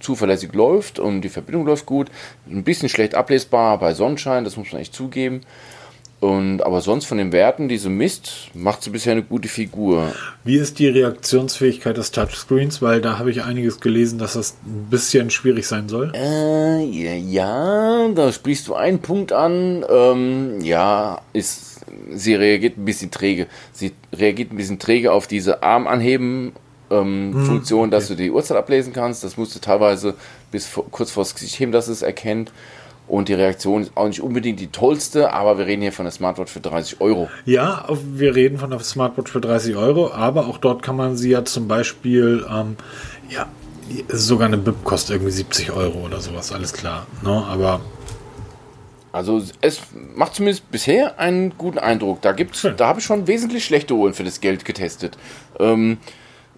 zuverlässig 0.00 0.52
läuft 0.54 0.98
und 0.98 1.22
die 1.22 1.28
Verbindung 1.28 1.66
läuft 1.66 1.86
gut. 1.86 2.08
Ein 2.50 2.64
bisschen 2.64 2.88
schlecht 2.88 3.14
ablesbar 3.14 3.78
bei 3.78 3.94
Sonnenschein, 3.94 4.44
das 4.44 4.56
muss 4.56 4.72
man 4.72 4.80
echt 4.80 4.94
zugeben. 4.94 5.42
Und, 6.20 6.62
aber 6.62 6.80
sonst 6.80 7.04
von 7.04 7.18
den 7.18 7.30
Werten, 7.30 7.68
die 7.68 7.78
sie 7.78 7.90
misst, 7.90 8.50
macht 8.52 8.82
sie 8.82 8.90
bisher 8.90 9.12
eine 9.12 9.22
gute 9.22 9.46
Figur. 9.46 10.12
Wie 10.42 10.56
ist 10.56 10.80
die 10.80 10.88
Reaktionsfähigkeit 10.88 11.96
des 11.96 12.10
Touchscreens? 12.10 12.82
Weil 12.82 13.00
da 13.00 13.18
habe 13.18 13.30
ich 13.30 13.44
einiges 13.44 13.78
gelesen, 13.78 14.18
dass 14.18 14.32
das 14.32 14.56
ein 14.66 14.88
bisschen 14.90 15.30
schwierig 15.30 15.68
sein 15.68 15.88
soll. 15.88 16.10
Äh, 16.16 16.84
ja, 17.18 18.08
da 18.08 18.32
sprichst 18.32 18.66
du 18.66 18.74
einen 18.74 18.98
Punkt 18.98 19.32
an. 19.32 19.84
Ähm, 19.88 20.60
ja, 20.60 21.20
ist, 21.32 21.82
sie 22.10 22.34
reagiert 22.34 22.78
ein 22.78 22.84
bisschen 22.84 23.12
träge. 23.12 23.46
Sie 23.72 23.92
reagiert 24.12 24.52
ein 24.52 24.56
bisschen 24.56 24.80
träge 24.80 25.12
auf 25.12 25.28
diese 25.28 25.62
Armanheben. 25.62 26.52
Ähm, 26.90 27.32
Hm, 27.34 27.44
Funktion, 27.46 27.90
dass 27.90 28.08
du 28.08 28.14
die 28.14 28.30
Uhrzeit 28.30 28.56
ablesen 28.56 28.92
kannst. 28.92 29.22
Das 29.24 29.36
musst 29.36 29.54
du 29.54 29.58
teilweise 29.60 30.14
bis 30.50 30.66
vor, 30.66 30.84
kurz 30.90 31.10
vors 31.10 31.34
Gesicht 31.34 31.58
heben, 31.60 31.72
dass 31.72 31.88
es 31.88 32.02
erkennt. 32.02 32.52
Und 33.06 33.28
die 33.28 33.34
Reaktion 33.34 33.82
ist 33.82 33.92
auch 33.94 34.06
nicht 34.06 34.20
unbedingt 34.20 34.60
die 34.60 34.66
tollste, 34.66 35.32
aber 35.32 35.56
wir 35.56 35.64
reden 35.66 35.80
hier 35.80 35.92
von 35.92 36.04
der 36.04 36.12
Smartwatch 36.12 36.52
für 36.52 36.60
30 36.60 37.00
Euro. 37.00 37.28
Ja, 37.46 37.86
wir 38.14 38.34
reden 38.34 38.58
von 38.58 38.68
der 38.70 38.80
Smartwatch 38.80 39.32
für 39.32 39.40
30 39.40 39.76
Euro, 39.76 40.12
aber 40.12 40.46
auch 40.46 40.58
dort 40.58 40.82
kann 40.82 40.96
man 40.96 41.16
sie 41.16 41.30
ja 41.30 41.42
zum 41.44 41.68
Beispiel, 41.68 42.44
ähm, 42.50 42.76
ja, 43.30 43.46
sogar 44.08 44.48
eine 44.48 44.58
BIP 44.58 44.84
kostet 44.84 45.16
irgendwie 45.16 45.32
70 45.32 45.72
Euro 45.72 46.00
oder 46.04 46.20
sowas, 46.20 46.52
alles 46.52 46.74
klar. 46.74 47.06
Ne? 47.22 47.30
Aber 47.48 47.80
Also 49.10 49.42
es 49.62 49.80
macht 50.14 50.34
zumindest 50.34 50.70
bisher 50.70 51.18
einen 51.18 51.56
guten 51.56 51.78
Eindruck. 51.78 52.20
Da 52.20 52.32
gibt's, 52.32 52.60
Schön. 52.60 52.76
da 52.76 52.88
habe 52.88 53.00
ich 53.00 53.06
schon 53.06 53.26
wesentlich 53.26 53.64
schlechte 53.64 53.94
Uhren 53.94 54.12
für 54.12 54.24
das 54.24 54.40
Geld 54.42 54.66
getestet. 54.66 55.16
Ähm, 55.58 55.96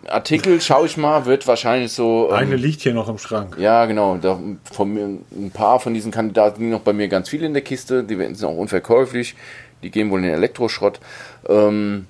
Artikel 0.09 0.61
schaue 0.61 0.87
ich 0.87 0.97
mal, 0.97 1.27
wird 1.27 1.47
wahrscheinlich 1.47 1.93
so. 1.93 2.29
Ähm, 2.31 2.37
eine 2.37 2.57
liegt 2.57 2.81
hier 2.81 2.95
noch 2.95 3.09
im 3.09 3.19
Schrank. 3.19 3.57
ja, 3.59 3.85
genau. 3.87 4.17
Da, 4.17 4.39
von 4.73 4.93
mir, 4.93 5.05
ein 5.05 5.51
paar 5.53 5.81
von 5.81 5.95
diesen 5.95 6.11
Kandidaten 6.13 6.61
liegen 6.61 6.71
noch 6.73 6.81
bei 6.81 6.93
mir 6.93 7.09
ganz 7.09 7.29
viel 7.29 7.43
in 7.43 7.53
der 7.53 7.63
Kiste. 7.63 8.05
Die 8.05 8.19
werden- 8.19 8.35
sind 8.35 8.49
auch 8.49 8.57
unverkäuflich. 8.57 9.35
Die 9.83 9.91
gehen 9.91 10.11
wohl 10.11 10.19
in 10.21 10.27
den 10.27 10.35
Elektroschrott. 10.35 11.01
Ähm, 11.49 12.07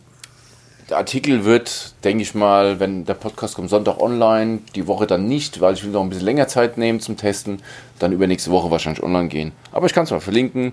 der 0.88 0.96
Artikel 0.98 1.44
wird, 1.44 1.94
denke 2.02 2.22
ich 2.22 2.34
mal, 2.34 2.80
wenn 2.80 3.04
der 3.04 3.14
Podcast 3.14 3.54
kommt 3.54 3.70
Sonntag 3.70 4.00
online, 4.00 4.58
die 4.74 4.88
Woche 4.88 5.06
dann 5.06 5.28
nicht, 5.28 5.60
weil 5.60 5.74
ich 5.74 5.84
will 5.84 5.92
noch 5.92 6.02
ein 6.02 6.08
bisschen 6.08 6.24
länger 6.24 6.48
Zeit 6.48 6.78
nehmen 6.78 6.98
zum 6.98 7.16
Testen, 7.16 7.62
dann 8.00 8.10
übernächste 8.12 8.50
Woche 8.50 8.72
wahrscheinlich 8.72 9.02
online 9.02 9.28
gehen. 9.28 9.52
Aber 9.70 9.86
ich 9.86 9.92
kann 9.92 10.02
es 10.04 10.10
mal 10.10 10.18
verlinken. 10.20 10.72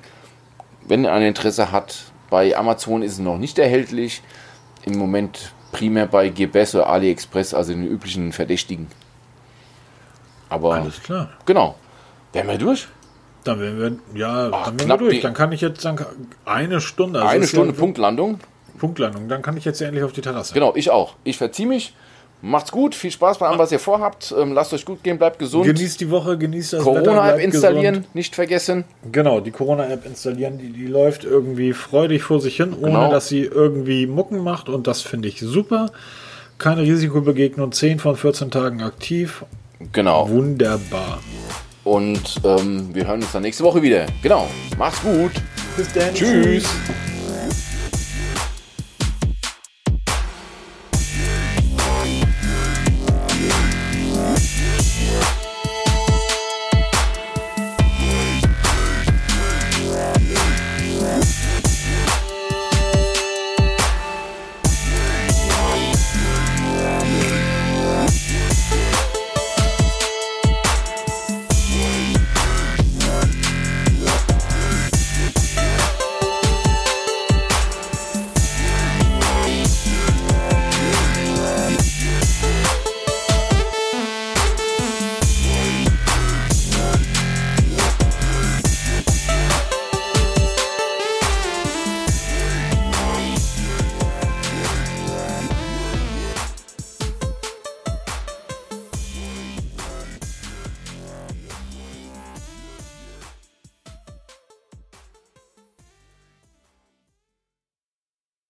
Wenn 0.88 1.04
ihr 1.06 1.12
ein 1.14 1.22
Interesse 1.22 1.72
hat, 1.72 2.06
bei 2.32 2.58
Amazon 2.58 3.04
ist 3.04 3.14
es 3.14 3.20
noch 3.20 3.38
nicht 3.38 3.60
erhältlich. 3.60 4.24
Im 4.86 4.98
Moment 4.98 5.54
primär 5.72 6.08
bei 6.08 6.30
GBS 6.30 6.76
oder 6.76 6.88
AliExpress, 6.88 7.54
also 7.54 7.74
den 7.74 7.86
üblichen 7.86 8.32
Verdächtigen. 8.32 8.88
Aber 10.50 10.76
Alles 10.76 11.02
klar. 11.04 11.30
genau. 11.46 11.76
Wären 12.34 12.48
wir 12.48 12.58
durch? 12.58 12.88
Dann 13.44 13.60
werden 13.60 14.02
wir, 14.14 14.20
ja, 14.20 14.50
Ach, 14.52 14.66
dann 14.66 14.80
werden 14.80 14.90
wir 14.90 14.98
durch. 14.98 15.22
Dann 15.22 15.34
kann 15.34 15.52
ich 15.52 15.62
jetzt 15.62 15.84
dann, 15.86 15.98
eine 16.46 16.82
Stunde. 16.82 17.20
also 17.22 17.32
Eine 17.36 17.48
Stunde 17.48 17.74
Punktlandung. 17.74 18.40
Punktlandung. 18.78 19.28
Dann 19.28 19.42
kann 19.42 19.58
ich 19.58 19.66
jetzt 19.66 19.82
endlich 19.82 20.04
auf 20.04 20.12
die 20.12 20.22
Terrasse. 20.22 20.54
Genau, 20.54 20.74
ich 20.76 20.90
auch. 20.92 21.16
Ich 21.24 21.38
verziehe 21.38 21.68
mich. 21.68 21.94
Macht's 22.42 22.72
gut, 22.72 22.94
viel 22.94 23.10
Spaß 23.10 23.40
bei 23.40 23.48
allem, 23.48 23.58
was 23.58 23.72
ihr 23.72 23.80
vorhabt. 23.80 24.34
Ähm, 24.38 24.54
lasst 24.54 24.72
euch 24.74 24.86
gut 24.86 25.04
gehen, 25.04 25.18
bleibt 25.18 25.40
gesund. 25.40 25.66
Genießt 25.66 26.00
die 26.00 26.12
Woche, 26.12 26.38
genießt 26.38 26.74
das 26.74 26.84
Corona-App 26.84 27.40
installieren, 27.40 27.96
gesund. 27.96 28.16
nicht 28.16 28.36
vergessen. 28.36 28.84
Genau, 29.12 29.40
die 29.40 29.50
Corona-App 29.52 30.06
installieren, 30.06 30.60
die, 30.60 30.70
die 30.72 30.86
läuft 30.86 31.24
irgendwie 31.24 31.74
freudig 31.74 32.22
vor 32.22 32.40
sich 32.40 32.58
hin, 32.58 32.74
ohne 32.74 32.92
Genau. 32.92 33.12
dass 33.12 33.28
sie 33.28 33.42
irgendwie 33.42 34.06
Mucken 34.06 34.44
macht 34.44 34.70
und 34.70 34.86
das 34.86 35.02
finde 35.02 35.28
ich 35.30 35.40
super. 35.40 35.92
Keine 36.60 36.82
Risikobegegnung, 36.84 37.72
10 37.72 38.00
von 38.00 38.16
14 38.16 38.52
Tagen 38.52 38.82
aktiv. 38.84 39.44
Genau. 39.92 40.30
Wunderbar. 40.30 41.20
Und 41.84 42.42
ähm, 42.44 42.90
wir 42.94 43.08
hören 43.08 43.22
uns 43.22 43.32
dann 43.32 43.44
nächste 43.44 43.64
Woche 43.64 43.82
wieder. 43.82 44.06
Genau. 44.22 44.48
Macht's 44.78 45.02
gut. 45.02 45.32
Bis 45.76 45.92
dann. 45.94 46.14
Tschüss. 46.14 46.66